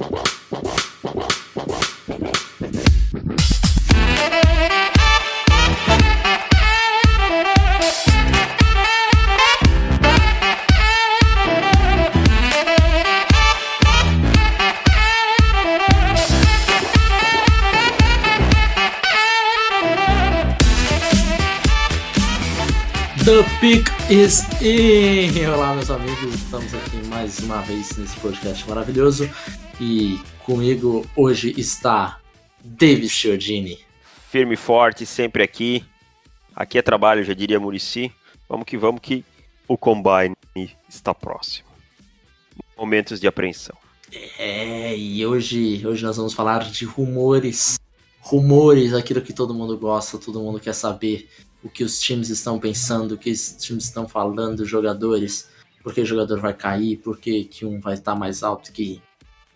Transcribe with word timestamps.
The 0.00 0.06
Pick 23.60 23.90
is 24.10 24.44
in! 24.62 25.46
Olá, 25.46 25.74
meus 25.74 25.90
amigos, 25.90 26.34
estamos 26.34 26.72
aqui 26.72 27.06
mais 27.08 27.38
uma 27.40 27.60
vez 27.60 27.96
nesse 27.98 28.16
podcast 28.16 28.66
maravilhoso 28.66 29.28
e 29.80 30.20
comigo 30.44 31.06
hoje 31.16 31.54
está 31.56 32.20
David 32.62 33.08
Chiodini. 33.08 33.78
Firme 34.28 34.54
e 34.54 34.56
forte, 34.56 35.06
sempre 35.06 35.42
aqui. 35.42 35.82
Aqui 36.54 36.76
é 36.76 36.82
trabalho, 36.82 37.24
já 37.24 37.32
diria 37.32 37.58
Murici. 37.58 38.12
Vamos 38.46 38.66
que 38.66 38.76
vamos 38.76 39.00
que 39.00 39.24
o 39.66 39.78
Combine 39.78 40.36
está 40.88 41.14
próximo. 41.14 41.68
Momentos 42.76 43.18
de 43.18 43.26
apreensão. 43.26 43.76
É, 44.38 44.96
e 44.96 45.24
hoje, 45.24 45.86
hoje 45.86 46.04
nós 46.04 46.16
vamos 46.16 46.34
falar 46.34 46.70
de 46.70 46.84
rumores. 46.84 47.78
Rumores, 48.20 48.92
aquilo 48.92 49.22
que 49.22 49.32
todo 49.32 49.54
mundo 49.54 49.78
gosta, 49.78 50.18
todo 50.18 50.40
mundo 50.40 50.60
quer 50.60 50.74
saber 50.74 51.28
o 51.62 51.70
que 51.70 51.82
os 51.82 51.98
times 51.98 52.28
estão 52.28 52.58
pensando, 52.58 53.12
o 53.12 53.18
que 53.18 53.30
os 53.30 53.52
times 53.52 53.84
estão 53.84 54.06
falando, 54.06 54.64
jogadores, 54.64 55.48
por 55.82 55.94
que 55.94 56.02
o 56.02 56.06
jogador 56.06 56.38
vai 56.38 56.52
cair, 56.52 56.98
por 56.98 57.18
que, 57.18 57.44
que 57.44 57.64
um 57.64 57.80
vai 57.80 57.94
estar 57.94 58.14
mais 58.14 58.42
alto 58.42 58.72
que 58.72 59.00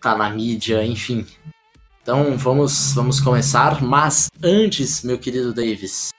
tá 0.05 0.15
na 0.15 0.29
mídia, 0.29 0.85
enfim. 0.85 1.25
Então 2.03 2.37
vamos, 2.37 2.93
vamos 2.93 3.19
começar, 3.19 3.81
mas 3.81 4.29
antes, 4.43 5.03
meu 5.03 5.17
querido 5.17 5.51
Davis, 5.51 6.09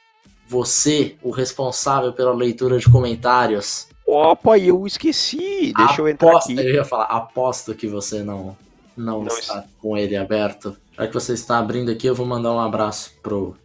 você, 0.48 1.14
o 1.22 1.30
responsável 1.30 2.12
pela 2.12 2.34
leitura 2.34 2.80
de 2.80 2.90
comentários. 2.90 3.86
Opa, 4.04 4.58
eu 4.58 4.84
esqueci. 4.88 5.72
Deixa 5.72 5.82
aposto, 5.82 6.00
eu 6.00 6.08
entrar 6.08 6.36
aqui. 6.36 6.56
Eu 6.56 6.74
ia 6.74 6.84
falar, 6.84 7.04
aposto 7.04 7.76
que 7.76 7.86
você 7.86 8.24
não, 8.24 8.56
não, 8.96 9.22
não 9.22 9.28
está 9.28 9.64
com 9.80 9.96
ele 9.96 10.16
aberto. 10.16 10.76
Já 10.98 11.06
que 11.06 11.14
você 11.14 11.34
está 11.34 11.58
abrindo 11.58 11.88
aqui, 11.88 12.08
eu 12.08 12.14
vou 12.14 12.26
mandar 12.26 12.52
um 12.52 12.60
abraço 12.60 13.12
pro 13.22 13.56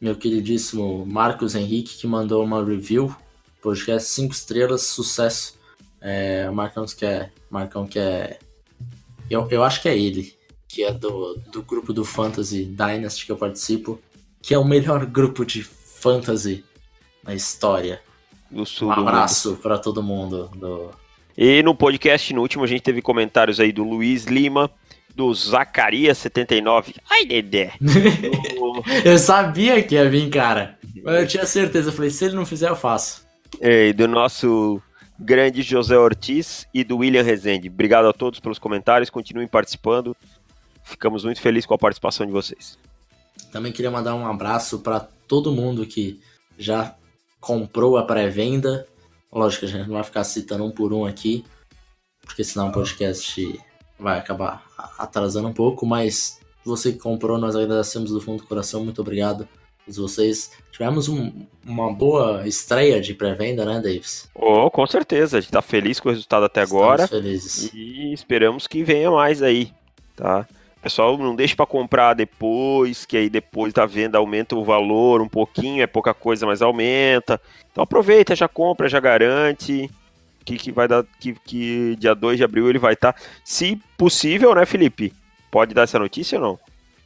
meu 0.00 0.14
queridíssimo 0.14 1.04
Marcos 1.04 1.56
Henrique, 1.56 1.98
que 1.98 2.06
mandou 2.06 2.44
uma 2.44 2.64
review. 2.64 3.12
Podcast 3.60 4.08
5 4.10 4.32
estrelas, 4.32 4.82
sucesso. 4.82 5.58
É, 6.00 6.46
o 6.48 6.54
Marcão 6.54 6.86
que 6.86 7.04
é. 7.04 7.30
Marcão 7.50 7.88
que 7.88 7.98
é. 7.98 8.38
Eu, 9.30 9.46
eu 9.50 9.62
acho 9.62 9.82
que 9.82 9.88
é 9.88 9.96
ele, 9.96 10.34
que 10.66 10.84
é 10.84 10.92
do, 10.92 11.34
do 11.50 11.62
grupo 11.62 11.92
do 11.92 12.04
Fantasy 12.04 12.64
Dynasty 12.64 13.26
que 13.26 13.32
eu 13.32 13.36
participo, 13.36 14.00
que 14.42 14.54
é 14.54 14.58
o 14.58 14.64
melhor 14.64 15.04
grupo 15.06 15.44
de 15.44 15.62
fantasy 15.62 16.64
na 17.22 17.34
história. 17.34 18.00
um 18.50 18.90
abraço 18.90 19.56
para 19.62 19.78
todo 19.78 20.02
mundo. 20.02 20.50
Do... 20.54 20.90
E 21.36 21.62
no 21.62 21.74
podcast, 21.74 22.32
no 22.32 22.42
último, 22.42 22.64
a 22.64 22.66
gente 22.66 22.82
teve 22.82 23.02
comentários 23.02 23.60
aí 23.60 23.72
do 23.72 23.84
Luiz 23.84 24.24
Lima, 24.24 24.70
do 25.14 25.30
Zacarias79. 25.30 26.94
Ai, 27.10 27.24
Dedé! 27.26 27.72
eu 29.04 29.18
sabia 29.18 29.82
que 29.82 29.94
ia 29.94 30.08
vir, 30.08 30.30
cara. 30.30 30.78
Mas 31.02 31.20
eu 31.20 31.26
tinha 31.26 31.46
certeza. 31.46 31.88
Eu 31.88 31.92
falei, 31.92 32.10
se 32.10 32.24
ele 32.24 32.36
não 32.36 32.46
fizer, 32.46 32.68
eu 32.68 32.76
faço. 32.76 33.26
É, 33.60 33.92
do 33.92 34.06
nosso 34.06 34.80
grande 35.18 35.62
José 35.62 35.98
Ortiz 35.98 36.66
e 36.72 36.84
do 36.84 36.98
William 36.98 37.22
Rezende. 37.22 37.68
Obrigado 37.68 38.06
a 38.06 38.12
todos 38.12 38.38
pelos 38.38 38.58
comentários. 38.58 39.10
Continuem 39.10 39.48
participando. 39.48 40.16
Ficamos 40.84 41.24
muito 41.24 41.40
felizes 41.40 41.66
com 41.66 41.74
a 41.74 41.78
participação 41.78 42.24
de 42.24 42.32
vocês. 42.32 42.78
Também 43.50 43.72
queria 43.72 43.90
mandar 43.90 44.14
um 44.14 44.26
abraço 44.26 44.78
para 44.80 45.00
todo 45.00 45.52
mundo 45.52 45.86
que 45.86 46.20
já 46.56 46.94
comprou 47.40 47.96
a 47.96 48.04
pré-venda. 48.04 48.86
Lógico, 49.32 49.64
a 49.64 49.68
gente 49.68 49.86
não 49.86 49.94
vai 49.94 50.04
ficar 50.04 50.24
citando 50.24 50.64
um 50.64 50.70
por 50.70 50.92
um 50.92 51.04
aqui, 51.04 51.44
porque 52.22 52.42
senão 52.42 52.68
o 52.68 52.72
podcast 52.72 53.60
vai 53.98 54.18
acabar 54.18 54.64
atrasando 54.98 55.48
um 55.48 55.52
pouco, 55.52 55.84
mas 55.84 56.40
você 56.64 56.92
que 56.92 56.98
comprou, 56.98 57.38
nós 57.38 57.56
agradecemos 57.56 58.10
do 58.10 58.20
fundo 58.20 58.42
do 58.42 58.48
coração, 58.48 58.84
muito 58.84 59.00
obrigado 59.00 59.48
a 59.86 59.92
vocês. 59.92 60.52
Tivemos 60.78 61.08
um, 61.08 61.32
uma 61.66 61.92
boa 61.92 62.46
estreia 62.46 63.00
de 63.00 63.12
pré-venda, 63.12 63.64
né, 63.64 63.80
Davis? 63.80 64.30
Oh, 64.34 64.70
com 64.70 64.86
certeza, 64.86 65.36
a 65.36 65.40
gente 65.40 65.50
tá 65.50 65.60
feliz 65.60 65.98
com 65.98 66.08
o 66.08 66.12
resultado 66.12 66.44
até 66.44 66.62
Estamos 66.62 66.82
agora. 66.82 67.08
felizes. 67.08 67.70
E 67.74 68.12
esperamos 68.12 68.66
que 68.66 68.82
venha 68.84 69.10
mais 69.10 69.42
aí, 69.42 69.72
tá? 70.14 70.46
Pessoal, 70.80 71.18
não 71.18 71.34
deixe 71.34 71.56
para 71.56 71.66
comprar 71.66 72.14
depois, 72.14 73.04
que 73.04 73.16
aí 73.16 73.28
depois 73.28 73.72
da 73.72 73.84
venda 73.84 74.16
aumenta 74.16 74.54
o 74.54 74.64
valor 74.64 75.20
um 75.20 75.28
pouquinho, 75.28 75.82
é 75.82 75.86
pouca 75.86 76.14
coisa, 76.14 76.46
mas 76.46 76.62
aumenta. 76.62 77.40
Então 77.70 77.82
aproveita, 77.82 78.36
já 78.36 78.46
compra, 78.46 78.88
já 78.88 79.00
garante 79.00 79.90
que, 80.48 80.56
que 80.56 80.72
vai 80.72 80.88
dar 80.88 81.04
que, 81.20 81.34
que 81.44 81.96
dia 81.96 82.14
2 82.14 82.38
de 82.38 82.44
abril 82.44 82.70
ele 82.70 82.78
vai 82.78 82.94
estar. 82.94 83.12
Tá, 83.12 83.20
se 83.44 83.76
possível, 83.98 84.54
né, 84.54 84.64
Felipe? 84.64 85.12
Pode 85.50 85.74
dar 85.74 85.82
essa 85.82 85.98
notícia 85.98 86.38
ou 86.38 86.44
não? 86.44 86.58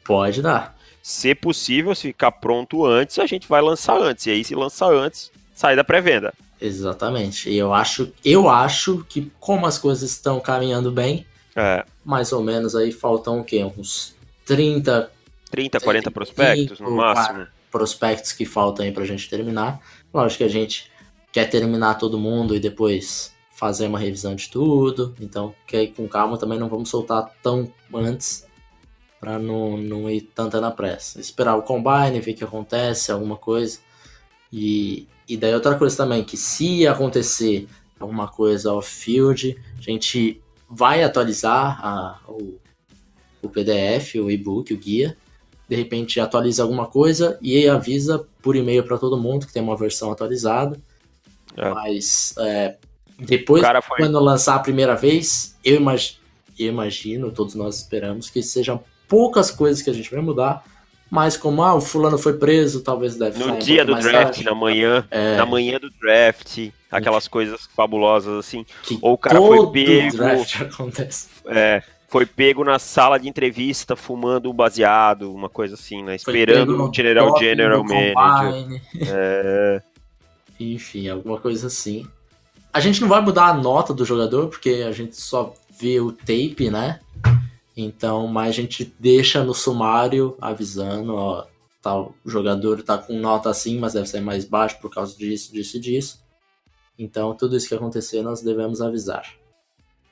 Pode 0.05 0.43
dar. 0.43 0.77
Se 1.03 1.35
possível, 1.35 1.95
se 1.95 2.09
ficar 2.09 2.31
pronto 2.31 2.87
antes, 2.87 3.19
a 3.19 3.27
gente 3.27 3.49
vai 3.49 3.61
lançar 3.61 4.01
antes. 4.01 4.27
E 4.27 4.31
aí, 4.31 4.45
se 4.45 4.55
lançar 4.55 4.93
antes, 4.93 5.33
sai 5.53 5.75
da 5.75 5.83
pré-venda. 5.83 6.33
Exatamente. 6.61 7.51
E 7.51 7.59
eu 7.59 7.75
acho, 7.75 8.13
eu 8.25 8.49
acho 8.49 9.05
que 9.09 9.31
como 9.41 9.67
as 9.67 9.79
coisas 9.79 10.09
estão 10.09 10.39
caminhando 10.39 10.93
bem, 10.93 11.27
é. 11.57 11.85
mais 12.05 12.33
ou 12.33 12.41
menos 12.41 12.77
aí 12.77 12.93
faltam 12.93 13.41
o 13.41 13.45
quê? 13.45 13.65
Uns 13.77 14.15
30. 14.47 15.11
30, 15.51 15.81
40 15.81 16.11
prospectos 16.13 16.79
no 16.79 16.93
máximo. 16.93 17.49
Prospectos 17.71 18.33
que 18.33 18.47
faltam 18.47 18.85
aí 18.85 18.93
pra 18.93 19.05
gente 19.05 19.29
terminar. 19.29 19.81
Lógico 20.15 20.39
que 20.39 20.45
a 20.45 20.49
gente 20.49 20.91
quer 21.33 21.47
terminar 21.47 21.95
todo 21.95 22.19
mundo 22.19 22.55
e 22.55 22.61
depois 22.61 23.35
fazer 23.51 23.87
uma 23.87 23.99
revisão 23.99 24.37
de 24.37 24.49
tudo. 24.49 25.17
Então, 25.21 25.53
quer 25.67 25.89
com 25.89 26.07
calma, 26.07 26.39
também 26.39 26.59
não 26.59 26.69
vamos 26.69 26.91
soltar 26.91 27.29
tão 27.43 27.73
antes 27.93 28.47
para 29.23 29.39
não, 29.39 29.77
não 29.77 30.11
ir 30.11 30.23
tanta 30.23 30.61
na 30.61 30.73
pressa. 30.73 31.21
Esperar 31.21 31.55
o 31.55 31.63
combine, 31.63 32.19
ver 32.21 32.33
o 32.33 32.35
que 32.35 32.43
acontece, 32.43 33.13
alguma 33.13 33.37
coisa. 33.37 33.79
E, 34.53 35.07
e 35.29 35.37
daí 35.37 35.55
outra 35.55 35.77
coisa 35.77 35.97
também, 35.97 36.25
que 36.25 36.37
se 36.37 36.89
acontecer 36.89 37.69
alguma 38.01 38.27
coisa 38.27 38.73
off-field, 38.73 39.57
a 39.79 39.81
gente 39.81 40.43
vai 40.69 41.05
atualizar 41.05 41.79
a, 41.87 42.19
o, 42.27 42.59
o 43.41 43.49
PDF, 43.49 44.17
o 44.17 44.29
e-book, 44.29 44.75
o 44.75 44.77
guia. 44.77 45.17
De 45.69 45.77
repente 45.77 46.19
atualiza 46.19 46.65
alguma 46.65 46.89
coisa 46.89 47.39
e 47.41 47.57
aí 47.57 47.69
avisa 47.69 48.27
por 48.43 48.57
e-mail 48.57 48.83
para 48.83 48.99
todo 48.99 49.17
mundo 49.17 49.47
que 49.47 49.53
tem 49.53 49.63
uma 49.63 49.77
versão 49.77 50.11
atualizada. 50.11 50.81
É. 51.57 51.71
Mas 51.71 52.35
é, 52.41 52.77
depois, 53.21 53.63
foi... 53.85 53.99
quando 53.99 54.19
lançar 54.19 54.57
a 54.57 54.59
primeira 54.59 54.97
vez, 54.97 55.57
eu, 55.65 55.77
imag... 55.77 56.17
eu 56.59 56.67
imagino, 56.67 57.31
todos 57.31 57.55
nós 57.55 57.77
esperamos, 57.77 58.29
que 58.29 58.43
sejam 58.43 58.83
poucas 59.09 59.51
coisas 59.51 59.83
que 59.83 59.91
a 59.91 59.93
gente 59.93 60.11
vai 60.11 60.21
mudar. 60.21 60.65
Mas 61.11 61.37
como 61.37 61.63
ah, 61.63 61.75
o 61.75 61.81
fulano 61.81 62.17
foi 62.17 62.39
preso, 62.39 62.81
talvez 62.81 63.17
deve 63.17 63.39
No 63.39 63.59
dia 63.59 63.83
um 63.83 63.87
do 63.87 63.95
draft, 63.97 64.13
tarde. 64.13 64.45
na 64.45 64.55
manhã, 64.55 65.07
é... 65.11 65.37
na 65.37 65.45
manhã 65.45 65.79
do 65.79 65.91
draft, 65.91 66.71
aquelas 66.91 67.29
coisas 67.29 67.69
fabulosas 67.77 68.39
assim. 68.39 68.65
Que 68.83 68.99
Ou 69.03 69.13
o 69.13 69.19
cara 69.19 69.37
foi 69.37 69.71
pego. 69.73 70.17
Draft 70.17 70.61
acontece. 70.63 71.29
É, 71.45 71.83
foi 72.09 72.25
pego 72.25 72.65
na 72.65 72.79
sala 72.79 73.19
de 73.19 73.29
entrevista 73.29 73.95
fumando 73.95 74.51
um 74.51 74.55
baseado, 74.55 75.31
uma 75.35 75.51
coisa 75.51 75.75
assim, 75.75 76.03
né? 76.03 76.17
Esperando 76.17 76.89
o 76.89 76.95
General 76.95 77.39
General 77.39 77.85
Manager. 77.85 78.81
É... 79.07 79.83
Enfim, 80.59 81.09
alguma 81.09 81.39
coisa 81.39 81.67
assim. 81.67 82.07
A 82.73 82.81
gente 82.81 83.03
não 83.03 83.09
vai 83.09 83.21
mudar 83.21 83.49
a 83.49 83.55
nota 83.55 83.93
do 83.93 84.05
jogador, 84.05 84.49
porque 84.49 84.85
a 84.89 84.93
gente 84.93 85.21
só 85.21 85.53
vê 85.79 86.01
o 86.01 86.11
tape, 86.11 86.71
né? 86.71 87.01
Então, 87.77 88.27
mas 88.27 88.51
a 88.51 88.53
gente 88.53 88.95
deixa 88.99 89.43
no 89.43 89.55
sumário 89.55 90.37
avisando, 90.41 91.15
ó, 91.15 91.47
tal 91.81 92.15
jogador 92.25 92.83
tá 92.83 92.99
com 92.99 93.19
nota 93.19 93.51
assim, 93.51 93.79
mas 93.79 93.95
deve 93.95 94.07
ser 94.07 94.21
mais 94.21 94.45
baixo 94.45 94.79
por 94.81 94.91
causa 94.91 95.17
disso, 95.17 95.53
disso 95.53 95.77
e 95.77 95.81
disso. 95.81 96.23
Então, 96.99 97.35
tudo 97.35 97.57
isso 97.57 97.69
que 97.69 97.75
acontecer, 97.75 98.23
nós 98.23 98.43
devemos 98.43 98.81
avisar. 98.81 99.35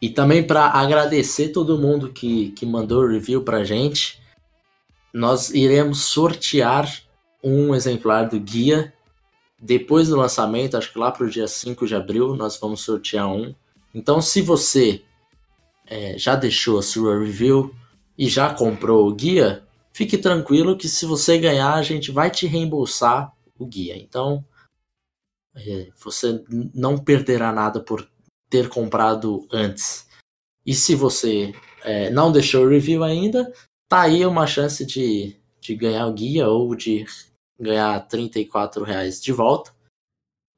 E 0.01 0.09
também 0.09 0.43
para 0.43 0.67
agradecer 0.67 1.51
todo 1.51 1.79
mundo 1.79 2.11
que, 2.11 2.53
que 2.53 2.65
mandou 2.65 3.07
review 3.07 3.43
pra 3.43 3.65
gente, 3.65 4.21
nós 5.13 5.51
iremos 5.51 6.05
sortear 6.05 6.91
um 7.45 7.75
exemplar 7.75 8.29
do 8.29 8.41
guia 8.41 8.93
depois 9.61 10.09
do 10.09 10.17
lançamento, 10.17 10.77
acho 10.77 10.91
que 10.91 10.99
lá 10.99 11.11
para 11.11 11.27
o 11.27 11.31
dia 11.31 11.47
5 11.47 11.87
de 11.87 11.95
abril, 11.95 12.35
nós 12.35 12.59
vamos 12.59 12.81
sortear 12.81 13.29
um. 13.29 13.55
Então, 13.95 14.23
se 14.23 14.41
você 14.41 15.03
é, 15.91 16.17
já 16.17 16.37
deixou 16.37 16.79
a 16.79 16.83
sua 16.83 17.19
review 17.19 17.75
e 18.17 18.29
já 18.29 18.55
comprou 18.55 19.09
o 19.09 19.15
guia, 19.15 19.67
fique 19.93 20.17
tranquilo 20.17 20.79
que 20.79 20.89
se 20.89 21.05
você 21.05 21.37
ganhar, 21.37 21.75
a 21.75 21.83
gente 21.83 22.13
vai 22.13 22.31
te 22.31 22.47
reembolsar 22.47 23.35
o 23.59 23.67
guia. 23.67 23.97
Então, 23.97 24.45
é, 25.55 25.89
você 26.03 26.43
não 26.73 26.97
perderá 26.97 27.53
nada 27.53 27.81
por 27.81 28.09
ter 28.49 28.69
comprado 28.69 29.49
antes. 29.51 30.07
E 30.65 30.75
se 30.75 30.95
você 30.95 31.53
é, 31.83 32.09
não 32.11 32.31
deixou 32.31 32.65
o 32.65 32.69
review 32.69 33.03
ainda, 33.03 33.53
tá 33.89 34.03
aí 34.03 34.25
uma 34.25 34.47
chance 34.47 34.87
de, 34.87 35.37
de 35.61 35.75
ganhar 35.75 36.07
o 36.07 36.13
guia 36.13 36.49
ou 36.49 36.75
de 36.77 37.05
ganhar 37.59 37.99
34 38.07 38.85
reais 38.85 39.21
de 39.21 39.33
volta. 39.33 39.75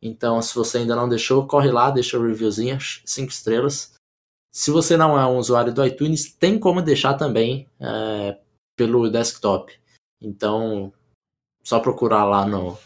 Então, 0.02 0.42
se 0.42 0.54
você 0.54 0.78
ainda 0.78 0.96
não 0.96 1.08
deixou, 1.08 1.46
corre 1.46 1.70
lá, 1.70 1.90
deixa 1.90 2.18
o 2.18 2.26
reviewzinho, 2.26 2.78
5 2.80 3.30
estrelas. 3.30 3.91
Se 4.52 4.70
você 4.70 4.98
não 4.98 5.18
é 5.18 5.26
um 5.26 5.38
usuário 5.38 5.72
do 5.72 5.84
iTunes, 5.84 6.30
tem 6.34 6.58
como 6.58 6.82
deixar 6.82 7.14
também 7.14 7.66
é, 7.80 8.38
pelo 8.76 9.10
desktop. 9.10 9.72
Então, 10.20 10.92
só 11.64 11.80
procurar 11.80 12.24
lá 12.24 12.44
no, 12.44 12.76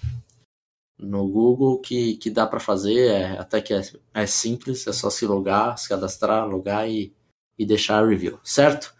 no 0.96 1.26
Google 1.26 1.80
que, 1.80 2.16
que 2.18 2.30
dá 2.30 2.46
para 2.46 2.60
fazer, 2.60 3.10
é, 3.10 3.38
até 3.38 3.60
que 3.60 3.74
é, 3.74 3.82
é, 4.14 4.26
simples, 4.26 4.86
é 4.86 4.92
só 4.92 5.10
se 5.10 5.26
logar, 5.26 5.76
se 5.76 5.88
cadastrar, 5.88 6.46
logar 6.46 6.88
e, 6.88 7.12
e 7.58 7.66
deixar 7.66 8.02
a 8.02 8.06
review, 8.06 8.38
certo? 8.44 8.94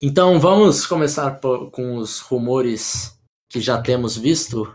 Então 0.00 0.38
vamos 0.38 0.86
começar 0.86 1.40
por, 1.40 1.70
com 1.70 1.96
os 1.96 2.20
rumores 2.20 3.18
que 3.48 3.60
já 3.60 3.80
temos 3.80 4.18
visto 4.18 4.74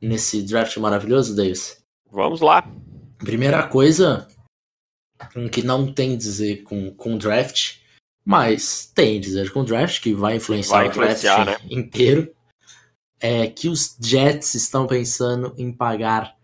nesse 0.00 0.42
draft 0.42 0.76
maravilhoso, 0.78 1.36
Davis. 1.36 1.84
Vamos 2.10 2.40
lá. 2.40 2.66
Primeira 3.18 3.66
coisa 3.66 4.26
que 5.50 5.62
não 5.62 5.92
tem 5.92 6.14
a 6.14 6.18
dizer 6.18 6.62
com, 6.62 6.90
com 6.94 7.18
draft, 7.18 7.78
mas 8.24 8.90
tem 8.94 9.18
a 9.18 9.20
dizer 9.20 9.52
com 9.52 9.64
draft, 9.64 10.00
que 10.00 10.14
vai 10.14 10.36
influenciar, 10.36 10.78
vai 10.78 10.88
influenciar 10.88 11.40
o 11.40 11.44
draft 11.44 11.62
né? 11.64 11.68
inteiro 11.70 12.36
é 13.20 13.46
que 13.46 13.68
os 13.68 13.96
Jets 14.00 14.54
estão 14.54 14.86
pensando 14.86 15.54
em 15.56 15.72
pagar 15.72 16.36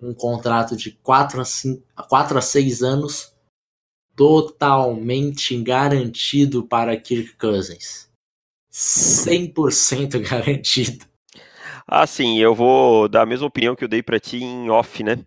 um 0.00 0.12
contrato 0.12 0.76
de 0.76 0.90
4 0.90 1.40
a, 1.40 1.44
5, 1.44 1.82
4 2.08 2.38
a 2.38 2.40
6 2.40 2.82
anos 2.82 3.32
totalmente 4.14 5.56
garantido 5.62 6.66
para 6.66 6.96
Kirk 6.96 7.36
Cousins. 7.36 8.08
100% 8.70 10.20
garantido. 10.28 11.06
Ah, 11.86 12.06
sim, 12.06 12.38
eu 12.38 12.54
vou 12.54 13.08
dar 13.08 13.22
a 13.22 13.26
mesma 13.26 13.46
opinião 13.46 13.74
que 13.74 13.84
eu 13.84 13.88
dei 13.88 14.02
para 14.02 14.20
ti 14.20 14.42
em 14.42 14.70
off, 14.70 15.02
né? 15.02 15.18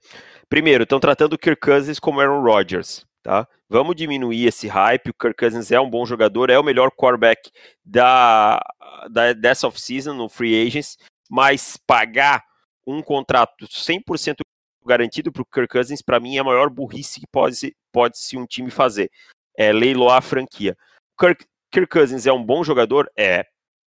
Primeiro, 0.49 0.83
estão 0.83 0.99
tratando 0.99 1.33
o 1.33 1.37
Kirk 1.37 1.59
Cousins 1.59 1.99
como 1.99 2.19
Aaron 2.19 2.41
Rodgers, 2.41 3.05
tá? 3.23 3.47
Vamos 3.67 3.95
diminuir 3.95 4.45
esse 4.45 4.67
hype. 4.67 5.09
O 5.09 5.13
Kirk 5.13 5.35
Cousins 5.37 5.71
é 5.71 5.79
um 5.79 5.89
bom 5.89 6.05
jogador, 6.05 6.49
é 6.49 6.59
o 6.59 6.63
melhor 6.63 6.91
quarterback 6.91 7.51
da, 7.83 8.59
da 9.09 9.33
dessa 9.33 9.67
off-season 9.67 10.13
no 10.13 10.29
Free 10.29 10.67
Agents, 10.67 10.97
mas 11.29 11.77
pagar 11.77 12.43
um 12.85 13.01
contrato 13.01 13.65
100% 13.65 14.35
garantido 14.85 15.31
para 15.31 15.41
o 15.41 15.45
Kirk 15.45 15.67
Cousins, 15.67 16.01
para 16.01 16.19
mim, 16.19 16.37
é 16.37 16.39
a 16.39 16.43
maior 16.43 16.69
burrice 16.69 17.19
que 17.19 17.27
pode, 17.31 17.75
pode 17.91 18.19
se 18.19 18.37
um 18.37 18.45
time 18.45 18.69
fazer. 18.69 19.09
É 19.57 19.73
leiloar 19.73 20.17
a 20.17 20.21
franquia. 20.21 20.77
Kirk, 21.19 21.43
Kirk 21.71 21.89
Cousins 21.89 22.27
é 22.27 22.31
um 22.31 22.43
bom 22.43 22.63
jogador? 22.63 23.09
É. 23.17 23.45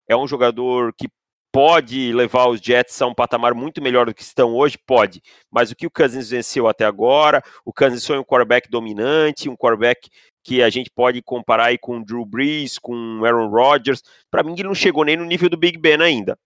É 0.08 0.16
um 0.16 0.26
jogador 0.26 0.92
que 0.94 1.08
pode 1.52 2.12
levar 2.12 2.48
os 2.48 2.60
Jets 2.60 3.00
a 3.00 3.06
um 3.06 3.14
patamar 3.14 3.54
muito 3.54 3.82
melhor 3.82 4.06
do 4.06 4.14
que 4.14 4.22
estão 4.22 4.54
hoje? 4.54 4.78
Pode. 4.78 5.22
Mas 5.50 5.70
o 5.70 5.76
que 5.76 5.86
o 5.86 5.90
Cousins 5.90 6.30
venceu 6.30 6.68
até 6.68 6.84
agora, 6.84 7.42
o 7.64 7.72
Cousins 7.72 8.06
foi 8.06 8.18
um 8.18 8.24
quarterback 8.24 8.70
dominante, 8.70 9.48
um 9.48 9.56
quarterback 9.56 10.08
que 10.44 10.62
a 10.62 10.70
gente 10.70 10.90
pode 10.90 11.20
comparar 11.20 11.66
aí 11.66 11.78
com 11.78 11.98
o 11.98 12.04
Drew 12.04 12.24
Brees, 12.24 12.78
com 12.78 13.22
Aaron 13.24 13.48
Rodgers. 13.48 14.02
Para 14.30 14.42
mim, 14.42 14.52
ele 14.52 14.64
não 14.64 14.74
chegou 14.74 15.04
nem 15.04 15.16
no 15.16 15.24
nível 15.24 15.50
do 15.50 15.56
Big 15.56 15.78
Ben 15.78 16.00
ainda. 16.00 16.38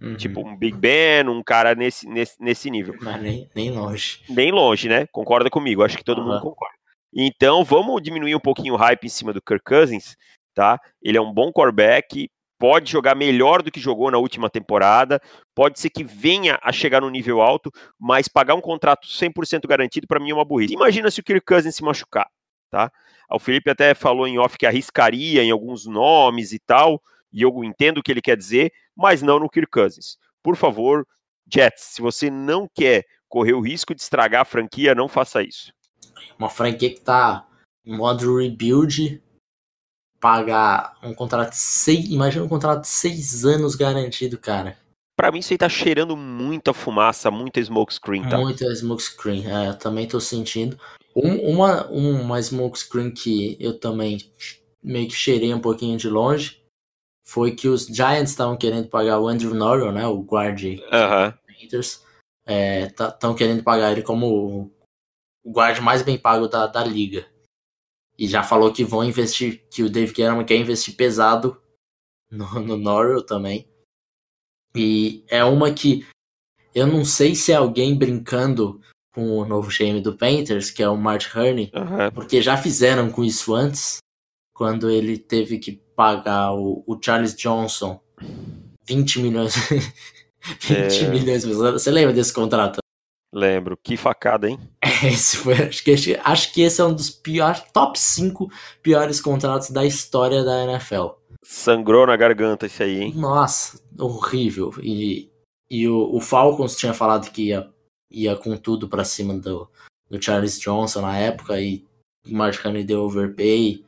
Uhum. 0.00 0.16
Tipo, 0.16 0.40
um 0.40 0.56
Big 0.56 0.76
Ben, 0.76 1.28
um 1.28 1.42
cara 1.42 1.74
nesse, 1.74 2.08
nesse, 2.08 2.42
nesse 2.42 2.70
nível. 2.70 2.94
Mas 3.00 3.20
nem, 3.20 3.50
nem 3.54 3.70
longe. 3.70 4.22
Nem 4.28 4.50
longe, 4.50 4.88
né? 4.88 5.06
Concorda 5.12 5.50
comigo, 5.50 5.82
acho 5.82 5.98
que 5.98 6.04
todo 6.04 6.22
uhum. 6.22 6.28
mundo 6.28 6.40
concorda. 6.40 6.74
Então, 7.12 7.64
vamos 7.64 8.00
diminuir 8.00 8.34
um 8.34 8.40
pouquinho 8.40 8.74
o 8.74 8.76
hype 8.76 9.04
em 9.04 9.10
cima 9.10 9.32
do 9.32 9.42
Kirk 9.42 9.64
Cousins, 9.64 10.16
tá? 10.54 10.80
Ele 11.02 11.18
é 11.18 11.20
um 11.20 11.32
bom 11.32 11.52
quarterback, 11.52 12.30
pode 12.60 12.92
jogar 12.92 13.14
melhor 13.14 13.62
do 13.62 13.70
que 13.72 13.80
jogou 13.80 14.10
na 14.10 14.18
última 14.18 14.50
temporada, 14.50 15.18
pode 15.54 15.80
ser 15.80 15.88
que 15.88 16.04
venha 16.04 16.58
a 16.62 16.70
chegar 16.70 17.00
no 17.00 17.08
nível 17.08 17.40
alto, 17.40 17.72
mas 17.98 18.28
pagar 18.28 18.54
um 18.54 18.60
contrato 18.60 19.08
100% 19.08 19.66
garantido 19.66 20.06
para 20.06 20.20
mim 20.20 20.30
é 20.30 20.34
uma 20.34 20.44
burrice. 20.44 20.74
Imagina 20.74 21.10
se 21.10 21.20
o 21.20 21.24
Kirk 21.24 21.46
Cousins 21.46 21.74
se 21.74 21.82
machucar, 21.82 22.28
tá? 22.70 22.92
O 23.32 23.38
Felipe 23.38 23.70
até 23.70 23.94
falou 23.94 24.28
em 24.28 24.38
off 24.38 24.58
que 24.58 24.66
arriscaria 24.66 25.42
em 25.42 25.50
alguns 25.50 25.86
nomes 25.86 26.52
e 26.52 26.58
tal, 26.58 27.02
e 27.32 27.40
eu 27.40 27.64
entendo 27.64 27.98
o 27.98 28.02
que 28.02 28.12
ele 28.12 28.20
quer 28.20 28.36
dizer, 28.36 28.70
mas 28.94 29.22
não 29.22 29.40
no 29.40 29.48
Kirk 29.48 29.70
Cousins. 29.70 30.18
Por 30.42 30.54
favor, 30.54 31.06
Jets, 31.50 31.82
se 31.94 32.02
você 32.02 32.30
não 32.30 32.68
quer 32.74 33.06
correr 33.26 33.54
o 33.54 33.60
risco 33.60 33.94
de 33.94 34.02
estragar 34.02 34.42
a 34.42 34.44
franquia, 34.44 34.94
não 34.94 35.08
faça 35.08 35.42
isso. 35.42 35.72
Uma 36.38 36.50
franquia 36.50 36.92
que 36.92 37.00
tá 37.00 37.46
em 37.86 37.96
modo 37.96 38.36
rebuild, 38.36 39.22
pagar 40.20 40.96
um 41.02 41.14
contrato 41.14 41.50
de 41.50 41.56
seis. 41.56 42.08
Imagina 42.10 42.44
um 42.44 42.48
contrato 42.48 42.82
de 42.82 42.88
seis 42.88 43.44
anos 43.44 43.74
garantido, 43.74 44.38
cara. 44.38 44.76
Pra 45.16 45.32
mim, 45.32 45.40
isso 45.40 45.52
aí 45.52 45.58
tá 45.58 45.68
cheirando 45.68 46.16
muita 46.16 46.72
fumaça, 46.72 47.30
muita 47.30 47.60
smokescreen, 47.60 48.28
tá? 48.28 48.38
Muita 48.38 48.64
smokescreen, 48.72 49.46
é, 49.46 49.68
eu 49.68 49.78
também 49.78 50.06
tô 50.06 50.18
sentindo. 50.18 50.78
Um, 51.14 51.50
uma, 51.50 51.86
uma 51.88 52.40
smokescreen 52.40 53.10
que 53.10 53.56
eu 53.60 53.78
também 53.78 54.18
meio 54.82 55.08
que 55.08 55.14
cheirei 55.14 55.52
um 55.52 55.60
pouquinho 55.60 55.98
de 55.98 56.08
longe 56.08 56.62
foi 57.22 57.52
que 57.52 57.68
os 57.68 57.86
Giants 57.86 58.30
estavam 58.30 58.56
querendo 58.56 58.88
pagar 58.88 59.20
o 59.20 59.28
Andrew 59.28 59.54
Norwell, 59.54 59.92
né? 59.92 60.06
O 60.06 60.22
guard 60.22 60.62
uhum. 60.62 61.32
Panthers. 61.46 62.04
Estão 62.46 63.32
é, 63.32 63.34
querendo 63.36 63.62
pagar 63.62 63.92
ele 63.92 64.02
como 64.02 64.72
o 65.44 65.52
guard 65.52 65.78
mais 65.80 66.02
bem 66.02 66.18
pago 66.18 66.48
da, 66.48 66.66
da 66.66 66.82
liga. 66.82 67.26
E 68.20 68.28
já 68.28 68.42
falou 68.42 68.70
que 68.70 68.84
vão 68.84 69.02
investir, 69.02 69.64
que 69.70 69.82
o 69.82 69.88
Dave 69.88 70.08
Gettleman 70.08 70.44
quer 70.44 70.56
investir 70.56 70.94
pesado 70.94 71.58
no, 72.30 72.46
no 72.60 72.76
Norwell 72.76 73.24
também. 73.24 73.66
E 74.76 75.24
é 75.28 75.42
uma 75.42 75.72
que 75.72 76.06
eu 76.74 76.86
não 76.86 77.02
sei 77.02 77.34
se 77.34 77.50
é 77.50 77.56
alguém 77.56 77.96
brincando 77.96 78.78
com 79.14 79.38
o 79.38 79.46
novo 79.46 79.70
GM 79.70 80.02
do 80.02 80.16
Panthers, 80.16 80.70
que 80.70 80.82
é 80.82 80.88
o 80.88 80.98
Mark 80.98 81.34
Hurney, 81.34 81.72
uhum. 81.74 82.10
porque 82.14 82.42
já 82.42 82.58
fizeram 82.58 83.10
com 83.10 83.24
isso 83.24 83.54
antes, 83.54 83.96
quando 84.54 84.90
ele 84.90 85.16
teve 85.16 85.58
que 85.58 85.72
pagar 85.96 86.52
o, 86.52 86.84
o 86.86 86.98
Charles 87.02 87.34
Johnson 87.34 87.98
20 88.86 89.20
milhões. 89.20 89.54
20 90.60 90.72
é... 90.74 91.08
milhões. 91.08 91.44
Você 91.44 91.90
lembra 91.90 92.12
desse 92.12 92.32
contrato? 92.32 92.80
Lembro. 93.32 93.76
Que 93.76 93.96
facada, 93.96 94.48
hein? 94.48 94.58
Esse 95.04 95.36
foi, 95.36 95.54
acho, 95.54 95.84
que, 95.84 96.20
acho 96.22 96.52
que 96.52 96.62
esse 96.62 96.80
é 96.80 96.84
um 96.84 96.94
dos 96.94 97.08
piores, 97.08 97.62
top 97.72 97.98
5 97.98 98.50
piores 98.82 99.20
contratos 99.20 99.70
da 99.70 99.84
história 99.84 100.44
da 100.44 100.64
NFL. 100.64 101.12
Sangrou 101.42 102.06
na 102.06 102.16
garganta 102.16 102.66
esse 102.66 102.82
aí, 102.82 103.00
hein? 103.00 103.14
Nossa, 103.16 103.80
horrível. 103.98 104.74
E, 104.82 105.30
e 105.70 105.88
o, 105.88 106.14
o 106.14 106.20
Falcons 106.20 106.76
tinha 106.76 106.92
falado 106.92 107.30
que 107.30 107.48
ia, 107.48 107.70
ia 108.10 108.36
com 108.36 108.54
tudo 108.58 108.88
para 108.88 109.04
cima 109.04 109.32
do, 109.38 109.70
do 110.10 110.22
Charles 110.22 110.60
Johnson 110.60 111.00
na 111.00 111.16
época 111.16 111.58
e 111.58 111.86
o 112.26 112.34
Mark 112.34 112.62
Honey 112.62 112.84
deu 112.84 113.04
overpay. 113.04 113.82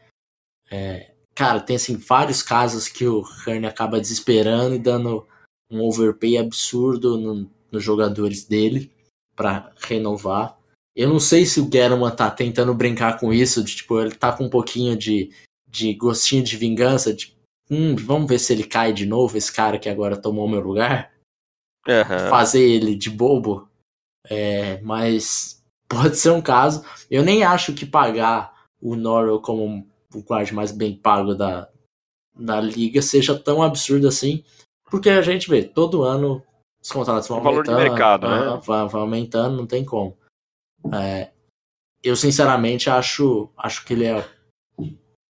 É, 0.71 1.13
cara, 1.35 1.61
tem 1.61 1.77
assim 1.77 1.97
vários 1.97 2.43
casos 2.43 2.89
que 2.89 3.07
o 3.07 3.23
Honey 3.47 3.67
acaba 3.67 4.01
desesperando 4.01 4.75
e 4.75 4.79
dando 4.79 5.27
um 5.71 5.83
overpay 5.83 6.39
absurdo 6.39 7.19
no, 7.19 7.51
nos 7.71 7.85
jogadores 7.85 8.47
dele 8.47 8.91
para 9.43 9.73
renovar. 9.77 10.57
Eu 10.95 11.09
não 11.09 11.19
sei 11.19 11.45
se 11.45 11.59
o 11.59 11.67
Guerrero 11.67 12.09
tá 12.13 12.31
tentando 12.31 12.73
brincar 12.73 13.19
com 13.19 13.33
isso, 13.33 13.65
de 13.65 13.75
tipo, 13.75 14.01
ele 14.01 14.15
tá 14.15 14.33
com 14.33 14.45
um 14.45 14.51
pouquinho 14.51 14.97
de, 14.97 15.33
de 15.67 15.95
gostinho 15.95 16.45
de 16.45 16.57
vingança, 16.57 17.13
de 17.13 17.37
hum, 17.69 17.97
vamos 17.97 18.29
ver 18.29 18.39
se 18.39 18.53
ele 18.53 18.63
cai 18.63 18.93
de 18.93 19.05
novo, 19.05 19.37
esse 19.37 19.53
cara 19.53 19.79
que 19.79 19.89
agora 19.89 20.17
tomou 20.17 20.49
meu 20.49 20.61
lugar. 20.61 21.11
Uhum. 21.89 22.31
Fazer 22.31 22.63
ele 22.63 22.95
de 22.95 23.11
bobo. 23.11 23.69
É, 24.31 24.81
mas 24.83 25.61
pode 25.89 26.17
ser 26.17 26.31
um 26.31 26.41
caso. 26.41 26.85
Eu 27.11 27.25
nem 27.25 27.43
acho 27.43 27.73
que 27.73 27.85
pagar 27.85 28.53
o 28.81 28.95
Norwell 28.95 29.41
como 29.41 29.89
o 30.15 30.23
guarda 30.23 30.53
mais 30.53 30.71
bem 30.71 30.95
pago 30.95 31.35
da, 31.35 31.69
da 32.39 32.61
liga 32.61 33.03
seja 33.03 33.37
tão 33.37 33.61
absurdo 33.61 34.07
assim. 34.07 34.45
Porque 34.89 35.11
a 35.11 35.23
gente 35.23 35.49
vê, 35.49 35.65
todo 35.65 36.05
ano 36.05 36.45
os 36.83 36.91
contratos 36.91 37.29
vão 37.29 37.39
o 37.39 37.47
aumentando. 37.47 37.67
Valor 37.67 37.85
de 37.85 37.91
mercado, 37.91 38.29
né? 38.29 38.61
Vai, 38.65 38.89
vai, 38.89 39.01
aumentando, 39.01 39.57
não 39.57 39.67
tem 39.67 39.85
como. 39.85 40.17
É, 40.93 41.31
eu 42.03 42.17
sinceramente 42.17 42.91
acho, 42.91 43.49
acho 43.57 43.85
que 43.85 43.93
ele 43.93 44.07
é 44.07 44.29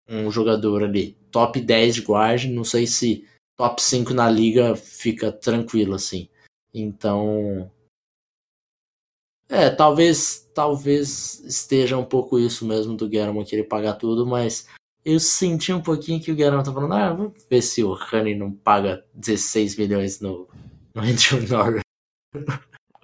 um 0.09 0.31
jogador 0.31 0.83
ali 0.83 1.13
top 1.31 1.61
10 1.61 1.95
de 1.95 2.01
guard, 2.01 2.45
não 2.45 2.63
sei 2.63 2.87
se 2.87 3.27
top 3.55 3.81
5 3.81 4.13
na 4.13 4.29
liga 4.29 4.75
fica 4.75 5.31
tranquilo 5.31 5.93
assim. 5.93 6.27
Então, 6.73 7.71
é, 9.47 9.69
talvez 9.69 10.49
talvez 10.53 11.39
esteja 11.45 11.97
um 11.97 12.05
pouco 12.05 12.39
isso 12.39 12.65
mesmo 12.65 12.95
do 12.95 13.07
Guerrero 13.07 13.45
querer 13.45 13.63
pagar 13.65 13.93
tudo, 13.93 14.25
mas 14.25 14.67
eu 15.05 15.19
senti 15.19 15.73
um 15.73 15.81
pouquinho 15.81 16.21
que 16.21 16.31
o 16.31 16.35
Guerrero 16.35 16.63
tá 16.63 16.71
falando, 16.71 16.93
ah, 16.93 17.13
vamos 17.13 17.45
ver 17.49 17.61
se 17.61 17.83
o 17.83 17.93
Honey 17.93 18.35
não 18.35 18.51
paga 18.51 19.05
16 19.13 19.75
milhões 19.75 20.19
no 20.19 20.47
Andrew 20.95 21.41
Norris. 21.49 21.81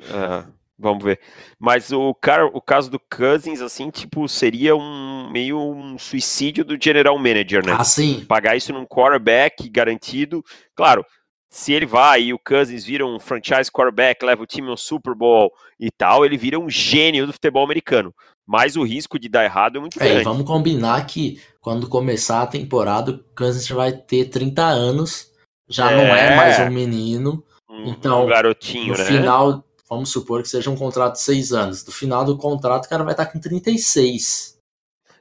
É. 0.02 0.44
Vamos 0.82 1.04
ver. 1.04 1.20
Mas 1.60 1.92
o, 1.92 2.14
cara, 2.16 2.46
o 2.46 2.62
caso 2.62 2.90
do 2.90 2.98
Cousins, 3.00 3.60
assim, 3.60 3.90
tipo, 3.90 4.30
seria 4.30 4.76
um 4.78 5.30
meio 5.30 5.60
um 5.60 5.98
suicídio 5.98 6.64
do 6.64 6.82
general 6.82 7.18
manager, 7.18 7.66
né? 7.66 7.76
Ah, 7.78 7.84
sim. 7.84 8.24
Pagar 8.26 8.56
isso 8.56 8.72
num 8.72 8.86
quarterback 8.86 9.68
garantido. 9.70 10.42
Claro, 10.74 11.06
se 11.50 11.74
ele 11.74 11.86
vai 11.86 12.22
e 12.24 12.34
o 12.34 12.40
Cousins 12.40 12.86
vira 12.86 13.06
um 13.06 13.20
franchise 13.20 13.70
quarterback, 13.70 14.24
leva 14.24 14.42
o 14.42 14.48
time 14.48 14.70
ao 14.70 14.78
Super 14.78 15.14
Bowl 15.14 15.52
e 15.78 15.92
tal, 15.92 16.24
ele 16.26 16.38
vira 16.38 16.58
um 16.58 16.70
gênio 16.70 17.28
do 17.28 17.34
futebol 17.34 17.66
americano. 17.66 18.14
Mas 18.48 18.78
o 18.78 18.84
risco 18.84 19.20
de 19.20 19.28
dar 19.28 19.44
errado 19.44 19.78
é 19.78 19.82
muito 19.82 20.02
É, 20.02 20.08
grande. 20.08 20.24
vamos 20.24 20.48
combinar 20.48 21.06
que 21.06 21.42
quando 21.60 21.90
começar 21.90 22.42
a 22.44 22.48
temporada, 22.48 23.12
o 23.12 23.20
Kansas 23.36 23.68
já 23.68 23.76
vai 23.76 23.92
ter 23.92 24.30
30 24.30 24.64
anos, 24.64 25.30
já 25.68 25.92
não 25.92 26.04
é 26.04 26.34
É. 26.34 26.36
mais 26.38 26.58
um 26.60 26.72
menino. 26.72 27.44
Um, 27.86 27.90
então, 27.90 28.24
um 28.26 28.28
garotinho, 28.28 28.94
No 28.94 28.98
né? 28.98 29.06
final, 29.06 29.64
vamos 29.90 30.10
supor 30.12 30.42
que 30.42 30.50
seja 30.50 30.70
um 30.70 30.76
contrato 30.76 31.14
de 31.14 31.22
6 31.22 31.54
anos. 31.54 31.86
No 31.86 31.92
final 31.92 32.24
do 32.26 32.38
contrato, 32.38 32.86
o 32.86 32.90
cara 32.90 33.04
vai 33.04 33.14
estar 33.14 33.26
com 33.28 33.40
36. 33.40 34.58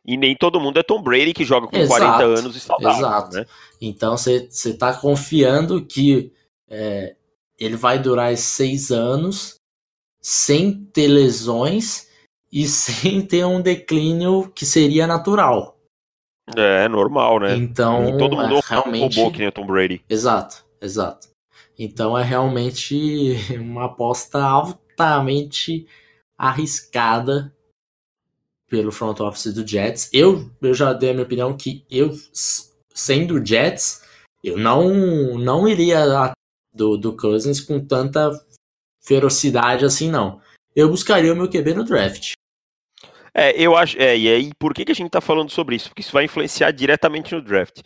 E 0.05 0.17
nem 0.17 0.35
todo 0.37 0.61
mundo 0.61 0.79
é 0.79 0.83
Tom 0.83 1.03
Brady 1.03 1.35
que 1.35 1.45
joga 1.45 1.67
com 1.67 1.77
Exato, 1.77 2.01
40 2.01 2.25
anos 2.41 2.57
e 2.57 2.61
saudável, 2.61 2.99
exato. 2.99 3.37
né? 3.37 3.47
Então 3.81 4.17
você 4.17 4.49
está 4.51 4.95
confiando 4.95 5.85
que 5.85 6.33
é, 6.69 7.15
ele 7.59 7.77
vai 7.77 7.99
durar 7.99 8.33
esses 8.33 8.47
6 8.47 8.91
anos 8.91 9.55
sem 10.23 10.73
ter 10.93 11.09
lesões 11.09 12.09
e 12.51 12.67
sem 12.69 13.21
ter 13.21 13.45
um 13.45 13.61
declínio 13.61 14.51
que 14.55 14.65
seria 14.65 15.07
natural. 15.07 15.77
É, 16.57 16.89
normal, 16.89 17.41
né? 17.41 17.55
Então, 17.57 18.05
Nem 18.05 18.17
todo 18.17 18.35
mundo 18.37 18.57
é 18.57 18.61
realmente. 18.67 19.17
roubou 19.17 19.31
que 19.33 19.39
nem 19.41 19.49
o 19.49 19.53
Tom 19.53 19.67
Brady. 19.67 20.03
Exato, 20.09 20.65
exato. 20.81 21.29
Então 21.79 22.19
é 22.19 22.25
realmente 22.25 23.37
uma 23.61 23.87
aposta 23.87 24.43
altamente 24.43 25.87
arriscada 26.37 27.55
pelo 28.69 28.93
front 28.93 29.21
office 29.21 29.53
do 29.55 29.67
Jets. 29.67 30.11
Eu, 30.13 30.51
eu 30.61 30.75
já 30.75 30.93
dei 30.93 31.11
a 31.11 31.13
minha 31.13 31.25
opinião 31.25 31.57
que 31.57 31.85
eu, 31.91 32.11
sendo 32.95 33.45
Jets, 33.45 34.03
eu 34.43 34.57
não, 34.57 35.39
não 35.39 35.69
iria 35.69 36.33
do, 36.73 36.97
do 36.97 37.17
Cousins 37.17 37.61
com 37.61 37.85
tanta 37.85 38.31
ferocidade 39.01 39.85
assim, 39.85 40.11
não. 40.11 40.41
Eu 40.77 40.89
buscaria 40.91 41.33
o 41.33 41.37
meu 41.37 41.49
QB 41.49 41.75
no 41.75 41.85
draft. 41.85 42.33
É, 43.35 43.53
eu 43.61 43.77
acho. 43.77 43.97
É, 43.99 44.17
e 44.17 44.29
aí, 44.29 44.51
por 44.59 44.75
que, 44.75 44.85
que 44.85 44.93
a 44.93 44.95
gente 44.95 45.11
tá 45.11 45.21
falando 45.21 45.51
sobre 45.51 45.77
isso? 45.77 45.89
Porque 45.89 46.03
isso 46.03 46.13
vai 46.13 46.25
influenciar 46.25 46.71
diretamente 46.73 47.35
no 47.35 47.43
draft. 47.43 47.81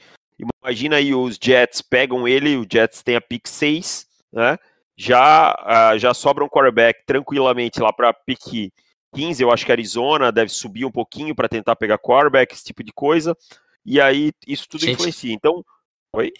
Imagina 0.62 0.96
aí 0.96 1.14
os 1.14 1.38
Jets 1.40 1.82
pegam 1.82 2.26
ele, 2.26 2.56
o 2.56 2.66
Jets 2.70 3.02
tem 3.02 3.16
a 3.16 3.20
pick 3.20 3.46
6, 3.46 4.06
né? 4.32 4.58
Já, 4.96 5.54
ah, 5.60 5.96
já 5.98 6.12
sobra 6.12 6.44
um 6.44 6.48
quarterback 6.48 7.04
tranquilamente 7.06 7.80
lá 7.80 7.92
para 7.92 8.12
pick 8.12 8.70
15, 9.14 9.42
eu 9.42 9.50
acho 9.50 9.66
que 9.66 9.72
Arizona 9.72 10.32
deve 10.32 10.50
subir 10.50 10.84
um 10.84 10.90
pouquinho 10.90 11.34
para 11.34 11.48
tentar 11.48 11.76
pegar 11.76 11.98
quarterback, 11.98 12.54
esse 12.54 12.64
tipo 12.64 12.82
de 12.82 12.92
coisa. 12.92 13.36
E 13.84 14.00
aí 14.00 14.32
isso 14.46 14.68
tudo 14.68 14.80
Gente, 14.82 14.94
influencia. 14.94 15.32
Então, 15.32 15.64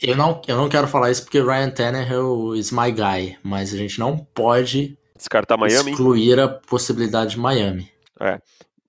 Eu 0.03 0.17
não, 0.17 0.41
eu 0.47 0.57
não 0.57 0.69
quero 0.69 0.87
falar 0.87 1.11
isso 1.11 1.23
porque 1.23 1.41
Ryan 1.41 1.71
Tannehill 1.71 2.55
is 2.55 2.71
my 2.71 2.91
guy, 2.91 3.39
mas 3.43 3.73
a 3.73 3.77
gente 3.77 3.99
não 3.99 4.17
pode 4.17 4.99
descartar 5.17 5.57
Miami. 5.57 5.91
excluir 5.91 6.39
a 6.39 6.49
possibilidade 6.49 7.33
de 7.33 7.39
Miami. 7.39 7.91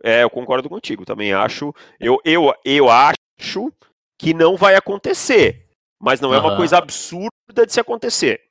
É, 0.04 0.24
eu 0.24 0.30
concordo 0.30 0.70
contigo. 0.70 1.06
Também 1.06 1.34
acho. 1.34 1.74
Eu, 2.00 2.20
eu, 2.26 2.54
eu 2.66 2.90
acho 2.90 3.72
que 4.18 4.34
não 4.34 4.56
vai 4.56 4.76
acontecer. 4.76 5.68
Mas 6.00 6.20
não 6.20 6.34
é 6.34 6.40
uma 6.40 6.58
coisa 6.58 6.78
absurda 6.78 7.66
de 7.66 7.72
se 7.72 7.80
acontecer. 7.80 8.42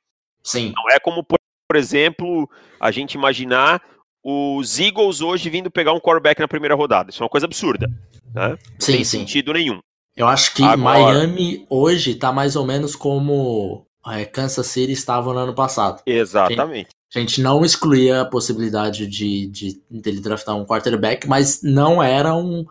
Sim, 0.43 0.73
Não 0.75 0.89
é 0.89 0.99
como, 0.99 1.23
por, 1.23 1.37
por 1.67 1.77
exemplo, 1.77 2.49
a 2.79 2.91
gente 2.91 3.13
imaginar 3.13 3.81
os 4.23 4.79
Eagles 4.79 5.21
hoje 5.21 5.49
vindo 5.49 5.69
pegar 5.71 5.93
um 5.93 5.99
quarterback 5.99 6.39
na 6.39 6.47
primeira 6.47 6.75
rodada. 6.75 7.09
Isso 7.09 7.21
é 7.21 7.23
uma 7.23 7.29
coisa 7.29 7.45
absurda. 7.45 7.87
Né? 8.33 8.49
Não 8.49 8.57
sim, 8.79 8.93
tem 8.93 9.03
sim. 9.03 9.19
sentido 9.19 9.53
nenhum. 9.53 9.79
Eu 10.15 10.27
acho 10.27 10.53
que 10.53 10.63
Agora- 10.63 10.77
Miami 10.77 11.65
hoje 11.69 12.15
tá 12.15 12.31
mais 12.31 12.55
ou 12.55 12.65
menos 12.65 12.95
como 12.95 13.85
é, 14.07 14.25
Kansas 14.25 14.67
City 14.67 14.91
estava 14.91 15.33
no 15.33 15.39
ano 15.39 15.53
passado. 15.53 16.01
Exatamente. 16.05 16.89
A 17.15 17.19
gente 17.19 17.41
não 17.41 17.63
excluía 17.63 18.21
a 18.21 18.25
possibilidade 18.25 19.05
de, 19.07 19.47
de 19.47 19.81
dele 19.89 20.19
draftar 20.19 20.55
um 20.55 20.65
quarterback, 20.65 21.27
mas 21.27 21.61
não 21.61 22.01
era 22.01 22.33
um, 22.33 22.65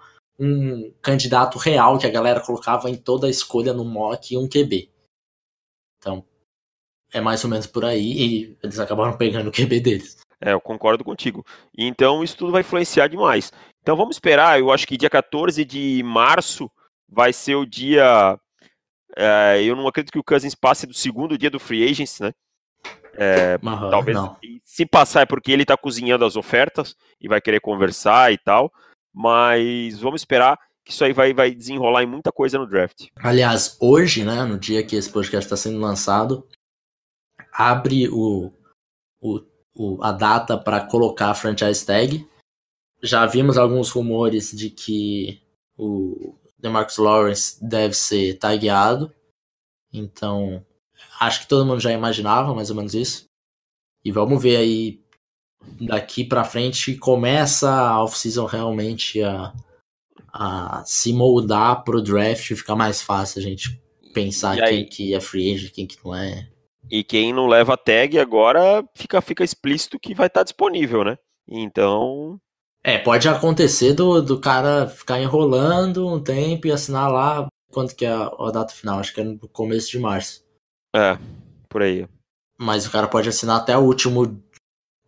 um 0.45 0.93
candidato 1.01 1.57
real 1.57 1.99
que 1.99 2.07
a 2.07 2.11
galera 2.11 2.41
colocava 2.41 2.91
em 2.91 2.97
toda 2.97 3.29
a 3.29 3.31
escolha 3.31 3.73
no 3.73 3.85
mock 3.85 4.37
um 4.37 4.49
QB. 4.49 4.91
Então, 5.99 6.25
é 7.13 7.21
mais 7.21 7.45
ou 7.45 7.51
menos 7.51 7.67
por 7.67 7.85
aí 7.85 8.13
e 8.13 8.59
eles 8.61 8.81
acabaram 8.81 9.17
pegando 9.17 9.49
o 9.49 9.53
QB 9.53 9.79
deles. 9.81 10.17
É, 10.41 10.53
eu 10.53 10.61
concordo 10.61 11.05
contigo. 11.05 11.47
Então 11.79 12.25
isso 12.25 12.37
tudo 12.37 12.51
vai 12.51 12.63
influenciar 12.63 13.07
demais. 13.07 13.53
Então 13.81 13.97
vamos 13.97 14.17
esperar. 14.17 14.59
Eu 14.59 14.73
acho 14.73 14.85
que 14.87 14.97
dia 14.97 15.09
14 15.09 15.65
de 15.65 16.03
março 16.05 16.69
vai 17.09 17.33
ser 17.33 17.55
o 17.55 17.65
dia. 17.65 18.37
é, 19.17 19.63
eu 19.63 19.77
não 19.77 19.87
acredito 19.87 20.11
que 20.13 20.19
o 20.19 20.25
Cousins 20.25 20.57
passe 20.57 20.87
do 20.87 20.95
segundo 20.95 21.39
dia 21.39 21.51
do 21.51 21.61
Free 21.61 21.89
Agency, 21.89 22.23
né? 22.25 22.33
É, 23.15 23.59
Aham, 23.65 23.91
talvez. 23.91 24.17
não. 24.17 24.37
e 24.43 24.61
Se 24.65 24.85
passar 24.85 25.21
é 25.21 25.27
porque 25.27 25.53
ele 25.53 25.65
tá 25.67 25.77
cozinhando 25.77 26.25
as 26.25 26.35
ofertas 26.35 26.97
e 27.21 27.29
vai 27.29 27.41
querer 27.41 27.61
conversar 27.61 28.33
e 28.33 28.39
tal. 28.39 28.73
Mas 29.13 29.99
vamos 30.01 30.21
esperar 30.23 30.59
que 30.85 30.91
isso 30.93 31.05
aí 31.05 31.13
vai, 31.13 31.33
vai 31.33 31.55
desenrolar 31.55 32.03
em 32.03 32.07
muita 32.07 32.33
coisa 32.33 32.59
no 32.59 32.67
draft. 32.67 33.07
Aliás, 33.17 33.77
hoje, 33.81 34.25
né, 34.25 34.45
no 34.45 34.59
dia 34.59 34.85
que 34.85 34.97
esse 34.97 35.11
podcast 35.11 35.47
está 35.47 35.57
sendo 35.57 35.79
lançado, 35.79 36.47
abre 37.53 38.09
o, 38.09 38.53
o, 39.21 39.41
o- 39.75 40.03
a 40.03 40.13
data 40.13 40.57
para 40.59 40.85
colocar 40.85 41.31
a 41.31 41.35
franchise 41.35 41.85
tag. 41.85 42.27
Já 43.03 43.27
vimos 43.27 43.59
alguns 43.59 43.91
rumores 43.91 44.51
de 44.53 44.71
que 44.71 45.43
o 45.77 46.37
DeMarcus 46.59 46.99
Lawrence 46.99 47.65
deve 47.65 47.95
ser 47.95 48.39
tagueado. 48.39 49.13
Então, 49.93 50.65
acho 51.21 51.41
que 51.43 51.49
todo 51.49 51.67
mundo 51.67 51.81
já 51.81 51.93
imaginava 51.93 52.55
mais 52.55 52.71
ou 52.71 52.77
menos 52.77 52.95
isso. 52.95 53.25
E 54.05 54.11
vamos 54.11 54.43
ver 54.43 54.57
aí 54.57 55.05
daqui 55.81 56.25
para 56.25 56.45
frente 56.45 56.95
começa 56.97 57.71
a 57.71 58.03
off-season 58.03 58.45
realmente 58.47 59.23
a, 59.23 59.53
a 60.33 60.83
se 60.85 61.13
moldar 61.13 61.85
pro 61.85 62.03
draft 62.03 62.51
e 62.51 62.57
ficar 62.57 62.77
mais 62.77 63.03
fácil 63.03 63.41
a 63.41 63.43
gente 63.43 63.81
pensar 64.15 64.57
quem 64.57 64.85
que 64.85 65.15
é 65.15 65.21
free 65.21 65.55
agent, 65.55 65.73
quem 65.73 65.87
que 65.87 65.99
não 66.05 66.15
é. 66.15 66.49
E 66.91 67.03
quem 67.03 67.33
não 67.33 67.47
leva 67.47 67.77
tag 67.77 68.19
agora 68.19 68.85
fica, 68.95 69.21
fica 69.23 69.45
explícito 69.45 69.99
que 69.99 70.15
vai 70.15 70.27
estar 70.27 70.43
disponível, 70.43 71.05
né? 71.05 71.17
Então, 71.49 72.39
É, 72.85 72.99
pode 72.99 73.29
acontecer 73.29 73.95
do, 73.95 74.21
do 74.21 74.39
cara 74.41 74.87
ficar 74.89 75.21
enrolando 75.21 76.07
um 76.07 76.23
tempo 76.23 76.67
e 76.67 76.73
assinar 76.73 77.11
lá. 77.11 77.47
Quanto 77.73 77.97
que 77.97 78.05
é 78.05 78.11
a, 78.11 78.27
a 78.27 78.51
data 78.51 78.75
final? 78.75 78.99
Acho 78.99 79.15
que 79.15 79.21
é 79.21 79.25
no 79.25 79.39
começo 79.49 79.91
de 79.91 79.99
março. 79.99 80.45
é, 80.95 81.17
por 81.69 81.83
aí. 81.83 82.07
Mas 82.59 82.87
o 82.87 82.91
cara 82.91 83.09
pode 83.09 83.29
assinar 83.29 83.57
até 83.57 83.77
o 83.77 83.81
último. 83.81 84.43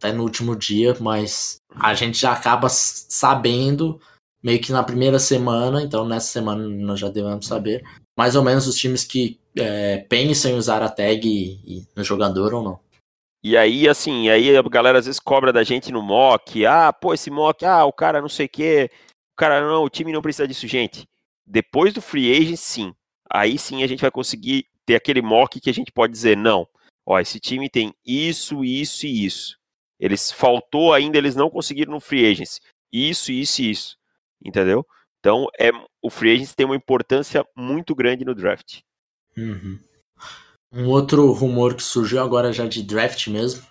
Até 0.04 0.12
no 0.12 0.22
último 0.22 0.54
dia, 0.54 0.94
mas 1.00 1.56
a 1.74 1.94
gente 1.94 2.18
já 2.20 2.32
acaba 2.32 2.68
sabendo 2.68 3.98
meio 4.42 4.60
que 4.60 4.70
na 4.70 4.82
primeira 4.82 5.18
semana, 5.18 5.82
então 5.82 6.06
nessa 6.06 6.26
semana 6.26 6.68
nós 6.68 7.00
já 7.00 7.08
devemos 7.08 7.46
saber, 7.46 7.82
mais 8.14 8.36
ou 8.36 8.44
menos 8.44 8.66
os 8.66 8.76
times 8.76 9.02
que 9.02 9.40
é, 9.56 10.04
pensam 10.06 10.50
em 10.50 10.56
usar 10.56 10.82
a 10.82 10.90
tag 10.90 11.26
e- 11.26 11.58
e 11.64 11.88
no 11.96 12.04
jogador 12.04 12.52
ou 12.52 12.62
não. 12.62 12.80
E 13.42 13.56
aí, 13.56 13.88
assim, 13.88 14.28
aí 14.28 14.54
a 14.54 14.60
galera 14.60 14.98
às 14.98 15.06
vezes 15.06 15.18
cobra 15.18 15.50
da 15.50 15.62
gente 15.62 15.90
no 15.90 16.02
mock, 16.02 16.66
ah, 16.66 16.92
pô, 16.92 17.14
esse 17.14 17.30
mock, 17.30 17.64
ah, 17.64 17.86
o 17.86 17.92
cara 17.92 18.20
não 18.20 18.28
sei 18.28 18.44
o 18.44 18.50
quê, 18.50 18.90
o 19.32 19.36
cara 19.38 19.66
não, 19.66 19.84
o 19.84 19.88
time 19.88 20.12
não 20.12 20.20
precisa 20.20 20.46
disso, 20.46 20.68
gente. 20.68 21.08
Depois 21.46 21.94
do 21.94 22.02
free 22.02 22.30
agent, 22.30 22.56
sim. 22.58 22.94
Aí 23.32 23.56
sim 23.56 23.82
a 23.82 23.86
gente 23.86 24.02
vai 24.02 24.10
conseguir 24.10 24.66
ter 24.84 24.96
aquele 24.96 25.22
mock 25.22 25.58
que 25.58 25.70
a 25.70 25.74
gente 25.74 25.90
pode 25.90 26.12
dizer, 26.12 26.36
não, 26.36 26.68
ó, 27.06 27.18
esse 27.18 27.40
time 27.40 27.70
tem 27.70 27.94
isso, 28.04 28.62
isso 28.62 29.06
e 29.06 29.24
isso. 29.24 29.63
Eles 30.04 30.30
faltou 30.30 30.92
ainda, 30.92 31.16
eles 31.16 31.34
não 31.34 31.48
conseguiram 31.48 31.94
no 31.94 31.98
free 31.98 32.30
agents. 32.30 32.60
Isso, 32.92 33.32
isso 33.32 33.62
isso. 33.62 33.96
Entendeu? 34.44 34.86
Então, 35.18 35.46
é, 35.58 35.70
o 36.02 36.10
free 36.10 36.34
agents 36.34 36.54
tem 36.54 36.66
uma 36.66 36.76
importância 36.76 37.42
muito 37.56 37.94
grande 37.94 38.22
no 38.22 38.34
draft. 38.34 38.80
Uhum. 39.34 39.80
Um 40.70 40.88
outro 40.88 41.32
rumor 41.32 41.74
que 41.74 41.82
surgiu 41.82 42.20
agora 42.22 42.52
já 42.52 42.66
de 42.66 42.82
draft 42.82 43.28
mesmo 43.28 43.66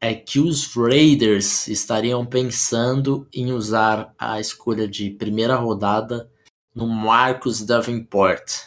é 0.00 0.12
que 0.12 0.40
os 0.40 0.74
Raiders 0.74 1.68
estariam 1.68 2.26
pensando 2.26 3.28
em 3.32 3.52
usar 3.52 4.12
a 4.18 4.40
escolha 4.40 4.88
de 4.88 5.10
primeira 5.10 5.54
rodada 5.54 6.28
no 6.74 6.88
Marcus 6.88 7.64
Davenport. 7.64 8.64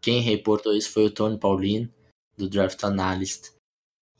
Quem 0.00 0.22
reportou 0.22 0.74
isso 0.74 0.90
foi 0.90 1.04
o 1.04 1.10
Tony 1.10 1.38
Paulino, 1.38 1.92
do 2.38 2.48
Draft 2.48 2.82
Analyst. 2.84 3.50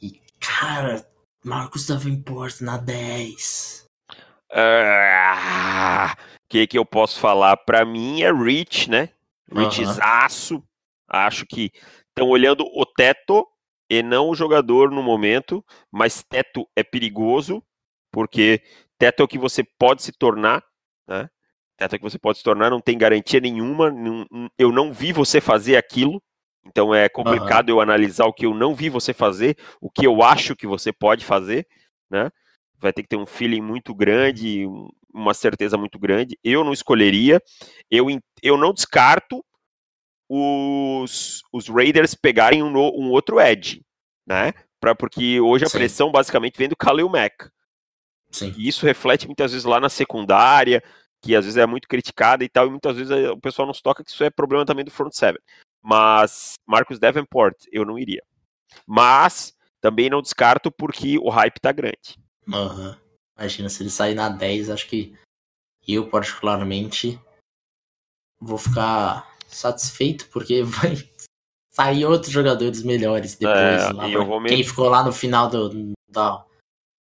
E, 0.00 0.20
cara, 0.38 1.10
Marcus 1.44 1.86
Davenport 1.86 2.60
na 2.60 2.76
10. 2.76 3.86
Ah, 4.52 6.14
O 6.14 6.48
que, 6.48 6.66
que 6.66 6.78
eu 6.78 6.84
posso 6.84 7.18
falar? 7.18 7.56
Pra 7.56 7.84
mim 7.84 8.22
é 8.22 8.32
Rich, 8.32 8.90
né? 8.90 9.08
Richzaço. 9.50 10.62
Acho 11.08 11.44
que 11.46 11.70
estão 12.08 12.28
olhando 12.28 12.64
o 12.64 12.86
teto 12.86 13.46
e 13.90 14.02
não 14.02 14.30
o 14.30 14.34
jogador 14.34 14.90
no 14.90 15.02
momento, 15.02 15.64
mas 15.90 16.22
teto 16.22 16.66
é 16.76 16.82
perigoso, 16.82 17.62
porque 18.10 18.62
teto 18.98 19.20
é 19.20 19.24
o 19.24 19.28
que 19.28 19.38
você 19.38 19.62
pode 19.78 20.02
se 20.02 20.12
tornar, 20.12 20.62
né? 21.06 21.28
Teto 21.76 21.94
é 21.94 21.96
o 21.96 21.98
que 21.98 22.10
você 22.10 22.18
pode 22.18 22.38
se 22.38 22.44
tornar, 22.44 22.70
não 22.70 22.80
tem 22.80 22.96
garantia 22.96 23.40
nenhuma. 23.40 23.90
Não, 23.90 24.26
eu 24.58 24.70
não 24.70 24.92
vi 24.92 25.12
você 25.12 25.40
fazer 25.40 25.76
aquilo, 25.76 26.22
então 26.64 26.94
é 26.94 27.08
complicado 27.08 27.68
uhum. 27.70 27.76
eu 27.76 27.80
analisar 27.80 28.26
o 28.26 28.32
que 28.32 28.46
eu 28.46 28.54
não 28.54 28.74
vi 28.74 28.88
você 28.88 29.12
fazer, 29.12 29.56
o 29.80 29.90
que 29.90 30.06
eu 30.06 30.22
acho 30.22 30.56
que 30.56 30.66
você 30.66 30.92
pode 30.92 31.24
fazer, 31.24 31.66
né? 32.10 32.30
Vai 32.78 32.92
ter 32.92 33.02
que 33.02 33.08
ter 33.08 33.16
um 33.16 33.26
feeling 33.26 33.60
muito 33.60 33.94
grande, 33.94 34.66
uma 35.12 35.34
certeza 35.34 35.76
muito 35.76 35.98
grande. 35.98 36.38
Eu 36.42 36.64
não 36.64 36.72
escolheria. 36.72 37.40
Eu, 37.90 38.06
eu 38.42 38.56
não 38.56 38.72
descarto 38.72 39.44
os, 40.28 41.42
os 41.52 41.68
Raiders 41.68 42.14
pegarem 42.14 42.62
um, 42.62 42.72
um 42.76 43.10
outro 43.10 43.40
edge, 43.40 43.84
né? 44.26 44.52
Pra, 44.80 44.94
porque 44.94 45.40
hoje 45.40 45.64
a 45.64 45.68
Sim. 45.68 45.78
pressão 45.78 46.10
basicamente 46.10 46.56
vem 46.56 46.68
do 46.68 46.76
Khalil 46.76 47.08
Mack. 47.08 47.50
Sim. 48.30 48.54
E 48.56 48.66
isso 48.66 48.86
reflete 48.86 49.26
muitas 49.26 49.52
vezes 49.52 49.64
lá 49.64 49.78
na 49.78 49.88
secundária, 49.88 50.82
que 51.20 51.36
às 51.36 51.44
vezes 51.44 51.58
é 51.58 51.66
muito 51.66 51.86
criticada 51.86 52.42
e 52.42 52.48
tal, 52.48 52.66
e 52.66 52.70
muitas 52.70 52.96
vezes 52.96 53.12
o 53.30 53.38
pessoal 53.38 53.66
não 53.66 53.74
se 53.74 53.82
toca 53.82 54.02
que 54.02 54.10
isso 54.10 54.24
é 54.24 54.30
problema 54.30 54.64
também 54.64 54.84
do 54.84 54.90
front 54.90 55.12
seven. 55.12 55.40
Mas 55.82 56.54
Marcus 56.66 56.98
Davenport, 56.98 57.56
eu 57.72 57.84
não 57.84 57.98
iria. 57.98 58.22
Mas 58.86 59.54
também 59.80 60.08
não 60.08 60.22
descarto 60.22 60.70
porque 60.70 61.18
o 61.18 61.28
hype 61.28 61.60
tá 61.60 61.72
grande. 61.72 62.16
Uhum. 62.46 62.94
Imagina, 63.36 63.68
se 63.68 63.82
ele 63.82 63.90
sair 63.90 64.14
na 64.14 64.28
10, 64.28 64.70
acho 64.70 64.86
que 64.88 65.14
eu, 65.86 66.08
particularmente, 66.08 67.20
vou 68.40 68.58
ficar 68.58 69.28
satisfeito, 69.48 70.28
porque 70.28 70.62
vai 70.64 70.96
sair 71.70 72.04
outros 72.04 72.32
jogadores 72.32 72.82
melhores 72.82 73.34
depois. 73.34 73.82
É, 73.82 73.92
lá, 73.92 74.08
eu 74.08 74.24
vou 74.24 74.42
quem 74.44 74.62
ficou 74.62 74.88
lá 74.88 75.02
no 75.02 75.12
final 75.12 75.48
do, 75.48 75.92
da, 76.08 76.44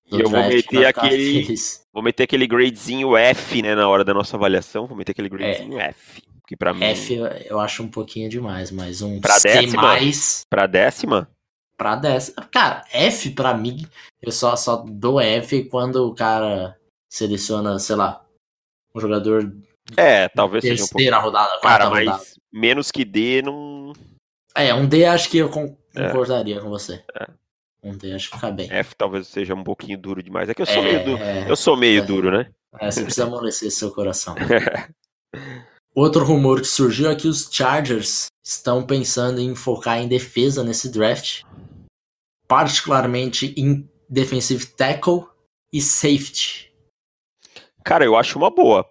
do 0.09 0.19
eu 0.19 0.29
vou 0.29 0.43
meter 0.43 0.85
aquele. 0.85 1.43
Feliz. 1.43 1.81
Vou 1.91 2.03
meter 2.03 2.23
aquele 2.23 2.45
gradezinho 2.45 3.17
F, 3.17 3.61
né, 3.61 3.73
na 3.73 3.87
hora 3.87 4.03
da 4.03 4.13
nossa 4.13 4.37
avaliação. 4.37 4.85
Vou 4.85 4.97
meter 4.97 5.13
aquele 5.13 5.29
gradezinho 5.29 5.79
é. 5.79 5.89
F. 5.89 6.21
Que 6.47 6.55
para 6.55 6.73
mim. 6.73 6.81
F 6.85 7.13
eu 7.45 7.59
acho 7.59 7.83
um 7.83 7.89
pouquinho 7.89 8.29
demais, 8.29 8.71
mas 8.71 9.01
um 9.01 9.19
pra 9.19 9.37
C 9.37 9.49
décima, 9.49 9.81
mais. 9.81 10.45
Pra 10.49 10.65
décima? 10.65 11.29
Pra 11.77 11.95
décima. 11.97 12.47
Cara, 12.49 12.85
F 12.89 13.31
pra 13.31 13.53
mim, 13.53 13.85
eu 14.21 14.31
só, 14.31 14.55
só 14.55 14.77
dou 14.77 15.19
F 15.19 15.65
quando 15.65 16.07
o 16.07 16.15
cara 16.15 16.77
seleciona, 17.09 17.77
sei 17.79 17.97
lá, 17.97 18.25
um 18.95 18.99
jogador. 19.01 19.53
É, 19.97 20.29
talvez 20.29 20.63
seja 20.63 20.85
um 20.85 20.87
pouco. 20.87 21.21
rodada, 21.21 21.59
cara, 21.61 21.89
mas 21.89 22.05
rodada. 22.05 22.25
menos 22.51 22.91
que 22.91 23.03
D 23.03 23.41
não. 23.41 23.91
É, 24.55 24.73
um 24.73 24.87
D 24.87 25.03
acho 25.03 25.29
que 25.29 25.39
eu 25.39 25.47
é. 25.47 25.51
concordaria 25.51 26.57
é. 26.57 26.59
com 26.61 26.69
você. 26.69 27.03
É. 27.13 27.27
Um 27.83 27.91
D 27.91 28.13
acho 28.13 28.29
que 28.29 28.37
fica 28.37 28.51
bem. 28.51 28.71
F 28.71 28.95
talvez 28.95 29.27
seja 29.27 29.53
um 29.53 29.65
pouquinho 29.65 29.97
duro 29.97 30.23
demais. 30.23 30.47
É 30.47 30.53
que 30.53 30.61
eu 30.61 30.65
sou 30.65 30.81
é, 30.81 30.81
meio 30.81 31.05
duro. 31.05 31.23
Eu 31.23 31.55
sou 31.57 31.75
meio 31.75 32.05
duro, 32.05 32.31
né? 32.31 32.49
É, 32.79 32.89
você 32.89 33.03
precisa 33.03 33.25
amolecer 33.25 33.69
seu 33.69 33.91
coração. 33.91 34.33
Outro 35.97 36.23
rumor 36.23 36.61
que 36.61 36.67
surgiu 36.67 37.09
é 37.09 37.15
que 37.15 37.27
os 37.27 37.49
Chargers 37.51 38.27
estão 38.45 38.85
pensando 38.85 39.41
em 39.41 39.55
focar 39.55 39.97
em 39.97 40.07
defesa 40.07 40.63
nesse 40.63 40.91
draft, 40.91 41.41
particularmente 42.47 43.51
em 43.57 43.89
defensive 44.07 44.63
tackle 44.67 45.25
e 45.73 45.81
safety. 45.81 46.71
Cara, 47.83 48.05
eu 48.05 48.15
acho 48.15 48.37
uma 48.37 48.51
boa. 48.51 48.87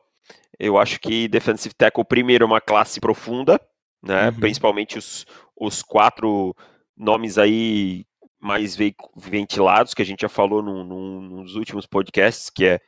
Eu 0.58 0.76
acho 0.76 0.98
que 0.98 1.28
defensive 1.28 1.72
tackle 1.76 2.04
primeiro 2.04 2.42
é 2.42 2.46
uma 2.48 2.60
classe 2.60 2.98
profunda, 2.98 3.60
né? 4.02 4.30
Uhum. 4.30 4.40
Principalmente 4.40 4.98
os, 4.98 5.24
os 5.56 5.84
quatro 5.84 6.56
nomes 6.96 7.38
aí 7.38 8.04
mais 8.40 8.76
ventilados 9.14 9.94
que 9.94 10.02
a 10.02 10.04
gente 10.04 10.22
já 10.22 10.28
falou 10.28 10.60
no, 10.60 10.82
no, 10.82 11.20
nos 11.20 11.54
últimos 11.54 11.86
podcasts, 11.86 12.50
que 12.50 12.64
é 12.64 12.80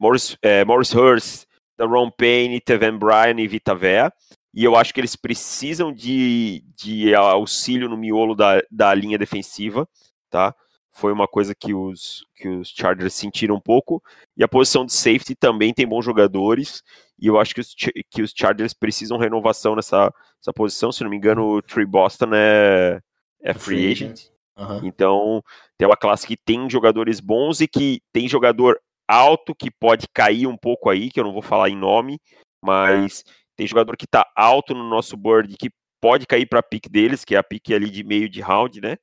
Morris, 0.00 0.38
é, 0.40 0.64
Morris 0.64 0.94
Hurst, 0.94 1.44
Ron 1.80 2.10
Payne, 2.10 2.60
Teven 2.60 2.98
Bryan 2.98 3.40
e 3.40 3.48
Vita 3.48 3.74
Vea. 3.74 4.12
E 4.54 4.64
eu 4.64 4.76
acho 4.76 4.92
que 4.92 5.00
eles 5.00 5.16
precisam 5.16 5.92
de, 5.92 6.62
de 6.76 7.14
auxílio 7.14 7.88
no 7.88 7.96
miolo 7.96 8.34
da, 8.34 8.62
da 8.70 8.92
linha 8.92 9.16
defensiva, 9.16 9.88
tá? 10.28 10.54
Foi 10.94 11.10
uma 11.10 11.26
coisa 11.26 11.54
que 11.54 11.72
os, 11.72 12.22
que 12.36 12.46
os 12.46 12.68
Chargers 12.68 13.14
sentiram 13.14 13.54
um 13.54 13.60
pouco. 13.60 14.02
E 14.36 14.44
a 14.44 14.48
posição 14.48 14.84
de 14.84 14.92
safety 14.92 15.34
também 15.34 15.72
tem 15.72 15.86
bons 15.86 16.04
jogadores. 16.04 16.82
E 17.18 17.26
eu 17.26 17.40
acho 17.40 17.54
que 17.54 17.62
os, 17.62 17.74
que 18.10 18.20
os 18.20 18.32
Chargers 18.36 18.74
precisam 18.74 19.16
renovação 19.16 19.74
nessa, 19.74 20.12
nessa 20.38 20.52
posição. 20.54 20.92
Se 20.92 21.02
não 21.02 21.08
me 21.08 21.16
engano, 21.16 21.46
o 21.46 21.62
Trey 21.62 21.86
Boston 21.86 22.34
é, 22.34 23.00
é 23.42 23.54
free 23.54 23.90
agent. 23.90 24.26
Uhum. 24.54 24.80
Então, 24.84 25.42
tem 25.78 25.88
uma 25.88 25.96
classe 25.96 26.26
que 26.26 26.36
tem 26.36 26.68
jogadores 26.68 27.20
bons 27.20 27.62
e 27.62 27.66
que 27.66 28.02
tem 28.12 28.28
jogador 28.28 28.78
alto 29.12 29.54
que 29.54 29.70
pode 29.70 30.06
cair 30.08 30.46
um 30.46 30.56
pouco 30.56 30.88
aí, 30.88 31.10
que 31.10 31.20
eu 31.20 31.24
não 31.24 31.32
vou 31.32 31.42
falar 31.42 31.68
em 31.68 31.76
nome, 31.76 32.18
mas 32.64 33.22
tem 33.56 33.66
jogador 33.66 33.96
que 33.96 34.06
está 34.06 34.26
alto 34.34 34.74
no 34.74 34.88
nosso 34.88 35.16
board 35.16 35.54
que 35.58 35.70
pode 36.00 36.26
cair 36.26 36.46
para 36.46 36.60
a 36.60 36.62
pick 36.62 36.88
deles, 36.88 37.24
que 37.24 37.34
é 37.34 37.38
a 37.38 37.42
pick 37.42 37.70
ali 37.70 37.90
de 37.90 38.02
meio 38.02 38.28
de 38.28 38.40
round, 38.40 38.80
né? 38.80 38.96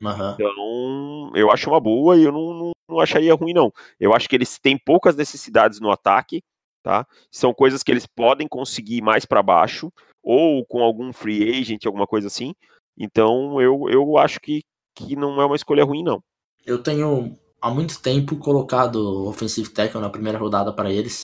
Uhum. 0.00 0.32
Então, 0.32 1.32
eu 1.34 1.50
acho 1.50 1.68
uma 1.68 1.80
boa 1.80 2.16
e 2.16 2.22
eu 2.22 2.32
não, 2.32 2.54
não, 2.54 2.72
não, 2.88 3.00
acharia 3.00 3.34
ruim, 3.34 3.52
não. 3.52 3.72
Eu 3.98 4.14
acho 4.14 4.28
que 4.28 4.36
eles 4.36 4.58
têm 4.58 4.78
poucas 4.78 5.16
necessidades 5.16 5.80
no 5.80 5.90
ataque, 5.90 6.42
tá? 6.82 7.04
São 7.30 7.52
coisas 7.52 7.82
que 7.82 7.90
eles 7.90 8.06
podem 8.06 8.46
conseguir 8.46 9.02
mais 9.02 9.26
para 9.26 9.42
baixo, 9.42 9.92
ou 10.22 10.64
com 10.64 10.82
algum 10.82 11.12
free 11.12 11.50
agent, 11.50 11.84
alguma 11.84 12.06
coisa 12.06 12.28
assim. 12.28 12.54
Então, 12.96 13.60
eu, 13.60 13.88
eu 13.90 14.16
acho 14.16 14.40
que, 14.40 14.62
que 14.94 15.16
não 15.16 15.40
é 15.40 15.44
uma 15.44 15.56
escolha 15.56 15.84
ruim, 15.84 16.04
não. 16.04 16.22
Eu 16.64 16.82
tenho 16.82 17.36
há 17.60 17.70
muito 17.70 18.00
tempo 18.00 18.36
colocado 18.36 19.26
offensive 19.26 19.70
tackle 19.70 20.00
na 20.00 20.10
primeira 20.10 20.38
rodada 20.38 20.72
para 20.72 20.90
eles. 20.90 21.20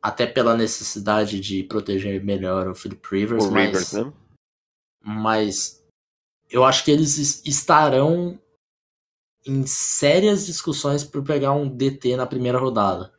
Até 0.00 0.26
pela 0.26 0.56
necessidade 0.56 1.40
de 1.40 1.64
proteger 1.64 2.22
melhor 2.22 2.68
o 2.68 2.74
Philip 2.74 3.02
Rivers. 3.10 3.44
O 3.44 3.50
mas, 3.50 3.66
Rivers, 3.66 3.92
né? 3.92 4.12
mas 5.02 5.84
eu 6.50 6.64
acho 6.64 6.84
que 6.84 6.90
eles 6.90 7.44
estarão 7.44 8.38
em 9.46 9.66
sérias 9.66 10.46
discussões 10.46 11.04
por 11.04 11.24
pegar 11.24 11.52
um 11.52 11.68
DT 11.68 12.16
na 12.16 12.26
primeira 12.26 12.58
rodada. 12.58 13.12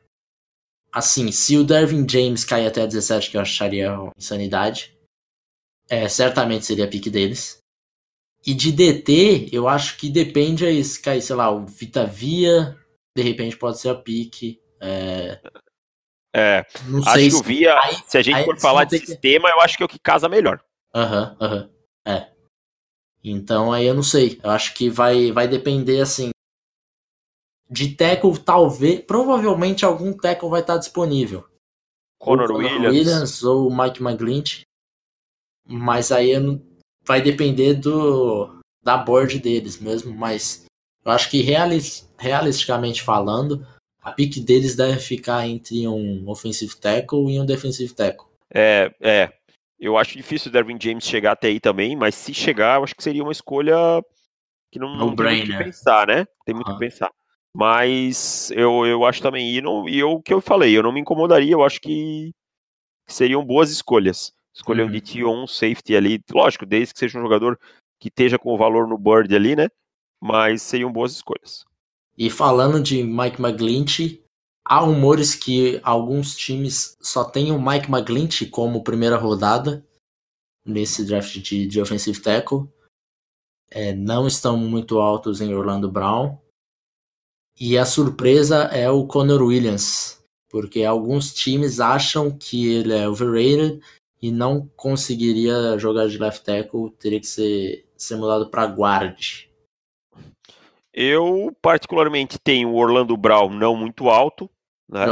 Assim, 0.92 1.32
se 1.32 1.58
o 1.58 1.64
Dervin 1.64 2.08
James 2.08 2.44
cair 2.44 2.68
até 2.68 2.86
17, 2.86 3.30
que 3.30 3.38
eu 3.38 3.42
acharia 3.42 3.96
insanidade, 4.18 4.98
é, 5.88 6.08
certamente 6.08 6.66
seria 6.66 6.86
a 6.86 6.88
pique 6.88 7.10
deles. 7.10 7.59
E 8.46 8.54
de 8.54 8.72
DT, 8.72 9.50
eu 9.52 9.68
acho 9.68 9.98
que 9.98 10.10
depende 10.10 10.66
aí, 10.66 10.84
se 10.84 11.02
cair, 11.02 11.22
sei 11.22 11.36
lá, 11.36 11.52
o 11.52 11.66
Vita 11.66 12.06
Via, 12.06 12.78
de 13.16 13.22
repente 13.22 13.58
pode 13.58 13.80
ser 13.80 13.90
a 13.90 13.96
pique. 13.96 14.62
É, 14.82 15.40
é 16.34 16.66
não 16.88 17.00
acho 17.00 17.30
que 17.30 17.36
o 17.36 17.44
Via, 17.44 17.78
aí, 17.80 17.98
se 18.08 18.18
a 18.18 18.22
gente 18.22 18.44
for 18.46 18.58
falar 18.60 18.86
de 18.86 18.98
sistema, 18.98 19.50
que... 19.50 19.56
eu 19.56 19.62
acho 19.62 19.78
que 19.78 19.84
é 19.84 19.86
o 19.86 19.90
que 19.90 20.00
casa 20.00 20.30
melhor. 20.30 20.64
Aham, 20.96 21.38
uhum, 21.40 21.48
aham, 21.48 21.58
uhum, 21.58 21.70
é. 22.06 22.32
Então 23.22 23.74
aí 23.74 23.86
eu 23.86 23.94
não 23.94 24.04
sei, 24.04 24.40
eu 24.42 24.50
acho 24.50 24.74
que 24.74 24.90
vai, 24.90 25.32
vai 25.32 25.48
depender, 25.48 26.00
assim, 26.00 26.32
de 27.70 27.96
tackle, 27.96 28.38
talvez, 28.40 29.02
provavelmente 29.02 29.86
algum 29.86 30.12
tackle 30.12 30.50
vai 30.50 30.62
estar 30.62 30.78
disponível. 30.78 31.46
Conor, 32.18 32.52
Williams. 32.52 32.88
Williams. 32.88 33.44
ou 33.44 33.70
Mike 33.70 34.02
McGlinch. 34.02 34.62
Mas 35.66 36.12
aí 36.12 36.32
eu 36.32 36.42
não, 36.42 36.69
vai 37.06 37.22
depender 37.22 37.76
do 37.76 38.60
da 38.82 38.98
board 38.98 39.40
deles 39.40 39.80
mesmo, 39.80 40.14
mas 40.14 40.66
eu 41.06 41.12
acho 41.12 41.30
que 41.30 41.42
realisticamente 41.42 43.02
falando, 43.02 43.66
a 44.02 44.12
pick 44.12 44.40
deles 44.40 44.76
deve 44.76 45.00
ficar 45.00 45.48
entre 45.48 45.88
um 45.88 46.28
offensive 46.28 46.76
tackle 46.78 47.30
e 47.30 47.40
um 47.40 47.46
defensive 47.46 47.94
tackle. 47.94 48.28
É, 48.54 48.92
é. 49.02 49.34
Eu 49.80 49.98
acho 49.98 50.18
difícil 50.18 50.50
o 50.50 50.52
Derwin 50.52 50.78
James 50.82 51.06
chegar 51.06 51.34
até 51.34 51.48
aí 51.48 51.60
também, 51.60 51.96
mas 51.96 52.16
se 52.16 52.34
chegar, 52.34 52.78
eu 52.78 52.84
acho 52.84 52.96
que 52.96 53.04
seria 53.04 53.24
uma 53.24 53.32
escolha 53.32 53.76
que 54.72 54.78
não, 54.78 54.96
não 54.96 55.16
tem 55.16 55.38
muito 55.38 55.52
que 55.52 55.58
pensar, 55.64 56.08
né? 56.08 56.26
Tem 56.46 56.54
muito 56.54 56.68
uhum. 56.68 56.74
que 56.74 56.80
pensar. 56.80 57.10
Mas 57.56 58.52
eu, 58.52 58.86
eu 58.86 59.06
acho 59.06 59.22
também, 59.22 59.56
e, 59.56 59.62
não, 59.62 59.88
e 59.88 59.98
eu, 59.98 60.12
o 60.12 60.22
que 60.22 60.34
eu 60.34 60.42
falei, 60.42 60.78
eu 60.78 60.84
não 60.84 60.92
me 60.92 61.00
incomodaria, 61.00 61.54
eu 61.54 61.64
acho 61.64 61.80
que 61.80 62.32
seriam 63.08 63.44
boas 63.44 63.72
escolhas. 63.72 64.34
Escolher 64.56 64.84
um 64.84 64.92
DT 64.92 65.24
ou 65.24 65.44
um 65.44 65.48
safety 65.48 65.96
ali, 65.96 66.22
lógico, 66.32 66.66
desde 66.66 66.94
que 66.94 67.00
seja 67.00 67.20
um 67.20 67.22
jogador 67.22 67.60
que 68.00 68.08
esteja 68.08 68.40
com 68.40 68.54
o 68.54 68.58
valor 68.58 68.88
no 68.88 68.98
board 68.98 69.34
ali, 69.36 69.56
né? 69.56 69.68
Mas 70.22 70.62
seriam 70.62 70.92
boas 70.92 71.14
escolhas. 71.14 71.66
E 72.18 72.30
falando 72.30 72.82
de 72.82 73.04
Mike 73.04 73.42
McGlinchey, 73.42 74.24
há 74.66 74.80
rumores 74.80 75.36
que 75.36 75.80
alguns 75.84 76.36
times 76.36 76.98
só 77.02 77.24
têm 77.24 77.52
o 77.52 77.62
Mike 77.62 77.90
McGlinchey 77.90 78.50
como 78.50 78.84
primeira 78.84 79.18
rodada 79.18 79.86
nesse 80.66 81.06
draft 81.06 81.38
de, 81.40 81.68
de 81.68 81.82
offensive 81.82 82.22
tackle. 82.22 82.68
É, 83.72 83.94
não 83.94 84.28
estão 84.28 84.58
muito 84.58 85.00
altos 85.00 85.42
em 85.42 85.54
Orlando 85.54 85.90
Brown. 85.90 86.38
E 87.60 87.78
a 87.78 87.86
surpresa 87.86 88.64
é 88.66 88.90
o 88.90 89.06
Connor 89.06 89.42
Williams, 89.42 90.22
porque 90.50 90.84
alguns 90.84 91.34
times 91.34 91.80
acham 91.80 92.32
que 92.32 92.68
ele 92.68 92.94
é 92.94 93.08
overrated 93.08 93.82
e 94.22 94.32
não 94.32 94.68
conseguiria 94.76 95.78
jogar 95.78 96.08
de 96.08 96.18
left 96.18 96.44
tackle, 96.44 96.92
teria 97.00 97.20
que 97.20 97.28
ser, 97.28 97.86
ser 97.96 98.16
mudado 98.18 98.50
para 98.50 98.66
guard. 98.66 99.48
Eu, 100.94 101.56
particularmente, 101.62 102.38
tenho 102.38 102.70
o 102.70 102.76
Orlando 102.76 103.16
Brown 103.16 103.50
não 103.50 103.76
muito 103.76 104.10
alto. 104.10 104.50
Né? 104.90 105.06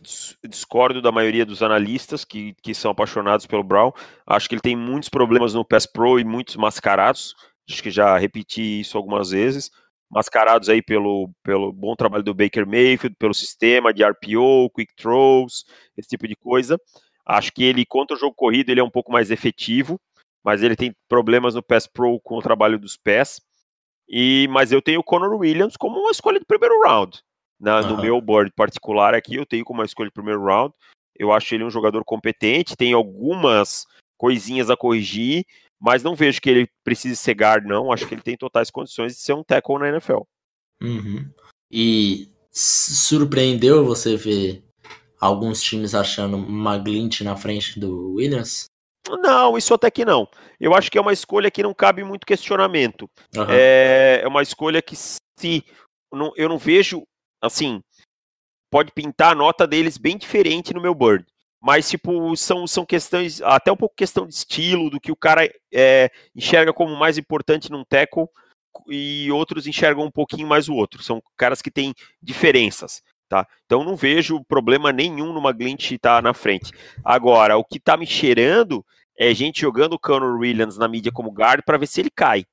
Dis- 0.00 0.38
Discordo 0.48 1.02
da 1.02 1.10
maioria 1.10 1.44
dos 1.44 1.62
analistas 1.62 2.24
que, 2.24 2.54
que 2.62 2.72
são 2.72 2.92
apaixonados 2.92 3.46
pelo 3.46 3.64
Brown. 3.64 3.90
Acho 4.26 4.48
que 4.48 4.54
ele 4.54 4.62
tem 4.62 4.76
muitos 4.76 5.08
problemas 5.08 5.52
no 5.52 5.64
Pass 5.64 5.86
Pro 5.86 6.18
e 6.20 6.24
muitos 6.24 6.56
mascarados. 6.56 7.34
Acho 7.68 7.82
que 7.82 7.90
já 7.90 8.16
repeti 8.16 8.80
isso 8.80 8.96
algumas 8.96 9.30
vezes. 9.30 9.70
Mascarados 10.08 10.68
aí 10.68 10.80
pelo, 10.80 11.30
pelo 11.42 11.72
bom 11.72 11.96
trabalho 11.96 12.22
do 12.22 12.32
Baker 12.32 12.64
Mayfield, 12.64 13.16
pelo 13.18 13.34
sistema 13.34 13.92
de 13.92 14.04
RPO, 14.04 14.70
quick 14.70 14.94
throws, 14.94 15.64
esse 15.96 16.08
tipo 16.08 16.28
de 16.28 16.36
coisa. 16.36 16.78
Acho 17.26 17.52
que 17.52 17.64
ele, 17.64 17.86
contra 17.86 18.16
o 18.16 18.20
jogo 18.20 18.34
corrido, 18.34 18.70
ele 18.70 18.80
é 18.80 18.84
um 18.84 18.90
pouco 18.90 19.10
mais 19.10 19.30
efetivo, 19.30 19.98
mas 20.44 20.62
ele 20.62 20.76
tem 20.76 20.94
problemas 21.08 21.54
no 21.54 21.62
Pass 21.62 21.86
Pro 21.86 22.20
com 22.20 22.36
o 22.36 22.42
trabalho 22.42 22.78
dos 22.78 22.96
pés. 22.96 23.40
E, 24.08 24.46
mas 24.50 24.70
eu 24.70 24.82
tenho 24.82 25.00
o 25.00 25.04
Conor 25.04 25.34
Williams 25.34 25.76
como 25.76 25.98
uma 25.98 26.10
escolha 26.10 26.38
de 26.38 26.44
primeiro 26.44 26.82
round. 26.82 27.18
Na, 27.58 27.80
No 27.80 27.94
Aham. 27.94 28.02
meu 28.02 28.20
board 28.20 28.52
particular 28.54 29.14
aqui, 29.14 29.36
eu 29.36 29.46
tenho 29.46 29.64
como 29.64 29.80
uma 29.80 29.86
escolha 29.86 30.08
de 30.08 30.14
primeiro 30.14 30.44
round. 30.44 30.74
Eu 31.16 31.32
acho 31.32 31.54
ele 31.54 31.64
um 31.64 31.70
jogador 31.70 32.04
competente, 32.04 32.76
tem 32.76 32.92
algumas 32.92 33.86
coisinhas 34.18 34.68
a 34.68 34.76
corrigir, 34.76 35.46
mas 35.80 36.02
não 36.02 36.14
vejo 36.14 36.40
que 36.40 36.50
ele 36.50 36.68
precise 36.82 37.16
ser 37.16 37.34
guard, 37.34 37.64
não. 37.64 37.92
Acho 37.92 38.06
que 38.06 38.14
ele 38.14 38.22
tem 38.22 38.36
totais 38.36 38.70
condições 38.70 39.14
de 39.14 39.20
ser 39.20 39.32
um 39.32 39.44
tackle 39.44 39.78
na 39.78 39.88
NFL. 39.88 40.22
Uhum. 40.82 41.30
E 41.70 42.28
surpreendeu 42.50 43.84
você 43.84 44.16
ver 44.16 44.62
alguns 45.20 45.62
times 45.62 45.94
achando 45.94 46.36
McGlinch 46.36 47.22
na 47.24 47.36
frente 47.36 47.78
do 47.78 48.12
Williams? 48.14 48.66
Não, 49.20 49.56
isso 49.58 49.74
até 49.74 49.90
que 49.90 50.04
não. 50.04 50.26
Eu 50.58 50.74
acho 50.74 50.90
que 50.90 50.96
é 50.96 51.00
uma 51.00 51.12
escolha 51.12 51.50
que 51.50 51.62
não 51.62 51.74
cabe 51.74 52.02
muito 52.02 52.26
questionamento. 52.26 53.08
Aham. 53.36 53.52
É, 53.52 54.20
é 54.22 54.28
uma 54.28 54.42
escolha 54.42 54.80
que 54.80 54.96
se 54.96 55.62
não- 56.12 56.32
eu 56.36 56.48
não 56.48 56.58
vejo 56.58 57.02
assim 57.42 57.82
pode 58.70 58.90
pintar 58.92 59.32
a 59.32 59.34
nota 59.36 59.66
deles 59.66 59.96
bem 59.96 60.16
diferente 60.16 60.74
no 60.74 60.80
meu 60.80 60.94
board. 60.94 61.24
Mas, 61.62 61.88
tipo, 61.88 62.36
são, 62.36 62.66
são 62.66 62.84
questões, 62.84 63.40
até 63.40 63.70
um 63.70 63.76
pouco 63.76 63.94
questão 63.94 64.26
de 64.26 64.34
estilo, 64.34 64.90
do 64.90 65.00
que 65.00 65.12
o 65.12 65.16
cara 65.16 65.48
é, 65.72 66.10
enxerga 66.34 66.72
como 66.72 66.94
mais 66.96 67.16
importante 67.16 67.70
num 67.70 67.84
tackle 67.84 68.26
e 68.88 69.30
outros 69.30 69.66
enxergam 69.66 70.04
um 70.04 70.10
pouquinho 70.10 70.46
mais 70.46 70.68
o 70.68 70.74
outro. 70.74 71.02
São 71.02 71.22
caras 71.36 71.62
que 71.62 71.70
têm 71.70 71.94
diferenças, 72.20 73.00
tá? 73.28 73.46
Então 73.64 73.84
não 73.84 73.96
vejo 73.96 74.44
problema 74.44 74.92
nenhum 74.92 75.32
numa 75.32 75.52
glitch 75.52 75.92
estar 75.92 76.22
na 76.22 76.34
frente. 76.34 76.72
Agora, 77.04 77.56
o 77.56 77.64
que 77.64 77.80
tá 77.80 77.96
me 77.96 78.06
cheirando 78.06 78.84
é 79.18 79.32
gente 79.34 79.60
jogando 79.60 79.94
o 79.94 79.98
Conor 79.98 80.38
Williams 80.38 80.76
na 80.76 80.88
mídia 80.88 81.12
como 81.12 81.30
guard 81.30 81.62
para 81.64 81.78
ver 81.78 81.86
se 81.86 82.00
ele 82.00 82.10
cai. 82.10 82.44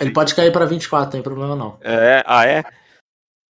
Ele 0.00 0.10
pode 0.10 0.34
cair 0.34 0.52
pra 0.52 0.66
24, 0.66 1.04
não 1.04 1.10
tem 1.12 1.22
problema 1.22 1.56
não. 1.56 1.78
É, 1.80 2.22
ah, 2.26 2.46
é? 2.46 2.64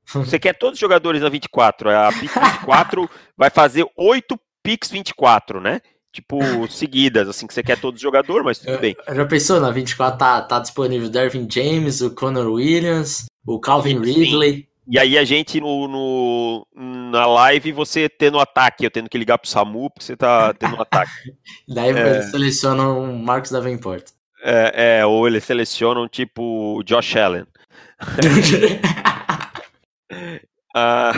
Você 0.07 0.38
quer 0.38 0.55
todos 0.55 0.75
os 0.75 0.81
jogadores 0.81 1.23
na 1.23 1.29
24. 1.29 1.90
A 1.90 2.12
pick 2.12 2.33
24 2.35 3.11
vai 3.37 3.51
fazer 3.51 3.87
8 3.96 4.38
picks 4.62 4.90
24, 4.90 5.61
né? 5.61 5.81
Tipo, 6.12 6.66
seguidas, 6.68 7.29
assim, 7.29 7.46
que 7.46 7.55
você 7.55 7.62
quer 7.62 7.79
todos 7.81 7.99
os 7.99 8.03
jogadores, 8.03 8.44
mas 8.44 8.59
tudo 8.59 8.79
bem. 8.79 8.96
Já 9.09 9.27
pensou, 9.27 9.61
na 9.61 9.70
24 9.70 10.18
tá, 10.18 10.42
tá 10.42 10.59
disponível 10.59 11.07
o 11.07 11.11
Dervin 11.11 11.46
James, 11.49 12.01
o 12.01 12.12
Conor 12.12 12.51
Williams, 12.51 13.27
o 13.46 13.61
Calvin. 13.61 14.01
Ridley. 14.01 14.68
E 14.87 14.99
aí 14.99 15.16
a 15.19 15.25
gente 15.25 15.61
no, 15.61 15.87
no- 15.87 16.66
na 17.11 17.27
live, 17.27 17.71
você 17.73 18.09
tendo 18.09 18.38
ataque, 18.40 18.85
eu 18.85 18.90
tendo 18.90 19.09
que 19.09 19.19
ligar 19.19 19.38
pro 19.38 19.49
Samu, 19.49 19.90
porque 19.90 20.05
você 20.05 20.16
tá 20.16 20.53
tendo 20.55 20.77
um 20.77 20.81
ataque. 20.83 21.12
Daí 21.69 21.90
É. 21.90 22.11
eles 22.16 22.31
selecionam 22.31 23.03
o 23.03 23.19
Marcos 23.19 23.51
Davenport. 23.51 24.09
É, 24.43 24.99
é, 25.01 25.07
ou 25.07 25.27
eles 25.27 25.45
selecionam 25.45 26.09
tipo 26.09 26.83
Josh 26.85 27.16
Allen. 27.16 27.47
Ah, 30.75 31.12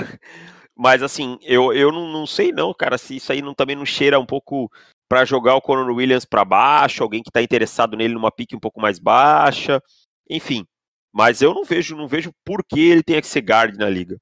mas 0.74 1.02
assim, 1.02 1.38
eu, 1.42 1.72
eu 1.74 1.92
não, 1.92 2.08
não 2.10 2.26
sei 2.26 2.52
não, 2.52 2.72
cara, 2.72 2.96
se 2.96 3.16
isso 3.16 3.30
aí 3.32 3.42
não, 3.42 3.52
também 3.54 3.76
não 3.76 3.84
cheira 3.84 4.18
um 4.18 4.24
pouco 4.24 4.70
pra 5.08 5.24
jogar 5.26 5.54
o 5.54 5.60
Conor 5.60 5.90
Williams 5.94 6.24
pra 6.24 6.44
baixo, 6.44 7.02
alguém 7.02 7.22
que 7.22 7.30
tá 7.30 7.42
interessado 7.42 7.94
nele 7.96 8.14
numa 8.14 8.30
pique 8.32 8.56
um 8.56 8.60
pouco 8.60 8.80
mais 8.80 8.98
baixa, 8.98 9.82
enfim. 10.28 10.66
Mas 11.12 11.42
eu 11.42 11.52
não 11.52 11.64
vejo, 11.64 11.96
não 11.96 12.08
vejo 12.08 12.32
por 12.44 12.64
que 12.64 12.80
ele 12.80 13.02
tenha 13.02 13.20
que 13.20 13.26
ser 13.26 13.40
guard 13.40 13.76
na 13.76 13.88
liga. 13.88 14.16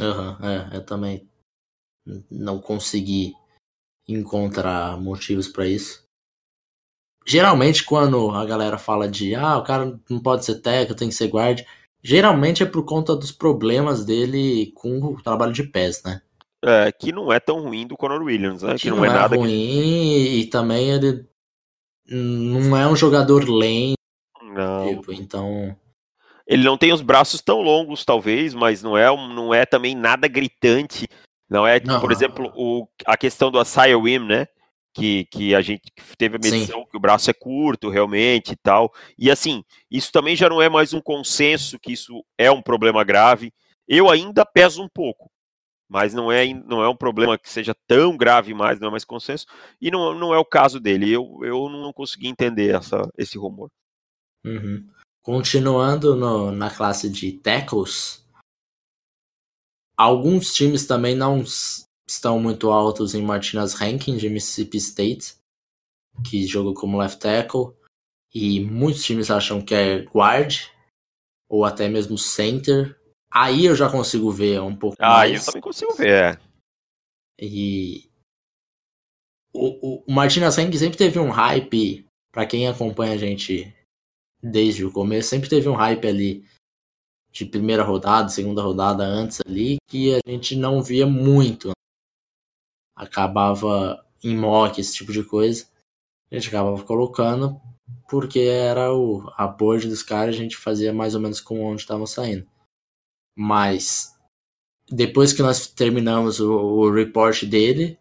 Aham, 0.00 0.38
é, 0.42 0.76
eu 0.76 0.86
também 0.86 1.28
não 2.30 2.58
consegui 2.58 3.34
encontrar 4.08 4.98
motivos 5.00 5.46
pra 5.46 5.66
isso. 5.66 6.02
Geralmente, 7.26 7.84
quando 7.84 8.30
a 8.30 8.44
galera 8.44 8.78
fala 8.78 9.08
de 9.08 9.34
ah, 9.34 9.58
o 9.58 9.62
cara 9.62 10.00
não 10.08 10.20
pode 10.20 10.44
ser 10.44 10.60
técnico, 10.60 10.98
tem 10.98 11.08
que 11.08 11.14
ser 11.14 11.28
guard, 11.28 11.62
geralmente 12.02 12.62
é 12.62 12.66
por 12.66 12.84
conta 12.84 13.14
dos 13.14 13.30
problemas 13.30 14.04
dele 14.04 14.72
com 14.72 14.98
o 14.98 15.22
trabalho 15.22 15.52
de 15.52 15.62
pés, 15.62 16.02
né? 16.02 16.20
É, 16.64 16.90
que 16.90 17.12
não 17.12 17.32
é 17.32 17.38
tão 17.38 17.60
ruim 17.60 17.86
do 17.86 17.96
Conor 17.96 18.22
Williams, 18.22 18.62
né? 18.62 18.76
que 18.76 18.90
não, 18.90 19.04
é, 19.04 19.08
nada 19.08 19.36
ruim 19.36 20.38
e 20.38 20.46
também 20.46 20.90
ele 20.90 21.28
não 22.08 22.76
é 22.76 22.86
um 22.86 22.96
jogador 22.96 23.48
lento, 23.48 23.96
que. 24.38 24.44
Não. 24.44 24.96
tipo, 24.96 25.12
então. 25.12 25.76
Ele 26.46 26.64
não 26.64 26.76
tem 26.76 26.92
os 26.92 27.00
braços 27.00 27.40
tão 27.40 27.60
longos, 27.60 28.04
talvez, 28.04 28.54
mas 28.54 28.82
não 28.82 28.96
é, 28.96 29.06
não 29.06 29.54
é 29.54 29.64
também 29.64 29.94
nada 29.94 30.28
gritante. 30.28 31.08
Não 31.48 31.66
é, 31.66 31.80
Não. 31.80 32.00
por 32.00 32.10
exemplo, 32.10 32.50
o, 32.56 32.88
a 33.04 33.16
questão 33.16 33.50
do 33.50 33.58
Asaya 33.58 33.98
Wim, 33.98 34.20
né? 34.20 34.46
Que, 34.94 35.24
que 35.26 35.54
a 35.54 35.60
gente 35.62 35.90
teve 36.18 36.36
a 36.36 36.42
Sim. 36.42 36.50
medição 36.50 36.86
que 36.86 36.96
o 36.96 37.00
braço 37.00 37.30
é 37.30 37.34
curto, 37.34 37.88
realmente 37.88 38.52
e 38.52 38.56
tal. 38.56 38.92
E 39.18 39.30
assim, 39.30 39.62
isso 39.90 40.10
também 40.12 40.36
já 40.36 40.48
não 40.48 40.60
é 40.60 40.68
mais 40.68 40.92
um 40.92 41.00
consenso 41.00 41.78
que 41.78 41.92
isso 41.92 42.24
é 42.38 42.50
um 42.50 42.62
problema 42.62 43.04
grave. 43.04 43.52
Eu 43.88 44.10
ainda 44.10 44.44
peso 44.44 44.82
um 44.82 44.88
pouco, 44.88 45.30
mas 45.88 46.14
não 46.14 46.32
é, 46.32 46.46
não 46.46 46.82
é 46.82 46.88
um 46.88 46.96
problema 46.96 47.38
que 47.38 47.50
seja 47.50 47.74
tão 47.86 48.16
grave 48.16 48.54
mais, 48.54 48.80
não 48.80 48.88
é 48.88 48.90
mais 48.90 49.04
consenso. 49.04 49.46
E 49.80 49.90
não, 49.90 50.14
não 50.14 50.34
é 50.34 50.38
o 50.38 50.44
caso 50.44 50.80
dele. 50.80 51.10
Eu, 51.10 51.40
eu 51.42 51.68
não 51.68 51.92
consegui 51.92 52.28
entender 52.28 52.74
essa, 52.74 53.02
esse 53.16 53.36
rumor. 53.36 53.70
uhum. 54.44 54.86
Continuando 55.22 56.16
no- 56.16 56.50
na 56.50 56.68
classe 56.74 57.08
de 57.08 57.32
tackles, 57.32 58.24
alguns 59.96 60.52
times 60.52 60.86
também 60.86 61.14
não 61.14 61.42
estão 62.08 62.40
muito 62.40 62.70
altos 62.70 63.14
em 63.14 63.22
Martinez 63.22 63.74
Ranking 63.74 64.16
de 64.16 64.28
Mississippi 64.28 64.78
State, 64.78 65.36
que 66.28 66.46
joga 66.46 66.74
como 66.78 66.98
left 66.98 67.20
tackle, 67.20 67.72
e 68.34 68.60
muitos 68.60 69.04
times 69.04 69.30
acham 69.30 69.64
que 69.64 69.74
é 69.74 69.98
guard, 70.04 70.68
ou 71.48 71.64
até 71.64 71.88
mesmo 71.88 72.18
center. 72.18 72.98
Aí 73.32 73.66
eu 73.66 73.76
já 73.76 73.90
consigo 73.90 74.30
ver 74.30 74.60
um 74.60 74.74
pouco 74.76 74.96
Ah, 74.98 75.18
mais. 75.18 75.40
eu 75.40 75.44
também 75.46 75.62
consigo 75.62 75.94
ver. 75.94 76.34
é. 76.38 76.38
E 77.40 78.10
o, 79.54 79.68
o, 80.00 80.04
o 80.06 80.12
Martinez 80.12 80.56
Henk 80.58 80.76
sempre 80.78 80.98
teve 80.98 81.18
um 81.18 81.30
hype, 81.30 82.06
pra 82.32 82.46
quem 82.46 82.66
acompanha 82.68 83.14
a 83.14 83.18
gente 83.18 83.74
desde 84.42 84.84
o 84.84 84.92
começo, 84.92 85.28
sempre 85.28 85.48
teve 85.48 85.68
um 85.68 85.74
hype 85.74 86.06
ali 86.06 86.44
de 87.30 87.46
primeira 87.46 87.82
rodada, 87.82 88.28
segunda 88.28 88.62
rodada 88.62 89.04
antes 89.04 89.40
ali, 89.46 89.76
que 89.88 90.14
a 90.14 90.20
gente 90.26 90.56
não 90.56 90.82
via 90.82 91.06
muito. 91.06 91.70
Acabava 92.94 94.04
em 94.22 94.36
mock, 94.36 94.80
esse 94.80 94.94
tipo 94.94 95.12
de 95.12 95.24
coisa. 95.24 95.66
A 96.30 96.34
gente 96.34 96.48
acabava 96.48 96.82
colocando 96.84 97.60
porque 98.08 98.40
era 98.40 98.92
o, 98.92 99.30
a 99.36 99.46
board 99.46 99.88
dos 99.88 100.02
caras, 100.02 100.34
a 100.34 100.38
gente 100.38 100.56
fazia 100.56 100.92
mais 100.92 101.14
ou 101.14 101.20
menos 101.20 101.40
com 101.40 101.64
onde 101.64 101.80
estavam 101.80 102.06
saindo. 102.06 102.46
Mas 103.34 104.14
depois 104.90 105.32
que 105.32 105.42
nós 105.42 105.66
terminamos 105.66 106.38
o, 106.38 106.52
o 106.52 106.90
report 106.92 107.44
dele, 107.44 107.98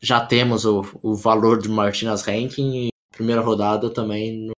já 0.00 0.24
temos 0.24 0.64
o, 0.64 0.82
o 1.00 1.14
valor 1.14 1.62
de 1.62 1.68
Martinez 1.68 2.22
Ranking 2.22 2.86
e 2.86 2.88
primeira 3.12 3.40
rodada 3.40 3.88
também 3.88 4.46
não, 4.46 4.54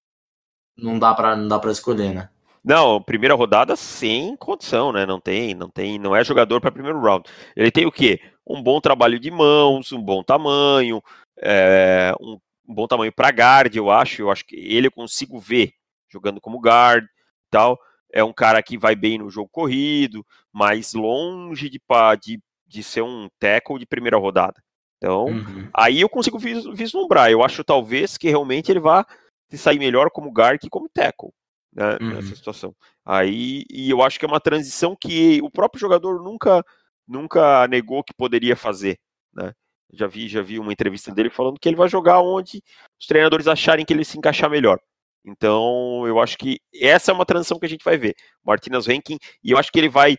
não 0.76 0.98
dá 0.98 1.14
para 1.14 1.36
não 1.36 1.48
dá 1.48 1.58
para 1.58 1.72
escolher, 1.72 2.12
né? 2.14 2.30
Não, 2.64 3.02
primeira 3.02 3.34
rodada 3.34 3.74
sem 3.74 4.36
condição, 4.36 4.92
né? 4.92 5.04
Não 5.04 5.20
tem, 5.20 5.54
não 5.54 5.68
tem, 5.68 5.98
não 5.98 6.14
é 6.14 6.22
jogador 6.24 6.60
para 6.60 6.70
primeiro 6.70 7.00
round. 7.00 7.28
Ele 7.56 7.70
tem 7.72 7.86
o 7.86 7.92
quê? 7.92 8.20
Um 8.46 8.62
bom 8.62 8.80
trabalho 8.80 9.18
de 9.18 9.30
mãos, 9.30 9.90
um 9.92 10.00
bom 10.00 10.22
tamanho, 10.22 11.02
é, 11.38 12.14
um, 12.20 12.38
um 12.68 12.74
bom 12.74 12.86
tamanho 12.86 13.12
para 13.12 13.28
guard, 13.30 13.74
eu 13.74 13.90
acho. 13.90 14.22
Eu 14.22 14.30
acho 14.30 14.44
que 14.46 14.54
ele 14.56 14.86
eu 14.86 14.92
consigo 14.92 15.40
ver 15.40 15.72
jogando 16.08 16.40
como 16.40 16.60
guard, 16.60 17.04
tal. 17.50 17.78
É 18.12 18.22
um 18.22 18.32
cara 18.32 18.62
que 18.62 18.78
vai 18.78 18.94
bem 18.94 19.18
no 19.18 19.30
jogo 19.30 19.48
corrido, 19.50 20.24
mas 20.52 20.92
longe 20.94 21.68
de, 21.68 21.80
de, 22.20 22.40
de 22.66 22.82
ser 22.82 23.02
um 23.02 23.28
tackle 23.40 23.78
de 23.78 23.86
primeira 23.86 24.18
rodada. 24.18 24.62
Então, 24.98 25.26
Uhum. 25.26 25.68
aí 25.74 26.00
eu 26.00 26.08
consigo 26.08 26.38
vis- 26.38 26.64
vislumbrar. 26.74 27.30
Eu 27.30 27.42
acho 27.42 27.64
talvez 27.64 28.16
que 28.16 28.28
realmente 28.28 28.70
ele 28.70 28.78
vá 28.80 29.04
se 29.52 29.58
sair 29.58 29.78
melhor 29.78 30.10
como 30.10 30.30
guard 30.32 30.58
que 30.58 30.70
como 30.70 30.88
tackle 30.88 31.30
né, 31.72 31.98
Uhum. 32.00 32.14
nessa 32.14 32.34
situação. 32.34 32.74
Aí 33.04 33.64
e 33.70 33.90
eu 33.90 34.02
acho 34.02 34.18
que 34.18 34.24
é 34.24 34.28
uma 34.28 34.40
transição 34.40 34.96
que 34.98 35.40
o 35.42 35.50
próprio 35.50 35.80
jogador 35.80 36.22
nunca 36.22 36.64
nunca 37.06 37.66
negou 37.68 38.02
que 38.02 38.14
poderia 38.14 38.56
fazer, 38.56 38.98
né? 39.34 39.52
Já 39.92 40.06
vi 40.06 40.26
já 40.28 40.40
vi 40.42 40.58
uma 40.58 40.72
entrevista 40.72 41.12
dele 41.14 41.28
falando 41.30 41.58
que 41.60 41.68
ele 41.68 41.76
vai 41.76 41.88
jogar 41.88 42.20
onde 42.20 42.62
os 42.98 43.06
treinadores 43.06 43.46
acharem 43.46 43.84
que 43.84 43.92
ele 43.92 44.04
se 44.04 44.16
encaixar 44.18 44.48
melhor. 44.50 44.78
Então, 45.24 46.04
eu 46.06 46.18
acho 46.20 46.36
que 46.36 46.58
essa 46.74 47.12
é 47.12 47.14
uma 47.14 47.26
transição 47.26 47.58
que 47.58 47.66
a 47.66 47.68
gente 47.68 47.84
vai 47.84 47.96
ver. 47.96 48.14
Martinez 48.44 48.86
ranking, 48.86 49.18
e 49.44 49.52
eu 49.52 49.58
acho 49.58 49.70
que 49.70 49.78
ele 49.78 49.88
vai 49.88 50.16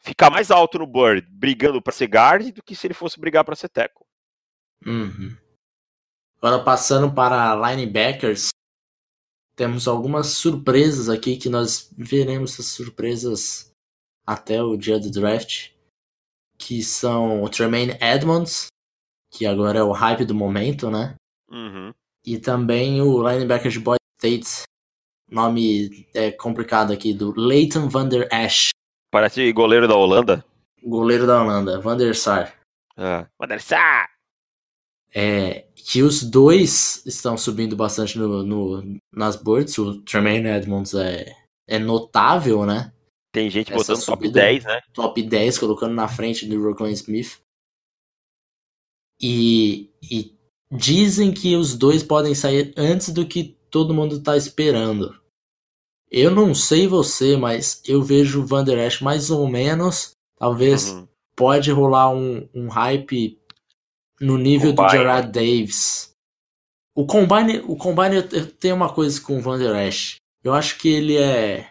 ficar 0.00 0.30
mais 0.30 0.50
alto 0.50 0.78
no 0.78 0.86
Bird, 0.86 1.26
brigando 1.30 1.82
para 1.82 1.92
ser 1.92 2.06
guard, 2.06 2.50
do 2.52 2.62
que 2.62 2.74
se 2.74 2.86
ele 2.86 2.94
fosse 2.94 3.20
brigar 3.20 3.44
para 3.44 3.56
ser 3.56 3.68
tackle. 3.68 4.06
Uhum. 4.86 5.36
Agora, 6.40 6.62
passando 6.62 7.12
para 7.12 7.54
linebackers, 7.54 8.50
temos 9.56 9.88
algumas 9.88 10.28
surpresas 10.28 11.08
aqui 11.08 11.36
que 11.36 11.48
nós 11.48 11.90
veremos 11.96 12.52
essas 12.52 12.66
surpresas 12.66 13.70
até 14.26 14.62
o 14.62 14.76
dia 14.76 14.98
do 14.98 15.10
draft, 15.10 15.70
que 16.58 16.82
são 16.82 17.42
o 17.42 17.48
Tremaine 17.48 17.96
Edmonds, 18.00 18.66
que 19.30 19.46
agora 19.46 19.78
é 19.78 19.82
o 19.82 19.92
hype 19.92 20.24
do 20.24 20.34
momento, 20.34 20.90
né? 20.90 21.14
Uhum. 21.50 21.92
E 22.24 22.38
também 22.38 23.00
o 23.00 23.26
linebacker 23.26 23.70
de 23.70 23.80
Boy 23.80 23.96
State, 24.20 24.64
nome 25.30 26.06
é 26.14 26.30
complicado 26.30 26.92
aqui, 26.92 27.14
do 27.14 27.32
Leighton 27.38 27.88
Van 27.88 28.08
Der 28.08 28.28
Esch. 28.32 28.70
Parece 29.10 29.50
goleiro 29.52 29.88
da 29.88 29.94
Holanda. 29.94 30.44
Goleiro 30.82 31.26
da 31.26 31.42
Holanda, 31.42 31.80
Van 31.80 31.96
der 31.96 32.14
Sar. 32.14 32.54
Ah, 32.96 33.26
Van 33.38 33.48
der 33.48 33.60
Sar! 33.60 34.15
É, 35.14 35.66
que 35.74 36.02
os 36.02 36.22
dois 36.22 37.04
estão 37.06 37.38
subindo 37.38 37.76
bastante 37.76 38.18
no, 38.18 38.42
no, 38.42 38.98
nas 39.12 39.36
boards. 39.36 39.78
O 39.78 40.00
Tremaine 40.02 40.48
Edmonds 40.48 40.94
é, 40.94 41.32
é 41.66 41.78
notável, 41.78 42.66
né? 42.66 42.92
Tem 43.32 43.48
gente 43.48 43.72
Essa 43.72 43.92
botando 43.92 44.04
top 44.04 44.28
10, 44.28 44.64
né? 44.64 44.80
Top 44.92 45.22
10, 45.22 45.58
colocando 45.58 45.94
na 45.94 46.08
frente 46.08 46.46
do 46.46 46.62
Rockland 46.62 46.94
Smith. 46.94 47.38
E, 49.20 49.90
e 50.02 50.36
dizem 50.70 51.32
que 51.32 51.54
os 51.54 51.74
dois 51.74 52.02
podem 52.02 52.34
sair 52.34 52.74
antes 52.76 53.10
do 53.10 53.26
que 53.26 53.56
todo 53.70 53.94
mundo 53.94 54.22
tá 54.22 54.36
esperando. 54.36 55.14
Eu 56.10 56.30
não 56.30 56.54
sei 56.54 56.86
você, 56.86 57.36
mas 57.36 57.82
eu 57.86 58.02
vejo 58.02 58.42
o 58.42 58.46
Van 58.46 58.64
Der 58.64 58.78
Esch 58.78 59.00
mais 59.00 59.30
ou 59.30 59.46
menos. 59.48 60.12
Talvez 60.38 60.90
uhum. 60.90 61.08
pode 61.34 61.70
rolar 61.70 62.10
um, 62.10 62.48
um 62.54 62.68
hype 62.68 63.38
no 64.20 64.38
nível 64.38 64.74
Combine. 64.74 64.88
do 64.88 64.92
Gerard 64.92 65.32
Davis. 65.32 66.10
O 66.94 67.04
Combine, 67.06 67.60
o 67.66 67.76
Combine 67.76 68.22
tem 68.58 68.72
uma 68.72 68.92
coisa 68.92 69.20
com 69.20 69.38
o 69.38 69.40
Van 69.40 69.58
Der 69.58 69.86
Esch. 69.86 70.16
Eu 70.42 70.54
acho 70.54 70.78
que 70.78 70.88
ele 70.88 71.16
é 71.16 71.70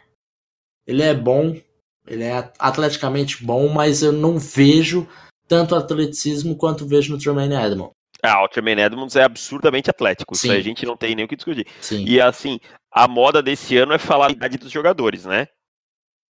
ele 0.86 1.02
é 1.02 1.14
bom, 1.14 1.60
ele 2.08 2.24
é 2.24 2.52
atleticamente 2.60 3.44
bom, 3.44 3.68
mas 3.70 4.04
eu 4.04 4.12
não 4.12 4.38
vejo 4.38 5.08
tanto 5.48 5.76
atleticismo 5.76 6.56
quanto 6.56 6.88
vejo 6.88 7.12
no 7.12 7.20
Tremaine 7.20 7.56
Edmonds. 7.56 7.94
Ah, 8.22 8.44
o 8.44 8.48
Tremaine 8.48 8.82
Edmonds 8.82 9.16
é 9.16 9.24
absurdamente 9.24 9.90
atlético, 9.90 10.36
Sim. 10.36 10.48
isso 10.50 10.58
a 10.58 10.62
gente 10.62 10.86
não 10.86 10.98
tem 10.98 11.16
nem 11.16 11.26
o 11.26 11.28
que 11.28 11.36
discutir. 11.36 11.68
Sim. 11.82 12.04
E 12.06 12.20
assim, 12.20 12.60
a 12.92 13.08
moda 13.08 13.42
desse 13.42 13.78
ano 13.78 13.94
é 13.94 14.00
falar 14.00 14.28
a 14.28 14.32
idade 14.32 14.58
dos 14.58 14.72
jogadores, 14.72 15.26
né? 15.26 15.48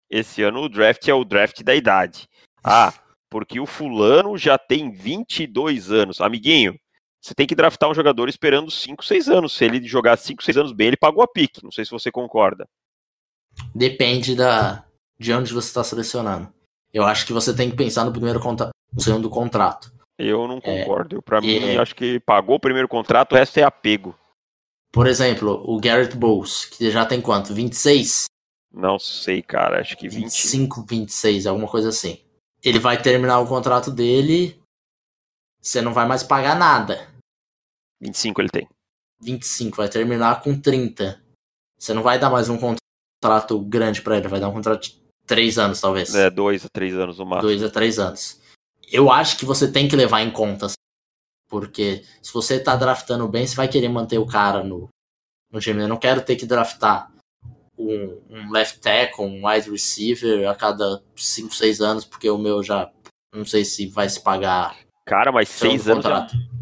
Esse 0.09 0.43
ano 0.43 0.61
o 0.61 0.69
draft 0.69 1.07
é 1.07 1.13
o 1.13 1.25
draft 1.25 1.63
da 1.63 1.75
idade. 1.75 2.27
Ah, 2.63 2.93
porque 3.29 3.59
o 3.59 3.65
fulano 3.65 4.37
já 4.37 4.57
tem 4.57 4.91
22 4.91 5.91
anos. 5.91 6.21
Amiguinho, 6.21 6.77
você 7.21 7.33
tem 7.33 7.47
que 7.47 7.55
draftar 7.55 7.89
um 7.89 7.93
jogador 7.93 8.29
esperando 8.29 8.69
5, 8.69 9.03
6 9.03 9.29
anos. 9.29 9.53
Se 9.53 9.65
ele 9.65 9.83
jogar 9.85 10.17
5, 10.17 10.43
6 10.43 10.57
anos 10.57 10.71
bem, 10.71 10.87
ele 10.87 10.97
pagou 10.97 11.23
a 11.23 11.27
pique. 11.27 11.63
Não 11.63 11.71
sei 11.71 11.83
se 11.83 11.91
você 11.91 12.11
concorda. 12.11 12.67
Depende 13.73 14.35
da 14.35 14.85
de 15.17 15.33
onde 15.33 15.53
você 15.53 15.67
está 15.67 15.83
selecionando. 15.83 16.53
Eu 16.93 17.03
acho 17.03 17.25
que 17.25 17.33
você 17.33 17.53
tem 17.53 17.69
que 17.69 17.75
pensar 17.75 18.05
no 18.05 18.11
primeiro 18.11 18.39
contrato, 18.39 18.71
no 18.93 19.01
segundo 19.01 19.29
contrato. 19.29 19.91
Eu 20.17 20.47
não 20.47 20.57
é, 20.57 20.61
concordo. 20.61 21.17
É, 21.17 21.21
Para 21.21 21.41
mim, 21.41 21.57
é... 21.57 21.77
acho 21.77 21.95
que 21.95 22.19
pagou 22.19 22.57
o 22.57 22.59
primeiro 22.59 22.87
contrato, 22.87 23.31
o 23.31 23.35
resto 23.35 23.57
é 23.57 23.63
apego. 23.63 24.15
Por 24.91 25.07
exemplo, 25.07 25.61
o 25.65 25.79
Garrett 25.79 26.15
Bowles, 26.15 26.65
que 26.65 26.89
já 26.91 27.05
tem 27.05 27.19
quanto? 27.19 27.53
26? 27.53 28.25
Não 28.71 28.99
sei, 28.99 29.41
cara. 29.41 29.81
Acho 29.81 29.97
que 29.97 30.07
20... 30.07 30.23
25, 30.23 30.85
26, 30.87 31.47
alguma 31.47 31.67
coisa 31.67 31.89
assim 31.89 32.24
ele 32.65 32.79
vai 32.79 32.99
terminar 32.99 33.39
o 33.39 33.47
contrato 33.47 33.91
dele, 33.91 34.59
você 35.61 35.81
não 35.81 35.93
vai 35.93 36.07
mais 36.07 36.23
pagar 36.23 36.57
nada. 36.57 37.07
25 38.01 38.41
ele 38.41 38.49
tem. 38.49 38.67
25, 39.21 39.77
vai 39.77 39.87
terminar 39.87 40.41
com 40.41 40.59
30. 40.59 41.21
Você 41.77 41.93
não 41.93 42.01
vai 42.01 42.17
dar 42.17 42.31
mais 42.31 42.49
um 42.49 42.57
contrato 42.57 43.59
grande 43.61 44.01
para 44.01 44.17
ele, 44.17 44.27
vai 44.27 44.39
dar 44.39 44.49
um 44.49 44.53
contrato 44.53 44.81
de 44.81 45.01
3 45.27 45.59
anos, 45.59 45.79
talvez. 45.79 46.13
É, 46.15 46.29
2 46.29 46.65
a 46.65 46.69
3 46.69 46.95
anos 46.95 47.19
no 47.19 47.25
máximo. 47.25 47.49
2 47.49 47.63
a 47.63 47.69
3 47.69 47.99
anos. 47.99 48.41
Eu 48.91 49.11
acho 49.11 49.37
que 49.37 49.45
você 49.45 49.71
tem 49.71 49.87
que 49.87 49.95
levar 49.95 50.21
em 50.21 50.31
conta, 50.31 50.67
porque 51.47 52.03
se 52.21 52.33
você 52.33 52.59
tá 52.59 52.75
draftando 52.75 53.27
bem, 53.27 53.45
você 53.45 53.55
vai 53.55 53.67
querer 53.67 53.89
manter 53.89 54.17
o 54.17 54.25
cara 54.25 54.63
no, 54.63 54.89
no 55.51 55.59
time. 55.59 55.81
Eu 55.81 55.87
não 55.87 55.97
quero 55.97 56.23
ter 56.23 56.35
que 56.35 56.45
draftar 56.45 57.11
um, 57.77 58.21
um 58.29 58.51
left 58.51 58.79
tackle, 58.79 59.25
um 59.25 59.47
wide 59.47 59.69
receiver 59.69 60.49
a 60.49 60.55
cada 60.55 61.01
5, 61.15 61.53
6 61.53 61.81
anos, 61.81 62.05
porque 62.05 62.29
o 62.29 62.37
meu 62.37 62.63
já 62.63 62.89
não 63.33 63.45
sei 63.45 63.65
se 63.65 63.87
vai 63.87 64.07
se 64.09 64.21
pagar. 64.21 64.75
Cara, 65.05 65.31
mas 65.31 65.49
6 65.49 65.87
anos 65.87 66.05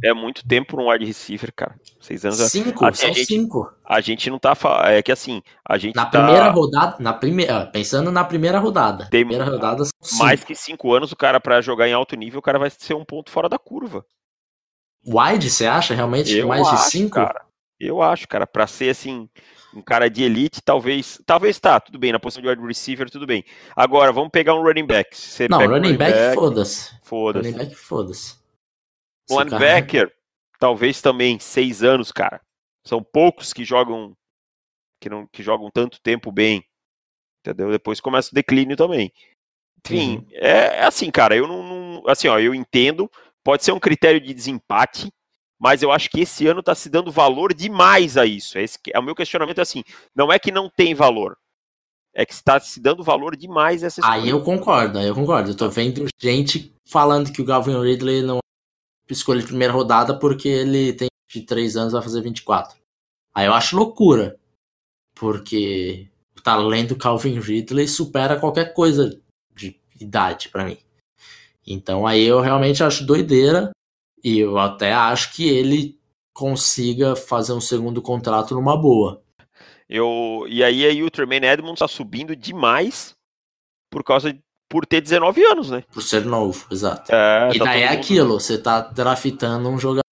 é, 0.04 0.10
é, 0.10 0.14
muito 0.14 0.46
tempo 0.46 0.76
para 0.76 0.84
um 0.84 0.90
wide 0.90 1.06
receiver, 1.06 1.54
cara. 1.56 1.76
6 2.02 2.26
anos 2.26 2.38
cinco, 2.52 2.86
é. 2.86 2.94
São 2.94 3.14
5. 3.14 3.74
A 3.86 4.02
gente 4.02 4.30
não 4.30 4.38
tá. 4.38 4.54
É 4.86 5.02
que 5.02 5.14
assim, 5.14 5.42
a 5.66 5.78
gente. 5.78 5.96
Na 5.96 6.06
tá... 6.06 6.22
primeira 6.22 6.50
rodada, 6.50 6.98
na 7.00 7.14
primeira, 7.14 7.66
pensando 7.68 8.12
na 8.12 8.26
primeira 8.26 8.60
rodada. 8.60 9.08
Tem 9.10 9.26
primeira 9.26 9.46
rodada 9.46 9.84
mais 10.20 10.44
que 10.44 10.56
5 10.56 10.94
anos, 10.94 11.12
o 11.14 11.16
cara, 11.16 11.40
para 11.40 11.62
jogar 11.62 11.88
em 11.88 11.94
alto 11.94 12.18
nível, 12.18 12.40
o 12.40 12.44
cara 12.44 12.60
vai 12.60 12.70
ser 12.70 12.96
um 12.96 13.06
ponto 13.06 13.32
fora 13.32 13.48
da 13.48 13.58
curva. 13.58 14.06
Wide, 15.06 15.50
você 15.50 15.66
acha 15.66 15.94
realmente 15.94 16.36
Eu 16.36 16.48
mais 16.48 16.68
acho, 16.68 16.86
de 16.86 16.92
5? 16.92 17.20
Eu 17.80 18.02
acho, 18.02 18.28
cara, 18.28 18.48
para 18.48 18.68
ser 18.68 18.90
assim, 18.90 19.30
um 19.76 19.82
cara 19.82 20.10
de 20.10 20.24
elite, 20.24 20.62
talvez. 20.62 21.22
Talvez 21.26 21.60
tá, 21.60 21.80
tudo 21.80 21.98
bem. 21.98 22.12
Na 22.12 22.20
posição 22.20 22.42
de 22.42 22.50
wide 22.50 22.66
receiver, 22.66 23.10
tudo 23.10 23.26
bem. 23.26 23.44
Agora, 23.76 24.12
vamos 24.12 24.30
pegar 24.32 24.56
um 24.56 24.62
running 24.62 24.86
back. 24.86 25.16
Você 25.16 25.48
não, 25.48 25.60
running, 25.60 25.74
running 25.74 25.98
back, 25.98 26.36
foda-se. 26.36 26.92
Foda-se. 27.02 27.50
Running 27.50 27.64
back, 27.64 27.76
foda-se. 27.76 28.44
Linebacker, 29.30 30.08
cara... 30.08 30.20
talvez 30.60 31.02
também, 31.02 31.40
seis 31.40 31.84
anos, 31.84 32.12
cara. 32.12 32.42
São 32.86 33.02
poucos 33.02 33.54
que 33.54 33.64
jogam. 33.64 34.16
Que, 35.00 35.10
não, 35.10 35.28
que 35.28 35.44
jogam 35.44 35.70
tanto 35.72 36.02
tempo 36.02 36.32
bem. 36.32 36.64
Entendeu? 37.42 37.72
Depois 37.72 38.00
começa 38.00 38.30
o 38.32 38.36
declínio 38.36 38.78
também. 38.78 39.12
Enfim, 39.86 40.18
uhum. 40.18 40.28
é, 40.32 40.78
é, 40.78 40.84
assim, 40.84 41.12
cara, 41.12 41.36
eu 41.36 41.48
não, 41.48 41.62
não. 41.62 42.04
Assim, 42.08 42.28
ó, 42.28 42.40
eu 42.40 42.56
entendo. 42.56 43.10
Pode 43.44 43.66
ser 43.66 43.74
um 43.74 43.80
critério 43.80 44.22
de 44.22 44.34
desempate 44.34 45.12
mas 45.64 45.82
eu 45.82 45.94
acho 45.94 46.10
que 46.10 46.20
esse 46.20 46.46
ano 46.46 46.60
está 46.60 46.76
se 46.76 46.90
dando 46.90 47.10
valor 47.10 47.54
demais 47.54 48.18
a 48.18 48.26
isso. 48.26 48.60
Esse, 48.60 48.78
é, 48.94 49.00
o 49.00 49.04
meu 49.04 49.16
questionamento 49.16 49.60
é 49.60 49.62
assim: 49.62 49.82
não 50.14 50.30
é 50.30 50.38
que 50.38 50.52
não 50.52 50.70
tem 50.70 50.94
valor, 50.94 51.38
é 52.14 52.26
que 52.26 52.34
está 52.34 52.60
se 52.60 52.82
dando 52.82 53.02
valor 53.02 53.34
demais 53.34 53.82
a 53.82 53.88
essa 53.88 54.02
escolha. 54.02 54.22
Aí 54.22 54.28
eu 54.28 54.44
concordo, 54.44 55.00
aí 55.00 55.08
eu 55.08 55.16
concordo. 55.16 55.52
Eu 55.52 55.56
tô 55.56 55.70
vendo 55.70 56.06
gente 56.22 56.76
falando 56.86 57.32
que 57.32 57.42
o 57.42 57.46
Galvin 57.46 57.80
Ridley 57.80 58.22
não 58.22 58.40
é 58.40 59.14
escolha 59.14 59.40
de 59.40 59.48
primeira 59.48 59.72
rodada 59.72 60.20
porque 60.20 60.50
ele 60.50 60.92
tem 60.92 61.08
de 61.32 61.42
3 61.42 61.78
anos, 61.78 61.94
vai 61.94 62.02
fazer 62.02 62.20
24. 62.20 62.78
Aí 63.34 63.46
eu 63.46 63.54
acho 63.54 63.78
loucura, 63.78 64.38
porque 65.16 66.10
o 66.38 66.42
talento 66.42 66.90
do 66.90 66.98
Calvin 66.98 67.40
Ridley 67.40 67.88
supera 67.88 68.38
qualquer 68.38 68.74
coisa 68.74 69.18
de 69.56 69.80
idade 69.98 70.50
para 70.50 70.66
mim. 70.66 70.78
Então 71.66 72.06
aí 72.06 72.22
eu 72.22 72.42
realmente 72.42 72.84
acho 72.84 73.06
doideira 73.06 73.72
e 74.24 74.40
eu 74.40 74.58
até 74.58 74.94
acho 74.94 75.34
que 75.34 75.48
ele 75.48 76.00
consiga 76.34 77.16
fazer 77.16 77.54
um 77.54 77.62
segundo 77.62 78.02
contrato 78.02 78.56
numa 78.56 78.76
boa. 78.76 79.22
Eu, 79.90 80.46
e 80.48 80.64
aí, 80.64 80.86
aí 80.86 81.04
o 81.04 81.12
Tremaine 81.12 81.46
Edmonds 81.46 81.76
está 81.76 81.88
subindo 81.88 82.36
demais 82.36 83.16
por 83.92 84.04
causa 84.04 84.34
de, 84.34 84.40
por 84.70 84.86
ter 84.86 85.02
19 85.02 85.44
anos, 85.46 85.70
né? 85.70 85.84
Por 85.94 86.02
ser 86.02 86.26
novo, 86.26 86.66
exato. 86.72 87.14
É, 87.14 87.52
e 87.54 87.60
tá 87.60 87.66
daí 87.66 87.84
é 87.84 87.90
aquilo, 87.90 88.40
você 88.40 88.58
tá 88.58 88.82
draftando 88.82 89.70
um 89.70 89.78
jogador 89.78 90.04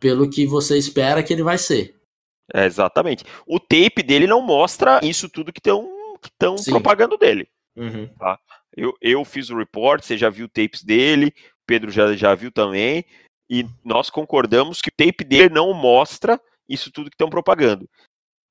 pelo 0.00 0.28
que 0.28 0.46
você 0.46 0.76
espera 0.78 1.22
que 1.22 1.32
ele 1.32 1.42
vai 1.42 1.58
ser. 1.58 1.94
É, 2.52 2.64
exatamente. 2.64 3.24
O 3.46 3.60
tape 3.60 4.02
dele 4.02 4.26
não 4.26 4.40
mostra 4.40 4.98
isso 5.04 5.28
tudo 5.28 5.52
que 5.52 5.60
estão 5.60 5.88
que 6.56 6.70
propagando 6.70 7.16
dele. 7.16 7.46
Uhum. 7.76 8.08
Tá? 8.18 8.38
Eu, 8.76 8.94
eu 9.00 9.24
fiz 9.24 9.50
o 9.50 9.56
report, 9.56 10.02
você 10.02 10.16
já 10.16 10.28
viu 10.28 10.48
tapes 10.48 10.82
dele, 10.82 11.32
Pedro 11.64 11.90
já, 11.90 12.12
já 12.16 12.34
viu 12.34 12.50
também 12.50 13.04
e 13.50 13.66
nós 13.84 14.08
concordamos 14.08 14.80
que 14.80 14.90
o 14.90 14.92
tape 14.96 15.24
dele 15.24 15.52
não 15.52 15.74
mostra 15.74 16.40
isso 16.68 16.92
tudo 16.92 17.10
que 17.10 17.14
estão 17.14 17.28
propagando. 17.28 17.90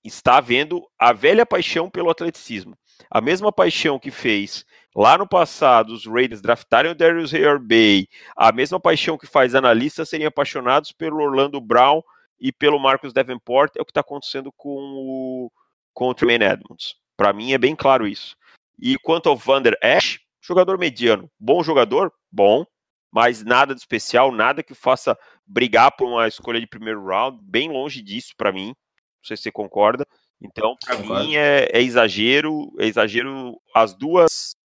Está 0.04 0.38
havendo 0.38 0.86
a 1.00 1.14
velha 1.14 1.46
paixão 1.46 1.90
pelo 1.90 2.10
atleticismo. 2.10 2.78
A 3.10 3.22
mesma 3.22 3.50
paixão 3.50 3.98
que 3.98 4.12
fez 4.12 4.66
lá 4.94 5.18
no 5.18 5.26
passado 5.26 5.94
os 5.94 6.06
Raiders 6.06 6.42
draftarem 6.42 6.92
o 6.92 6.96
Darius 6.96 7.32
Bay, 7.62 8.08
a 8.36 8.52
mesma 8.52 8.78
paixão 8.78 9.18
que 9.18 9.26
faz 9.26 9.56
analistas 9.56 10.10
serem 10.10 10.28
apaixonados 10.28 10.92
pelo 10.92 11.24
Orlando 11.24 11.62
Brown 11.62 12.02
e 12.38 12.52
pelo 12.52 12.80
Marcus 12.80 13.14
Davenport 13.14 13.74
é 13.78 13.82
o 13.82 13.86
que 13.86 13.92
está 13.92 14.02
acontecendo 14.02 14.52
com 14.52 14.70
o, 14.70 15.52
com 15.94 16.10
o 16.10 16.14
Tremaine 16.14 16.44
Edmonds. 16.44 16.96
Para 17.16 17.32
mim 17.32 17.54
é 17.54 17.58
bem 17.58 17.76
claro 17.76 18.06
isso. 18.06 18.36
E 18.78 18.98
quanto 18.98 19.30
ao 19.30 19.38
Vander 19.38 19.78
Ash, 19.82 20.20
jogador 20.42 20.78
mediano, 20.78 21.30
bom 21.40 21.64
jogador, 21.64 22.12
bom, 22.30 22.66
mas 23.12 23.43
nada 23.43 23.74
de 23.74 23.82
especial, 23.82 24.32
nada 24.32 24.63
que 24.63 24.74
faça 24.74 25.17
brigar 25.45 25.95
por 25.95 26.08
uma 26.08 26.28
escolha 26.28 26.60
de 26.60 26.67
primeiro 26.67 27.04
round, 27.06 27.39
bem 27.41 27.69
longe 27.69 28.02
disso 28.02 28.34
para 28.38 28.52
mim. 28.52 28.67
Não 28.67 29.26
sei 29.26 29.38
se 29.38 29.43
você 29.43 29.52
concorda. 29.52 30.06
Então, 30.41 30.76
para 30.86 30.98
mim 31.00 31.36
é, 31.36 31.67
é, 31.72 31.82
exagero, 31.82 32.72
é 32.80 32.86
exagero. 32.86 33.60
As 33.76 33.93
duas, 33.93 34.56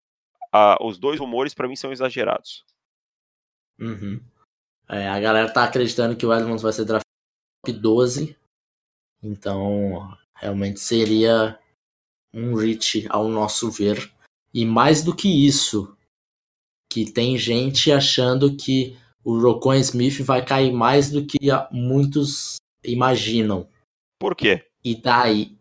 a, 0.51 0.77
os 0.81 0.97
dois 0.97 1.19
rumores 1.19 1.53
para 1.53 1.67
mim 1.67 1.75
são 1.75 1.91
exagerados. 1.91 2.63
Uhum. 3.79 4.21
É, 4.87 5.09
a 5.09 5.19
galera 5.19 5.51
tá 5.51 5.63
acreditando 5.63 6.15
que 6.15 6.25
o 6.25 6.33
Edmonds 6.33 6.61
vai 6.61 6.71
ser 6.71 6.85
draftado 6.85 7.05
top 7.65 7.73
12. 7.73 8.37
Então, 9.21 10.15
realmente 10.35 10.79
seria 10.79 11.59
um 12.33 12.53
reach 12.53 13.05
ao 13.09 13.27
nosso 13.27 13.71
ver. 13.71 14.11
E 14.53 14.65
mais 14.65 15.03
do 15.03 15.15
que 15.15 15.27
isso, 15.45 15.94
que 16.95 17.11
tem 17.11 17.37
gente 17.37 17.91
achando 17.91 18.55
que 18.55 18.95
o 19.21 19.37
Rocon 19.37 19.73
Smith 19.73 20.21
vai 20.21 20.45
cair 20.45 20.71
mais 20.71 21.11
do 21.11 21.25
que 21.25 21.37
muitos 21.69 22.55
imaginam. 22.85 23.67
Por 24.17 24.33
quê? 24.33 24.63
E 24.81 24.95
daí, 24.95 25.57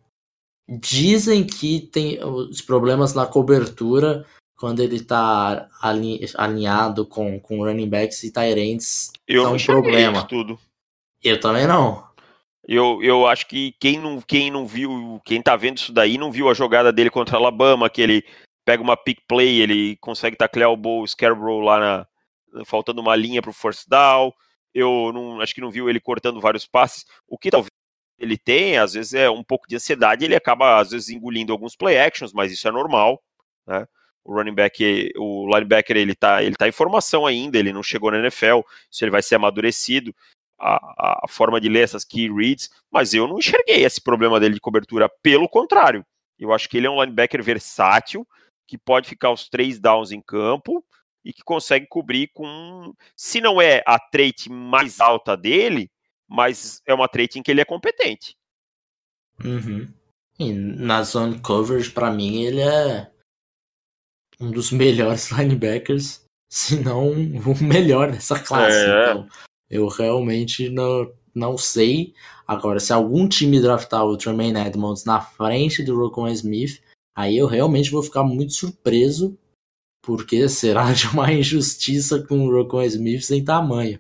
dizem 0.68 1.44
que 1.44 1.81
tem 1.81 2.23
os 2.23 2.61
problemas 2.61 3.14
na 3.14 3.27
cobertura 3.27 4.25
quando 4.57 4.79
ele 4.79 5.03
tá 5.03 5.68
alinhado 6.37 7.05
com, 7.05 7.40
com 7.40 7.64
running 7.64 7.88
backs 7.88 8.23
e 8.23 8.33
tight 8.33 8.57
ends 8.57 9.11
eu 9.27 9.42
são 9.42 9.55
um 9.55 9.83
problema. 9.83 10.23
tudo. 10.29 10.57
Eu 11.20 11.40
também 11.40 11.66
não. 11.66 12.07
Eu, 12.64 13.03
eu 13.03 13.27
acho 13.27 13.49
que 13.49 13.75
quem 13.81 13.99
não, 13.99 14.20
quem 14.20 14.53
não 14.53 14.68
viu, 14.68 15.20
quem 15.25 15.42
tá 15.42 15.57
vendo 15.57 15.79
isso 15.79 15.92
daí, 15.92 16.16
não 16.16 16.31
viu 16.31 16.49
a 16.49 16.55
jogada 16.55 16.92
dele 16.92 17.11
contra 17.11 17.37
a 17.37 17.40
Alabama, 17.40 17.90
que 17.90 18.01
ele 18.01 18.25
pega 18.64 18.83
uma 18.83 18.96
pick 18.96 19.20
play, 19.29 19.61
ele 19.61 19.96
consegue 19.96 20.37
taclear 20.37 20.70
o 20.70 20.77
Bo 20.77 21.07
Scarborough 21.07 21.61
lá 21.61 21.79
na, 21.79 22.64
faltando 22.64 23.00
uma 23.00 23.16
linha 23.16 23.42
pro 23.42 23.53
first 23.53 23.88
down. 23.88 24.33
Eu 24.72 25.12
não, 25.12 25.40
acho 25.40 25.55
que 25.55 25.61
não 25.61 25.70
viu 25.70 25.88
ele 25.88 26.00
cortando 26.00 26.40
vários 26.40 26.66
passes. 26.66 27.05
O 27.29 27.38
que 27.38 27.50
talvez 27.50 27.70
ele 28.18 28.38
tenha, 28.38 28.83
às 28.83 28.94
vezes, 28.94 29.14
é 29.14 29.29
um 29.29 29.42
pouco 29.42 29.68
de 29.68 29.77
ansiedade, 29.77 30.24
ele 30.24 30.37
acaba, 30.37 30.79
às 30.79 30.90
vezes, 30.90 31.09
engolindo 31.11 31.53
alguns 31.53 31.77
play 31.77 31.98
actions, 31.98 32.33
mas 32.33 32.53
isso 32.53 32.66
é 32.66 32.70
normal, 32.70 33.22
né? 33.66 33.87
O 34.24 34.33
running 34.33 34.55
back, 34.55 35.12
o 35.18 35.46
linebacker, 35.46 35.96
ele 35.96 36.14
tá, 36.14 36.42
ele 36.42 36.55
tá 36.57 36.66
em 36.66 36.72
formação 36.72 37.27
ainda, 37.27 37.59
ele 37.59 37.72
não 37.72 37.83
chegou 37.83 38.11
na 38.11 38.18
NFL, 38.18 38.61
se 38.90 39.05
ele 39.05 39.11
vai 39.11 39.20
ser 39.20 39.35
amadurecido 39.35 40.14
a, 40.59 41.24
a, 41.24 41.29
forma 41.29 41.61
de 41.61 41.68
ler 41.68 41.81
essas 41.81 42.05
key 42.05 42.33
reads, 42.33 42.70
mas 42.90 43.12
eu 43.12 43.29
não 43.29 43.38
enxerguei 43.38 43.85
esse 43.85 44.00
problema 44.00 44.40
dele 44.40 44.55
de 44.55 44.61
cobertura, 44.61 45.11
pelo 45.22 45.48
contrário. 45.48 46.07
Eu 46.38 46.53
acho 46.53 46.68
que 46.68 46.79
ele 46.79 46.87
é 46.87 46.90
um 46.90 47.03
linebacker 47.03 47.42
versátil, 47.42 48.27
que 48.66 48.79
pode 48.79 49.09
ficar 49.09 49.31
os 49.31 49.48
três 49.48 49.79
downs 49.79 50.12
em 50.12 50.20
campo 50.20 50.85
e 51.24 51.33
que 51.33 51.42
consegue 51.42 51.87
cobrir 51.87 52.29
com. 52.33 52.94
Se 53.16 53.40
não 53.40 53.61
é 53.61 53.83
a 53.87 53.98
trait 53.98 54.48
mais 54.50 55.00
alta 55.00 55.37
dele, 55.37 55.90
mas 56.29 56.83
é 56.87 56.92
uma 56.92 57.09
trait 57.09 57.38
em 57.38 57.42
que 57.42 57.50
ele 57.50 57.61
é 57.61 57.64
competente. 57.64 58.37
Uhum. 59.42 59.88
E 60.38 60.53
na 60.53 61.03
zone 61.03 61.38
coverage, 61.40 61.90
para 61.90 62.11
mim, 62.11 62.42
ele 62.42 62.61
é 62.61 63.11
um 64.40 64.50
dos 64.50 64.70
melhores 64.72 65.31
linebackers, 65.31 66.24
se 66.48 66.79
não 66.81 67.11
o 67.11 67.62
melhor 67.62 68.11
dessa 68.11 68.38
classe. 68.38 68.77
É. 68.77 69.11
Então, 69.11 69.29
eu 69.70 69.88
realmente 69.88 70.68
não, 70.68 71.11
não 71.35 71.57
sei. 71.57 72.14
Agora, 72.46 72.79
se 72.79 72.92
algum 72.92 73.29
time 73.29 73.61
draftar 73.61 74.05
o 74.05 74.16
Tremaine 74.16 74.59
Edmonds 74.59 75.05
na 75.05 75.20
frente 75.20 75.83
do 75.83 75.96
Rocco 75.96 76.29
Smith, 76.29 76.83
aí 77.14 77.37
eu 77.37 77.46
realmente 77.46 77.90
vou 77.90 78.03
ficar 78.03 78.24
muito 78.24 78.53
surpreso, 78.53 79.38
porque 80.03 80.48
será 80.48 80.90
de 80.92 81.07
uma 81.09 81.33
injustiça 81.33 82.22
com 82.27 82.46
o 82.46 82.50
Rocco 82.50 82.83
Smith 82.83 83.22
sem 83.22 83.44
tamanho. 83.44 83.98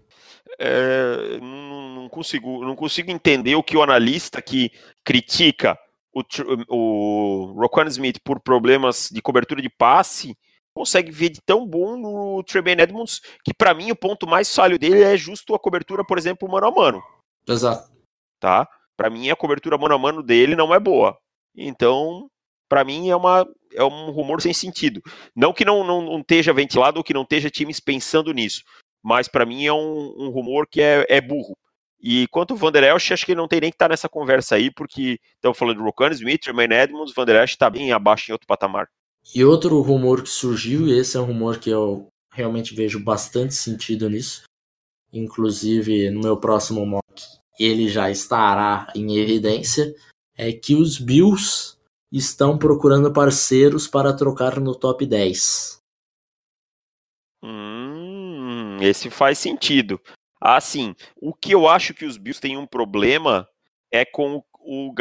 É, 0.58 1.38
não, 1.40 1.94
não, 1.94 2.08
consigo, 2.08 2.64
não 2.64 2.76
consigo 2.76 3.10
entender 3.10 3.54
o 3.56 3.62
que 3.62 3.76
o 3.76 3.82
analista 3.82 4.40
que 4.40 4.70
critica 5.04 5.78
o, 6.14 6.22
o 6.68 7.52
Roquan 7.60 7.86
Smith 7.86 8.18
por 8.22 8.40
problemas 8.40 9.08
de 9.10 9.20
cobertura 9.20 9.60
de 9.60 9.68
passe 9.68 10.36
consegue 10.72 11.10
ver 11.10 11.30
de 11.30 11.40
tão 11.40 11.66
bom 11.66 11.96
no 11.96 12.42
Tremaine 12.42 12.82
Edmonds, 12.82 13.20
que 13.44 13.54
para 13.54 13.74
mim 13.74 13.90
o 13.90 13.96
ponto 13.96 14.26
mais 14.26 14.52
falho 14.52 14.78
dele 14.78 15.02
é 15.02 15.16
justo 15.16 15.54
a 15.54 15.58
cobertura, 15.58 16.04
por 16.04 16.18
exemplo, 16.18 16.50
mano 16.50 16.66
a 16.66 16.70
mano. 16.70 17.02
Exato. 17.46 17.90
Tá? 18.40 18.68
Para 18.96 19.08
mim 19.08 19.30
a 19.30 19.36
cobertura 19.36 19.78
mano 19.78 19.94
a 19.94 19.98
mano 19.98 20.22
dele 20.22 20.56
não 20.56 20.74
é 20.74 20.80
boa. 20.80 21.16
Então, 21.56 22.28
para 22.74 22.82
mim 22.82 23.08
é 23.08 23.14
uma 23.14 23.46
é 23.72 23.84
um 23.84 24.10
rumor 24.10 24.42
sem 24.42 24.52
sentido. 24.52 25.00
Não 25.34 25.52
que 25.52 25.64
não, 25.64 25.84
não, 25.84 26.02
não 26.02 26.18
esteja 26.18 26.52
ventilado 26.52 26.98
ou 26.98 27.04
que 27.04 27.14
não 27.14 27.22
esteja 27.22 27.48
times 27.48 27.78
pensando 27.78 28.32
nisso, 28.32 28.64
mas 29.00 29.28
para 29.28 29.46
mim 29.46 29.64
é 29.64 29.72
um, 29.72 30.12
um, 30.18 30.28
rumor 30.28 30.66
que 30.66 30.82
é, 30.82 31.06
é 31.08 31.20
burro. 31.20 31.56
E 32.00 32.26
quanto 32.32 32.50
ao 32.50 32.56
Vander 32.56 32.82
Esch, 32.82 33.12
acho 33.12 33.24
que 33.24 33.30
ele 33.30 33.40
não 33.40 33.46
tem 33.46 33.60
nem 33.60 33.70
que 33.70 33.76
estar 33.76 33.84
tá 33.84 33.90
nessa 33.90 34.08
conversa 34.08 34.56
aí, 34.56 34.72
porque 34.72 35.20
estamos 35.36 35.56
falando 35.56 35.76
de 35.76 35.84
Rokan 35.84 36.10
Smith, 36.10 36.42
Tremaine 36.42 36.74
Edmonds, 36.74 37.14
Vander 37.14 37.44
Esch 37.44 37.52
está 37.52 37.70
bem 37.70 37.92
abaixo 37.92 38.28
em 38.28 38.32
outro 38.32 38.48
patamar. 38.48 38.88
E 39.32 39.44
outro 39.44 39.80
rumor 39.80 40.24
que 40.24 40.30
surgiu, 40.30 40.88
e 40.88 40.98
esse 40.98 41.16
é 41.16 41.20
um 41.20 41.26
rumor 41.26 41.58
que 41.58 41.70
eu 41.70 42.08
realmente 42.32 42.74
vejo 42.74 42.98
bastante 42.98 43.54
sentido 43.54 44.10
nisso, 44.10 44.42
inclusive 45.12 46.10
no 46.10 46.20
meu 46.20 46.36
próximo 46.36 46.84
mock 46.84 47.04
ele 47.56 47.88
já 47.88 48.10
estará 48.10 48.92
em 48.96 49.16
evidência, 49.16 49.94
é 50.36 50.52
que 50.52 50.74
os 50.74 50.98
Bills 50.98 51.73
estão 52.16 52.56
procurando 52.56 53.12
parceiros 53.12 53.88
para 53.88 54.14
trocar 54.14 54.60
no 54.60 54.74
top 54.74 55.04
10. 55.04 55.82
Hum, 57.42 58.78
esse 58.80 59.10
faz 59.10 59.38
sentido. 59.38 60.00
Assim, 60.40 60.94
o 61.16 61.34
que 61.34 61.52
eu 61.52 61.68
acho 61.68 61.92
que 61.92 62.04
os 62.04 62.16
Bills 62.16 62.40
têm 62.40 62.56
um 62.56 62.66
problema 62.66 63.48
é 63.90 64.04
com 64.04 64.36
o, 64.36 64.92
o, 64.92 64.94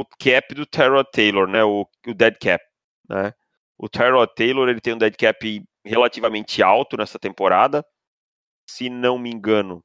o 0.00 0.04
cap 0.18 0.54
do 0.54 0.66
Terrell 0.66 1.04
Taylor, 1.04 1.48
né? 1.48 1.64
O, 1.64 1.86
o 2.06 2.14
dead 2.14 2.36
cap, 2.38 2.62
né? 3.08 3.32
O 3.78 3.88
Tyrod 3.88 4.30
Taylor 4.34 4.68
ele 4.68 4.80
tem 4.80 4.92
um 4.92 4.98
dead 4.98 5.16
cap 5.16 5.64
relativamente 5.82 6.62
alto 6.62 6.98
nessa 6.98 7.18
temporada. 7.18 7.82
Se 8.68 8.90
não 8.90 9.18
me 9.18 9.30
engano, 9.30 9.82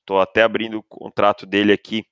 estou 0.00 0.20
até 0.20 0.42
abrindo 0.42 0.78
o 0.78 0.82
contrato 0.82 1.46
dele 1.46 1.72
aqui. 1.72 2.04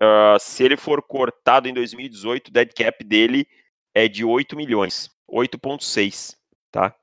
Uh, 0.00 0.38
se 0.38 0.62
ele 0.64 0.76
for 0.76 1.02
cortado 1.02 1.68
em 1.68 1.74
2018, 1.74 2.48
o 2.48 2.50
dead 2.52 2.72
cap 2.74 3.02
dele 3.02 3.48
é 3.94 4.06
de 4.06 4.24
8 4.24 4.54
milhões, 4.56 5.10
8,6, 5.30 6.36
tá? 6.70 6.94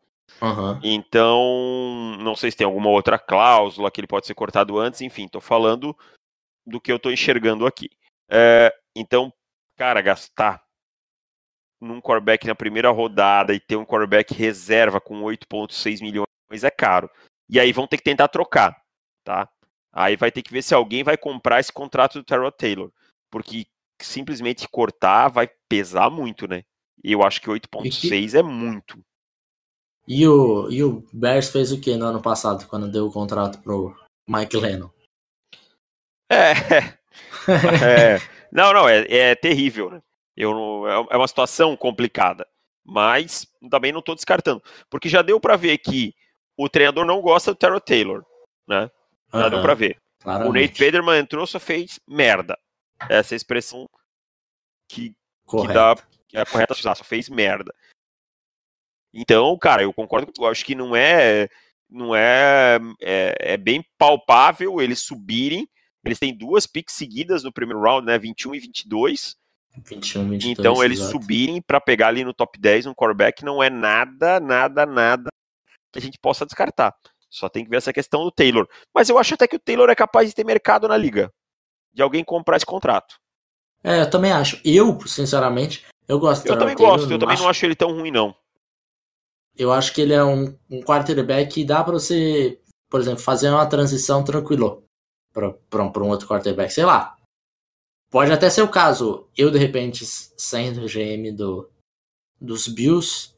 Uhum. 0.42 0.80
Então, 0.84 2.18
não 2.20 2.36
sei 2.36 2.52
se 2.52 2.58
tem 2.58 2.66
alguma 2.66 2.90
outra 2.90 3.18
cláusula 3.18 3.90
que 3.92 4.00
ele 4.00 4.08
pode 4.08 4.28
ser 4.28 4.36
cortado 4.36 4.78
antes, 4.78 5.02
enfim, 5.02 5.26
estou 5.26 5.42
falando 5.42 5.96
do 6.66 6.80
que 6.80 6.92
eu 6.92 6.98
estou 6.98 7.12
enxergando 7.12 7.66
aqui. 7.66 7.90
É, 8.30 8.74
então, 8.96 9.34
cara, 9.76 10.02
gastar 10.02 10.64
num 11.82 12.00
quarterback 12.00 12.48
na 12.48 12.56
primeira 12.56 12.90
rodada 12.92 13.54
e 13.54 13.60
ter 13.60 13.76
um 13.76 13.86
quarterback 13.86 14.34
reserva 14.34 15.02
com 15.02 15.22
8,6 15.22 16.02
milhões 16.02 16.64
é 16.64 16.72
caro. 16.72 17.10
E 17.50 17.60
aí 17.60 17.74
vão 17.74 17.88
ter 17.88 17.98
que 17.98 18.04
tentar 18.04 18.30
trocar, 18.30 18.76
tá? 19.24 19.50
Aí 19.94 20.16
vai 20.16 20.32
ter 20.32 20.42
que 20.42 20.52
ver 20.52 20.64
se 20.64 20.74
alguém 20.74 21.04
vai 21.04 21.16
comprar 21.16 21.60
esse 21.60 21.72
contrato 21.72 22.16
do 22.16 22.24
Terrell 22.24 22.52
Taylor. 22.52 22.92
Porque 23.32 23.68
simplesmente 24.02 24.68
cortar 24.68 25.28
vai 25.30 25.48
pesar 25.70 26.10
muito, 26.10 26.48
né? 26.48 26.64
E 27.04 27.12
eu 27.12 27.24
acho 27.24 27.40
que 27.40 27.48
8,6 27.48 28.34
é 28.34 28.42
muito. 28.42 29.00
E 30.08 30.28
o, 30.28 30.70
e 30.70 30.84
o 30.84 31.06
Bears 31.14 31.50
fez 31.50 31.72
o 31.72 31.80
que 31.80 31.96
no 31.96 32.06
ano 32.06 32.22
passado, 32.22 32.68
quando 32.68 32.92
deu 32.92 33.08
o 33.08 33.12
contrato 33.12 33.62
pro 33.62 33.96
Mike 34.28 34.58
Lennon? 34.58 34.90
É. 36.30 36.52
é. 38.18 38.20
Não, 38.52 38.74
não, 38.74 38.88
é, 38.88 39.06
é 39.10 39.36
terrível, 39.36 39.90
né? 39.90 40.02
Eu, 40.36 40.88
é, 40.88 41.16
é 41.16 41.18
uma 41.18 41.28
situação 41.28 41.76
complicada, 41.78 42.48
mas 42.84 43.48
também 43.70 43.92
não 43.92 44.00
estou 44.00 44.16
descartando, 44.16 44.62
porque 44.90 45.08
já 45.08 45.22
deu 45.22 45.40
para 45.40 45.56
ver 45.56 45.78
que 45.78 46.14
o 46.58 46.68
treinador 46.68 47.06
não 47.06 47.22
gosta 47.22 47.52
do 47.52 47.58
Terrell 47.58 47.80
Taylor, 47.80 48.26
né? 48.68 48.90
Já 49.34 49.46
uhum, 49.46 49.50
deu 49.50 49.62
para 49.62 49.74
ver. 49.74 49.98
Claramente. 50.20 50.50
O 50.50 50.54
Nate 50.54 50.78
Federman 50.78 51.20
entrou, 51.20 51.46
só 51.48 51.60
fez 51.60 52.00
merda. 52.08 52.58
Essa 53.10 53.34
é 53.34 53.36
a 53.36 53.38
expressão 53.38 53.90
que, 54.88 55.14
que 55.50 55.68
dá 55.68 55.96
que 56.28 56.38
é 56.38 56.42
a 56.42 56.46
correta 56.46 56.74
usar, 56.74 56.96
só 56.96 57.04
fez 57.04 57.30
merda. 57.30 57.74
Então, 59.14 59.56
cara, 59.58 59.84
eu 59.84 59.94
concordo, 59.94 60.32
eu 60.38 60.48
acho 60.48 60.66
que 60.66 60.74
não 60.74 60.96
é 60.96 61.48
não 61.90 62.16
é, 62.16 62.80
é, 63.00 63.36
é 63.40 63.58
bem 63.58 63.86
palpável 63.98 64.82
eles 64.82 65.00
subirem. 65.00 65.70
Eles 66.04 66.20
têm 66.20 66.36
duas 66.36 66.66
picks 66.66 66.96
seguidas 66.96 67.44
no 67.44 67.54
primeiro 67.54 67.82
round, 67.82 68.06
né, 68.06 68.18
21 68.18 68.56
e 68.56 68.60
22. 68.60 69.38
21, 69.86 70.30
22, 70.30 70.60
então 70.60 70.84
eles 70.84 71.00
exato. 71.00 71.12
subirem 71.12 71.62
para 71.62 71.80
pegar 71.80 72.10
ali 72.10 72.24
no 72.24 72.34
top 72.34 72.60
10 72.60 72.86
um 72.86 72.94
quarterback 72.94 73.44
não 73.44 73.62
é 73.62 73.72
nada, 73.72 74.40
nada, 74.40 74.86
nada 74.86 75.32
que 75.92 76.00
a 76.00 76.02
gente 76.02 76.20
possa 76.20 76.46
descartar. 76.46 76.96
Só 77.34 77.50
tem 77.50 77.64
que 77.64 77.70
ver 77.72 77.78
essa 77.78 77.92
questão 77.92 78.24
do 78.24 78.32
Taylor. 78.32 78.70
Mas 78.94 79.10
eu 79.10 79.18
acho 79.18 79.34
até 79.34 79.48
que 79.48 79.56
o 79.56 79.60
Taylor 79.60 79.90
é 79.90 79.96
capaz 79.96 80.30
de 80.30 80.36
ter 80.36 80.46
mercado 80.46 80.88
na 80.88 80.96
liga. 80.96 81.34
De 81.92 82.04
alguém 82.04 82.24
comprar 82.24 82.58
esse 82.58 82.66
contrato. 82.66 83.16
É, 83.84 84.02
eu 84.02 84.10
também 84.10 84.32
acho. 84.32 84.62
Eu, 84.64 85.00
sinceramente, 85.08 85.84
eu 86.08 86.20
gosto 86.20 86.46
Eu 86.48 86.60
também 86.60 86.76
Taylor, 86.76 86.96
gosto, 86.96 87.12
eu 87.12 87.18
também 87.18 87.34
acho... 87.34 87.42
não 87.42 87.50
acho 87.50 87.66
ele 87.66 87.76
tão 87.76 87.92
ruim, 87.92 88.12
não. 88.12 88.36
Eu 89.58 89.74
acho 89.74 89.92
que 89.94 90.02
ele 90.02 90.14
é 90.14 90.24
um, 90.24 90.56
um 90.70 90.82
quarterback 90.82 91.52
que 91.52 91.66
dá 91.66 91.84
para 91.84 91.94
você, 91.94 92.62
por 92.88 93.02
exemplo, 93.02 93.20
fazer 93.20 93.50
uma 93.50 93.66
transição 93.66 94.24
tranquilo 94.24 94.84
para 95.34 96.04
um 96.04 96.10
outro 96.10 96.28
quarterback. 96.28 96.72
Sei 96.72 96.86
lá, 96.86 97.18
pode 98.12 98.32
até 98.32 98.48
ser 98.48 98.62
o 98.62 98.70
caso, 98.70 99.28
eu 99.36 99.50
de 99.50 99.58
repente 99.58 100.06
sendo 100.06 100.86
GM 100.86 101.36
do, 101.36 101.70
dos 102.40 102.68
Bills, 102.68 103.34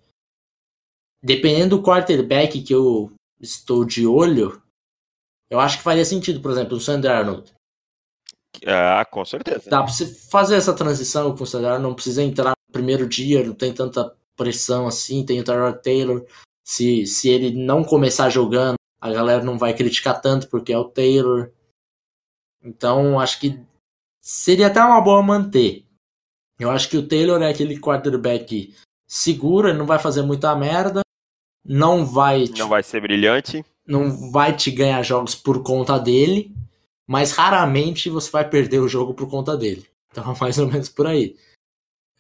dependendo 1.23 1.77
do 1.77 1.83
quarterback 1.83 2.61
que 2.61 2.73
eu 2.73 3.11
estou 3.39 3.85
de 3.85 4.05
olho, 4.05 4.61
eu 5.49 5.59
acho 5.59 5.77
que 5.77 5.83
faria 5.83 6.05
sentido, 6.05 6.41
por 6.41 6.51
exemplo, 6.51 6.77
o 6.77 6.79
Sandy 6.79 7.07
Arnold. 7.07 7.53
Ah, 8.65 9.05
com 9.05 9.23
certeza. 9.25 9.69
Dá 9.69 9.83
pra 9.83 9.91
você 9.91 10.05
fazer 10.05 10.55
essa 10.55 10.73
transição 10.73 11.35
com 11.35 11.43
o 11.43 11.47
Sandy 11.47 11.65
Arnold, 11.65 11.83
não 11.83 11.93
precisa 11.93 12.23
entrar 12.23 12.51
no 12.51 12.73
primeiro 12.73 13.07
dia, 13.07 13.43
não 13.43 13.53
tem 13.53 13.73
tanta 13.73 14.15
pressão 14.35 14.87
assim, 14.87 15.25
tem 15.25 15.39
o 15.39 15.43
Tyrod 15.43 15.81
Taylor. 15.81 16.25
Se, 16.63 17.05
se 17.05 17.29
ele 17.29 17.51
não 17.51 17.83
começar 17.83 18.29
jogando, 18.29 18.75
a 18.99 19.11
galera 19.11 19.43
não 19.43 19.57
vai 19.57 19.73
criticar 19.73 20.19
tanto 20.19 20.49
porque 20.49 20.73
é 20.73 20.77
o 20.77 20.89
Taylor. 20.89 21.51
Então, 22.63 23.19
acho 23.19 23.39
que 23.39 23.63
seria 24.21 24.67
até 24.67 24.83
uma 24.83 25.01
boa 25.01 25.21
manter. 25.21 25.85
Eu 26.59 26.71
acho 26.71 26.89
que 26.89 26.97
o 26.97 27.07
Taylor 27.07 27.41
é 27.41 27.49
aquele 27.49 27.79
quarterback 27.79 28.73
seguro, 29.07 29.69
ele 29.69 29.77
não 29.77 29.85
vai 29.85 29.99
fazer 29.99 30.23
muita 30.23 30.55
merda, 30.55 31.01
não 31.65 32.05
vai. 32.05 32.45
Não 32.57 32.69
vai 32.69 32.83
ser 32.83 33.01
brilhante. 33.01 33.65
Não 33.87 34.31
vai 34.31 34.55
te 34.55 34.69
ganhar 34.69 35.01
jogos 35.03 35.35
por 35.35 35.63
conta 35.63 35.97
dele, 35.99 36.51
mas 37.07 37.31
raramente 37.31 38.09
você 38.09 38.29
vai 38.29 38.47
perder 38.47 38.79
o 38.79 38.87
jogo 38.87 39.13
por 39.13 39.29
conta 39.29 39.57
dele. 39.57 39.85
Então, 40.15 40.33
mais 40.39 40.57
ou 40.57 40.65
menos 40.65 40.87
por 40.87 41.07
aí. 41.07 41.35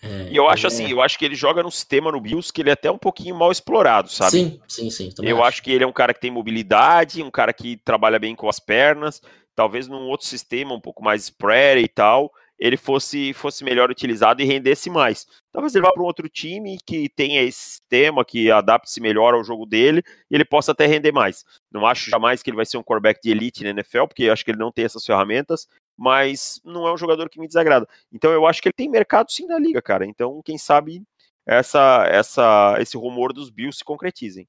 É, 0.03 0.27
e 0.29 0.35
eu 0.35 0.49
acho 0.49 0.65
é... 0.65 0.67
assim, 0.67 0.91
eu 0.91 1.01
acho 1.01 1.17
que 1.17 1.23
ele 1.23 1.33
joga 1.33 1.63
num 1.63 1.71
sistema 1.71 2.11
no 2.11 2.19
Bills 2.19 2.51
que 2.51 2.61
ele 2.61 2.69
é 2.69 2.73
até 2.73 2.91
um 2.91 2.97
pouquinho 2.97 3.33
mal 3.33 3.53
explorado, 3.53 4.09
sabe? 4.11 4.31
Sim, 4.31 4.59
sim, 4.67 4.89
sim. 4.89 5.13
Eu 5.19 5.37
acho. 5.37 5.47
acho 5.47 5.63
que 5.63 5.71
ele 5.71 5.85
é 5.85 5.87
um 5.87 5.93
cara 5.93 6.13
que 6.13 6.19
tem 6.19 6.29
mobilidade, 6.29 7.23
um 7.23 7.31
cara 7.31 7.53
que 7.53 7.77
trabalha 7.77 8.19
bem 8.19 8.35
com 8.35 8.49
as 8.49 8.59
pernas, 8.59 9.21
talvez 9.55 9.87
num 9.87 10.09
outro 10.09 10.27
sistema 10.27 10.73
um 10.73 10.81
pouco 10.81 11.01
mais 11.01 11.23
spread 11.23 11.81
e 11.81 11.87
tal, 11.87 12.33
ele 12.57 12.77
fosse, 12.77 13.33
fosse 13.33 13.63
melhor 13.63 13.89
utilizado 13.89 14.41
e 14.41 14.45
rendesse 14.45 14.89
mais. 14.89 15.27
Talvez 15.51 15.75
ele 15.75 15.85
vá 15.85 15.91
para 15.91 16.01
um 16.01 16.05
outro 16.05 16.27
time 16.29 16.77
que 16.85 17.09
tenha 17.09 17.41
esse 17.41 17.59
sistema, 17.59 18.23
que 18.23 18.49
adapte-se 18.49 19.01
melhor 19.01 19.33
ao 19.33 19.43
jogo 19.43 19.65
dele 19.65 20.03
e 20.29 20.35
ele 20.35 20.45
possa 20.45 20.71
até 20.71 20.85
render 20.85 21.11
mais. 21.11 21.43
Não 21.71 21.85
acho 21.85 22.09
jamais 22.09 22.41
que 22.41 22.49
ele 22.49 22.57
vai 22.57 22.65
ser 22.65 22.77
um 22.77 22.83
quarterback 22.83 23.21
de 23.21 23.31
elite 23.31 23.63
na 23.63 23.71
NFL, 23.71 24.05
porque 24.07 24.29
acho 24.29 24.43
que 24.43 24.51
ele 24.51 24.59
não 24.59 24.71
tem 24.71 24.85
essas 24.85 25.05
ferramentas, 25.05 25.67
mas 25.97 26.61
não 26.63 26.87
é 26.87 26.93
um 26.93 26.97
jogador 26.97 27.29
que 27.29 27.39
me 27.39 27.47
desagrada. 27.47 27.87
Então 28.11 28.31
eu 28.31 28.45
acho 28.45 28.61
que 28.61 28.69
ele 28.69 28.73
tem 28.73 28.89
mercado 28.89 29.31
sim 29.31 29.45
na 29.45 29.59
liga, 29.59 29.81
cara. 29.81 30.05
Então, 30.05 30.41
quem 30.43 30.57
sabe 30.57 31.03
essa, 31.45 32.05
essa, 32.07 32.75
esse 32.79 32.97
rumor 32.97 33.31
dos 33.31 33.49
Bills 33.49 33.77
se 33.77 33.83
concretizem. 33.83 34.47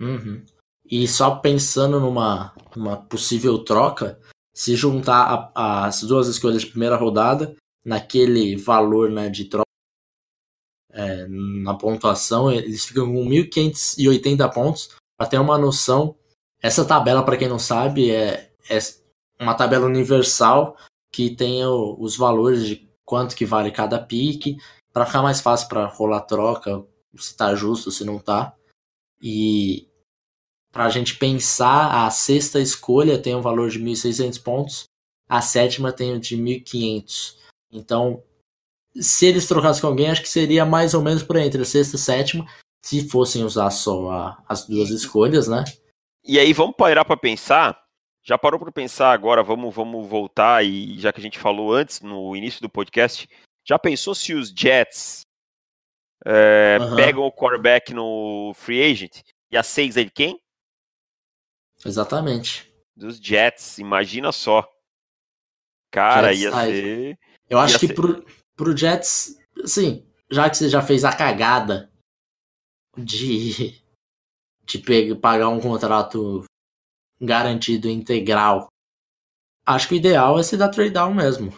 Uhum. 0.00 0.44
E 0.84 1.06
só 1.08 1.36
pensando 1.36 1.98
numa, 2.00 2.52
numa 2.76 2.96
possível 2.96 3.58
troca, 3.64 4.20
se 4.54 4.76
juntar 4.76 5.24
a, 5.24 5.52
a, 5.54 5.86
as 5.86 6.02
duas 6.02 6.28
escolhas 6.28 6.62
de 6.62 6.68
primeira 6.68 6.96
rodada 6.96 7.56
naquele 7.84 8.56
valor 8.56 9.10
né, 9.10 9.28
de 9.28 9.46
troca 9.46 9.64
é, 10.90 11.26
na 11.26 11.74
pontuação, 11.74 12.50
eles 12.50 12.86
ficam 12.86 13.06
com 13.06 13.28
1.580 13.28 14.52
pontos. 14.54 14.90
Para 15.16 15.28
ter 15.28 15.38
uma 15.38 15.58
noção, 15.58 16.16
essa 16.62 16.84
tabela, 16.84 17.24
para 17.24 17.36
quem 17.36 17.48
não 17.48 17.58
sabe, 17.58 18.10
é, 18.10 18.52
é 18.70 18.78
uma 19.40 19.54
tabela 19.54 19.86
universal 19.86 20.76
que 21.12 21.30
tem 21.30 21.64
o, 21.64 21.96
os 21.98 22.16
valores 22.16 22.66
de 22.66 22.88
quanto 23.04 23.36
que 23.36 23.44
vale 23.44 23.70
cada 23.70 23.98
pique, 23.98 24.56
para 24.92 25.04
ficar 25.04 25.22
mais 25.22 25.40
fácil 25.40 25.68
para 25.68 25.86
rolar 25.86 26.22
troca, 26.22 26.84
se 27.16 27.36
tá 27.36 27.54
justo, 27.54 27.90
se 27.90 28.04
não 28.04 28.18
tá. 28.18 28.54
E 29.20 29.88
para 30.74 30.86
a 30.86 30.90
gente 30.90 31.16
pensar, 31.16 32.04
a 32.04 32.10
sexta 32.10 32.58
escolha 32.58 33.16
tem 33.16 33.32
um 33.32 33.40
valor 33.40 33.70
de 33.70 33.78
1.600 33.78 34.42
pontos, 34.42 34.84
a 35.28 35.40
sétima 35.40 35.92
tem 35.92 36.12
o 36.12 36.18
de 36.18 36.36
1.500. 36.36 37.36
Então, 37.70 38.20
se 38.96 39.24
eles 39.24 39.46
trocassem 39.46 39.80
com 39.80 39.86
alguém, 39.86 40.10
acho 40.10 40.20
que 40.20 40.28
seria 40.28 40.66
mais 40.66 40.92
ou 40.92 41.00
menos 41.00 41.22
por 41.22 41.36
entre 41.36 41.62
a 41.62 41.64
sexta 41.64 41.94
e 41.94 42.00
a 42.00 42.02
sétima, 42.02 42.46
se 42.84 43.08
fossem 43.08 43.44
usar 43.44 43.70
só 43.70 44.10
a, 44.10 44.42
as 44.48 44.66
duas 44.66 44.90
escolhas, 44.90 45.46
né? 45.46 45.62
E 46.24 46.40
aí, 46.40 46.52
vamos 46.52 46.74
parar 46.76 47.04
para 47.04 47.16
pensar. 47.16 47.80
Já 48.24 48.36
parou 48.36 48.58
para 48.58 48.72
pensar 48.72 49.12
agora? 49.12 49.44
Vamos, 49.44 49.72
vamos 49.72 50.08
voltar 50.08 50.64
e 50.64 50.98
já 50.98 51.12
que 51.12 51.20
a 51.20 51.22
gente 51.22 51.38
falou 51.38 51.72
antes 51.72 52.00
no 52.00 52.34
início 52.34 52.60
do 52.60 52.68
podcast, 52.68 53.28
já 53.64 53.78
pensou 53.78 54.12
se 54.12 54.34
os 54.34 54.48
Jets 54.48 55.20
é, 56.26 56.78
uhum. 56.80 56.96
pegam 56.96 57.22
o 57.22 57.32
quarterback 57.32 57.94
no 57.94 58.52
free 58.56 58.82
agent 58.82 59.20
e 59.52 59.56
a 59.56 59.62
seis 59.62 59.96
é 59.96 60.02
de 60.02 60.10
quem? 60.10 60.40
Exatamente. 61.84 62.72
Dos 62.96 63.18
Jets, 63.18 63.78
imagina 63.78 64.32
só. 64.32 64.68
Cara, 65.90 66.32
Jets 66.32 66.42
ia 66.42 66.52
ser. 66.52 67.18
Eu 67.48 67.58
acho 67.58 67.78
que 67.78 67.88
ser... 67.88 67.94
pro, 67.94 68.24
pro 68.56 68.76
Jets, 68.76 69.38
assim, 69.62 70.06
já 70.30 70.48
que 70.48 70.56
você 70.56 70.68
já 70.68 70.80
fez 70.80 71.04
a 71.04 71.14
cagada 71.14 71.90
de, 72.96 73.80
de 74.64 74.78
pegar, 74.78 75.16
pagar 75.16 75.48
um 75.48 75.60
contrato 75.60 76.44
garantido 77.20 77.88
integral, 77.88 78.68
acho 79.66 79.88
que 79.88 79.94
o 79.94 79.96
ideal 79.96 80.38
é 80.38 80.42
se 80.42 80.56
dar 80.56 80.68
trade 80.68 80.90
down 80.90 81.14
mesmo. 81.14 81.52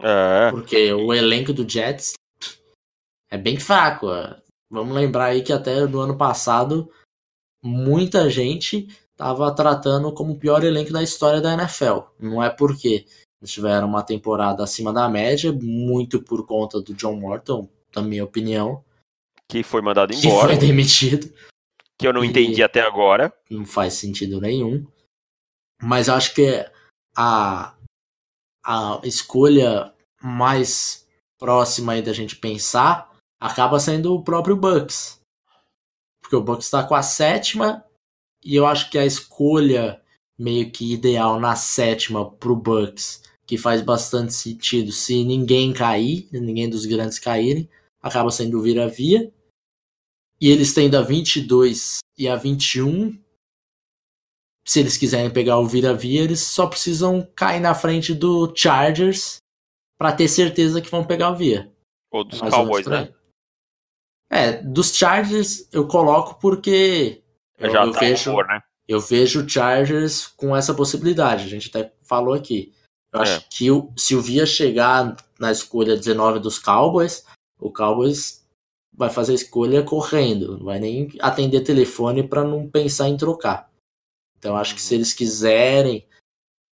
É. 0.00 0.50
Porque 0.50 0.92
o 0.92 1.12
elenco 1.12 1.52
do 1.52 1.68
Jets 1.68 2.14
é 3.30 3.38
bem 3.38 3.58
fraco. 3.58 4.08
Vamos 4.70 4.94
lembrar 4.94 5.26
aí 5.26 5.42
que 5.42 5.52
até 5.52 5.86
no 5.86 6.00
ano 6.00 6.16
passado 6.16 6.90
muita 7.62 8.28
gente 8.28 8.88
estava 9.12 9.54
tratando 9.54 10.12
como 10.12 10.32
o 10.32 10.38
pior 10.38 10.64
elenco 10.64 10.92
da 10.92 11.02
história 11.02 11.40
da 11.40 11.54
NFL. 11.54 12.00
Não 12.18 12.42
é 12.42 12.50
porque 12.50 13.06
eles 13.40 13.52
tiveram 13.52 13.88
uma 13.88 14.02
temporada 14.02 14.62
acima 14.62 14.92
da 14.92 15.08
média, 15.08 15.52
muito 15.52 16.22
por 16.22 16.46
conta 16.46 16.80
do 16.80 16.94
John 16.94 17.16
Morton, 17.16 17.68
na 17.94 18.02
minha 18.02 18.24
opinião. 18.24 18.84
Que 19.48 19.62
foi 19.62 19.82
mandado 19.82 20.12
embora. 20.12 20.48
Que 20.48 20.58
foi 20.58 20.66
demitido. 20.66 21.32
Que 21.98 22.06
eu 22.06 22.12
não 22.12 22.24
entendi 22.24 22.62
até 22.62 22.80
agora. 22.80 23.32
Não 23.50 23.64
faz 23.64 23.94
sentido 23.94 24.40
nenhum. 24.40 24.86
Mas 25.80 26.08
acho 26.08 26.34
que 26.34 26.64
a, 27.16 27.74
a 28.64 29.00
escolha 29.04 29.92
mais 30.22 31.06
próxima 31.38 31.92
aí 31.92 32.02
da 32.02 32.12
gente 32.12 32.36
pensar 32.36 33.10
acaba 33.40 33.80
sendo 33.80 34.14
o 34.14 34.22
próprio 34.22 34.56
Bucks. 34.56 35.20
Porque 36.32 36.36
o 36.36 36.42
Bucks 36.42 36.64
está 36.64 36.82
com 36.82 36.94
a 36.94 37.02
sétima 37.02 37.84
e 38.42 38.56
eu 38.56 38.64
acho 38.64 38.90
que 38.90 38.96
a 38.96 39.04
escolha 39.04 40.00
meio 40.38 40.70
que 40.70 40.94
ideal 40.94 41.38
na 41.38 41.54
sétima 41.54 42.30
pro 42.30 42.56
Bucks, 42.56 43.22
que 43.46 43.58
faz 43.58 43.82
bastante 43.82 44.32
sentido 44.32 44.90
se 44.92 45.24
ninguém 45.24 45.74
cair, 45.74 46.26
ninguém 46.32 46.70
dos 46.70 46.86
grandes 46.86 47.18
caírem, 47.18 47.68
acaba 48.00 48.30
sendo 48.30 48.58
o 48.58 48.62
vira-via. 48.62 49.30
E 50.40 50.48
eles 50.48 50.72
têm 50.72 50.88
da 50.88 51.02
22 51.02 51.98
e 52.16 52.26
a 52.26 52.34
21. 52.34 53.20
Se 54.66 54.80
eles 54.80 54.96
quiserem 54.96 55.30
pegar 55.30 55.58
o 55.58 55.66
vira-via, 55.66 56.22
eles 56.22 56.40
só 56.40 56.66
precisam 56.66 57.28
cair 57.36 57.60
na 57.60 57.74
frente 57.74 58.14
do 58.14 58.50
Chargers 58.56 59.36
para 59.98 60.12
ter 60.12 60.28
certeza 60.28 60.80
que 60.80 60.90
vão 60.90 61.04
pegar 61.04 61.30
o 61.30 61.36
via. 61.36 61.70
Ou 62.10 62.24
dos 62.24 62.40
Cowboys, 62.40 62.86
né? 62.86 63.12
É, 64.32 64.52
dos 64.62 64.96
Chargers 64.96 65.68
eu 65.70 65.86
coloco 65.86 66.40
porque 66.40 67.22
eu, 67.58 67.70
já 67.70 67.84
eu 67.84 67.92
tá 67.92 68.00
vejo, 68.00 68.30
amor, 68.30 68.46
né? 68.46 68.62
eu 68.88 68.98
vejo 68.98 69.46
Chargers 69.46 70.26
com 70.26 70.56
essa 70.56 70.72
possibilidade. 70.72 71.44
A 71.44 71.48
gente 71.48 71.68
até 71.68 71.92
falou 72.02 72.32
aqui. 72.32 72.72
Eu 73.12 73.20
é. 73.20 73.22
acho 73.24 73.46
que 73.50 73.70
o, 73.70 73.92
se 73.94 74.16
o 74.16 74.22
Via 74.22 74.46
chegar 74.46 75.14
na 75.38 75.52
escolha 75.52 75.96
19 75.96 76.38
dos 76.38 76.58
Cowboys, 76.58 77.26
o 77.60 77.70
Cowboys 77.70 78.42
vai 78.90 79.10
fazer 79.10 79.32
a 79.32 79.36
escolha 79.36 79.82
correndo, 79.82 80.58
não 80.58 80.64
vai 80.64 80.78
nem 80.78 81.10
atender 81.20 81.60
telefone 81.60 82.26
para 82.26 82.42
não 82.42 82.66
pensar 82.68 83.08
em 83.08 83.16
trocar. 83.16 83.70
Então 84.38 84.56
acho 84.56 84.74
que 84.74 84.80
se 84.80 84.94
eles 84.94 85.12
quiserem 85.12 86.06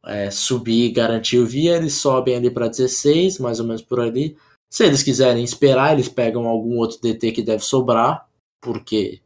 é, 0.06 0.32
subir 0.32 0.86
e 0.86 0.92
garantir 0.92 1.40
o 1.40 1.46
Via, 1.46 1.76
eles 1.76 1.94
sobem 1.94 2.36
ali 2.36 2.50
para 2.50 2.70
16, 2.70 3.38
mais 3.40 3.60
ou 3.60 3.66
menos 3.66 3.82
por 3.82 4.00
ali. 4.00 4.38
Se 4.70 4.86
eles 4.86 5.02
quiserem 5.02 5.44
esperar, 5.44 5.94
eles 5.94 6.08
pegam 6.08 6.48
algum 6.48 6.78
outro 6.78 7.02
DT 7.02 7.32
que 7.32 7.42
deve 7.42 7.64
sobrar, 7.64 8.30
porque 8.62 9.22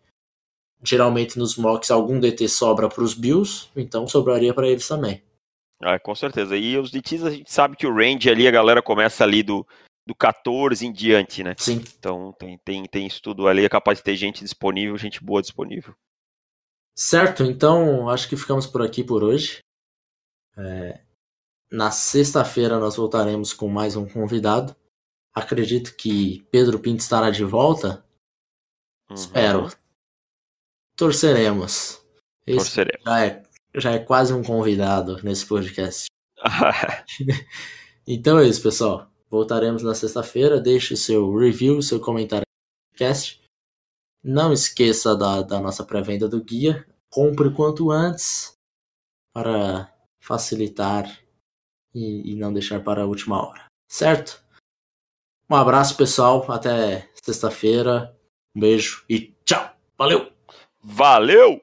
geralmente 0.81 1.37
nos 1.37 1.57
mocks 1.57 1.91
algum 1.91 2.19
DT 2.19 2.47
sobra 2.47 2.87
para 2.87 3.03
os 3.03 3.13
Bills, 3.13 3.69
então 3.75 4.07
sobraria 4.07 4.53
para 4.53 4.67
eles 4.67 4.87
também. 4.87 5.21
Ah, 5.81 5.99
com 5.99 6.15
certeza. 6.15 6.55
E 6.55 6.77
os 6.77 6.91
DTs 6.91 7.25
a 7.25 7.29
gente 7.29 7.51
sabe 7.51 7.75
que 7.75 7.85
o 7.85 7.93
range 7.93 8.29
ali, 8.29 8.47
a 8.47 8.51
galera 8.51 8.81
começa 8.81 9.23
ali 9.23 9.43
do, 9.43 9.67
do 10.07 10.15
14 10.15 10.85
em 10.85 10.91
diante, 10.91 11.43
né? 11.43 11.55
Sim. 11.57 11.83
Então 11.97 12.33
tem, 12.39 12.57
tem, 12.59 12.85
tem 12.85 13.07
isso 13.07 13.21
tudo 13.21 13.47
ali, 13.47 13.65
é 13.65 13.69
capaz 13.69 13.97
de 13.97 14.03
ter 14.03 14.15
gente 14.15 14.43
disponível, 14.43 14.97
gente 14.97 15.23
boa 15.23 15.41
disponível. 15.41 15.93
Certo, 16.95 17.43
então 17.43 18.07
acho 18.09 18.29
que 18.29 18.37
ficamos 18.37 18.67
por 18.67 18.81
aqui 18.81 19.03
por 19.03 19.23
hoje. 19.23 19.59
É... 20.57 21.01
Na 21.71 21.89
sexta-feira 21.89 22.79
nós 22.79 22.95
voltaremos 22.95 23.51
com 23.51 23.67
mais 23.67 23.95
um 23.95 24.07
convidado. 24.07 24.75
Acredito 25.33 25.95
que 25.95 26.45
Pedro 26.51 26.79
Pinto 26.79 27.01
estará 27.01 27.31
de 27.31 27.43
volta. 27.43 28.05
Uhum. 29.09 29.15
Espero. 29.15 29.69
Torceremos. 30.95 32.03
Esse 32.45 32.57
Torceremos. 32.57 33.03
Já 33.03 33.25
é, 33.25 33.43
já 33.75 33.91
é 33.91 33.99
quase 33.99 34.33
um 34.33 34.43
convidado 34.43 35.21
nesse 35.23 35.45
podcast. 35.45 36.05
então 38.05 38.37
é 38.37 38.47
isso, 38.47 38.61
pessoal. 38.61 39.09
Voltaremos 39.29 39.81
na 39.81 39.95
sexta-feira. 39.95 40.61
Deixe 40.61 40.93
o 40.93 40.97
seu 40.97 41.35
review, 41.35 41.81
seu 41.81 41.99
comentário 41.99 42.45
no 42.45 42.91
podcast. 42.91 43.41
Não 44.23 44.53
esqueça 44.53 45.15
da, 45.15 45.41
da 45.41 45.59
nossa 45.59 45.83
pré-venda 45.83 46.29
do 46.29 46.43
guia. 46.43 46.85
Compre 47.09 47.51
quanto 47.51 47.89
antes 47.89 48.53
para 49.33 49.91
facilitar 50.19 51.19
e, 51.93 52.31
e 52.31 52.35
não 52.35 52.53
deixar 52.53 52.83
para 52.83 53.01
a 53.01 53.05
última 53.07 53.43
hora. 53.43 53.65
Certo? 53.89 54.42
Um 55.49 55.55
abraço, 55.55 55.95
pessoal. 55.95 56.45
Até 56.49 57.07
sexta-feira. 57.23 58.15
Um 58.55 58.59
beijo 58.59 59.03
e 59.09 59.33
tchau. 59.45 59.71
Valeu! 59.97 60.31
Valeu! 60.81 61.62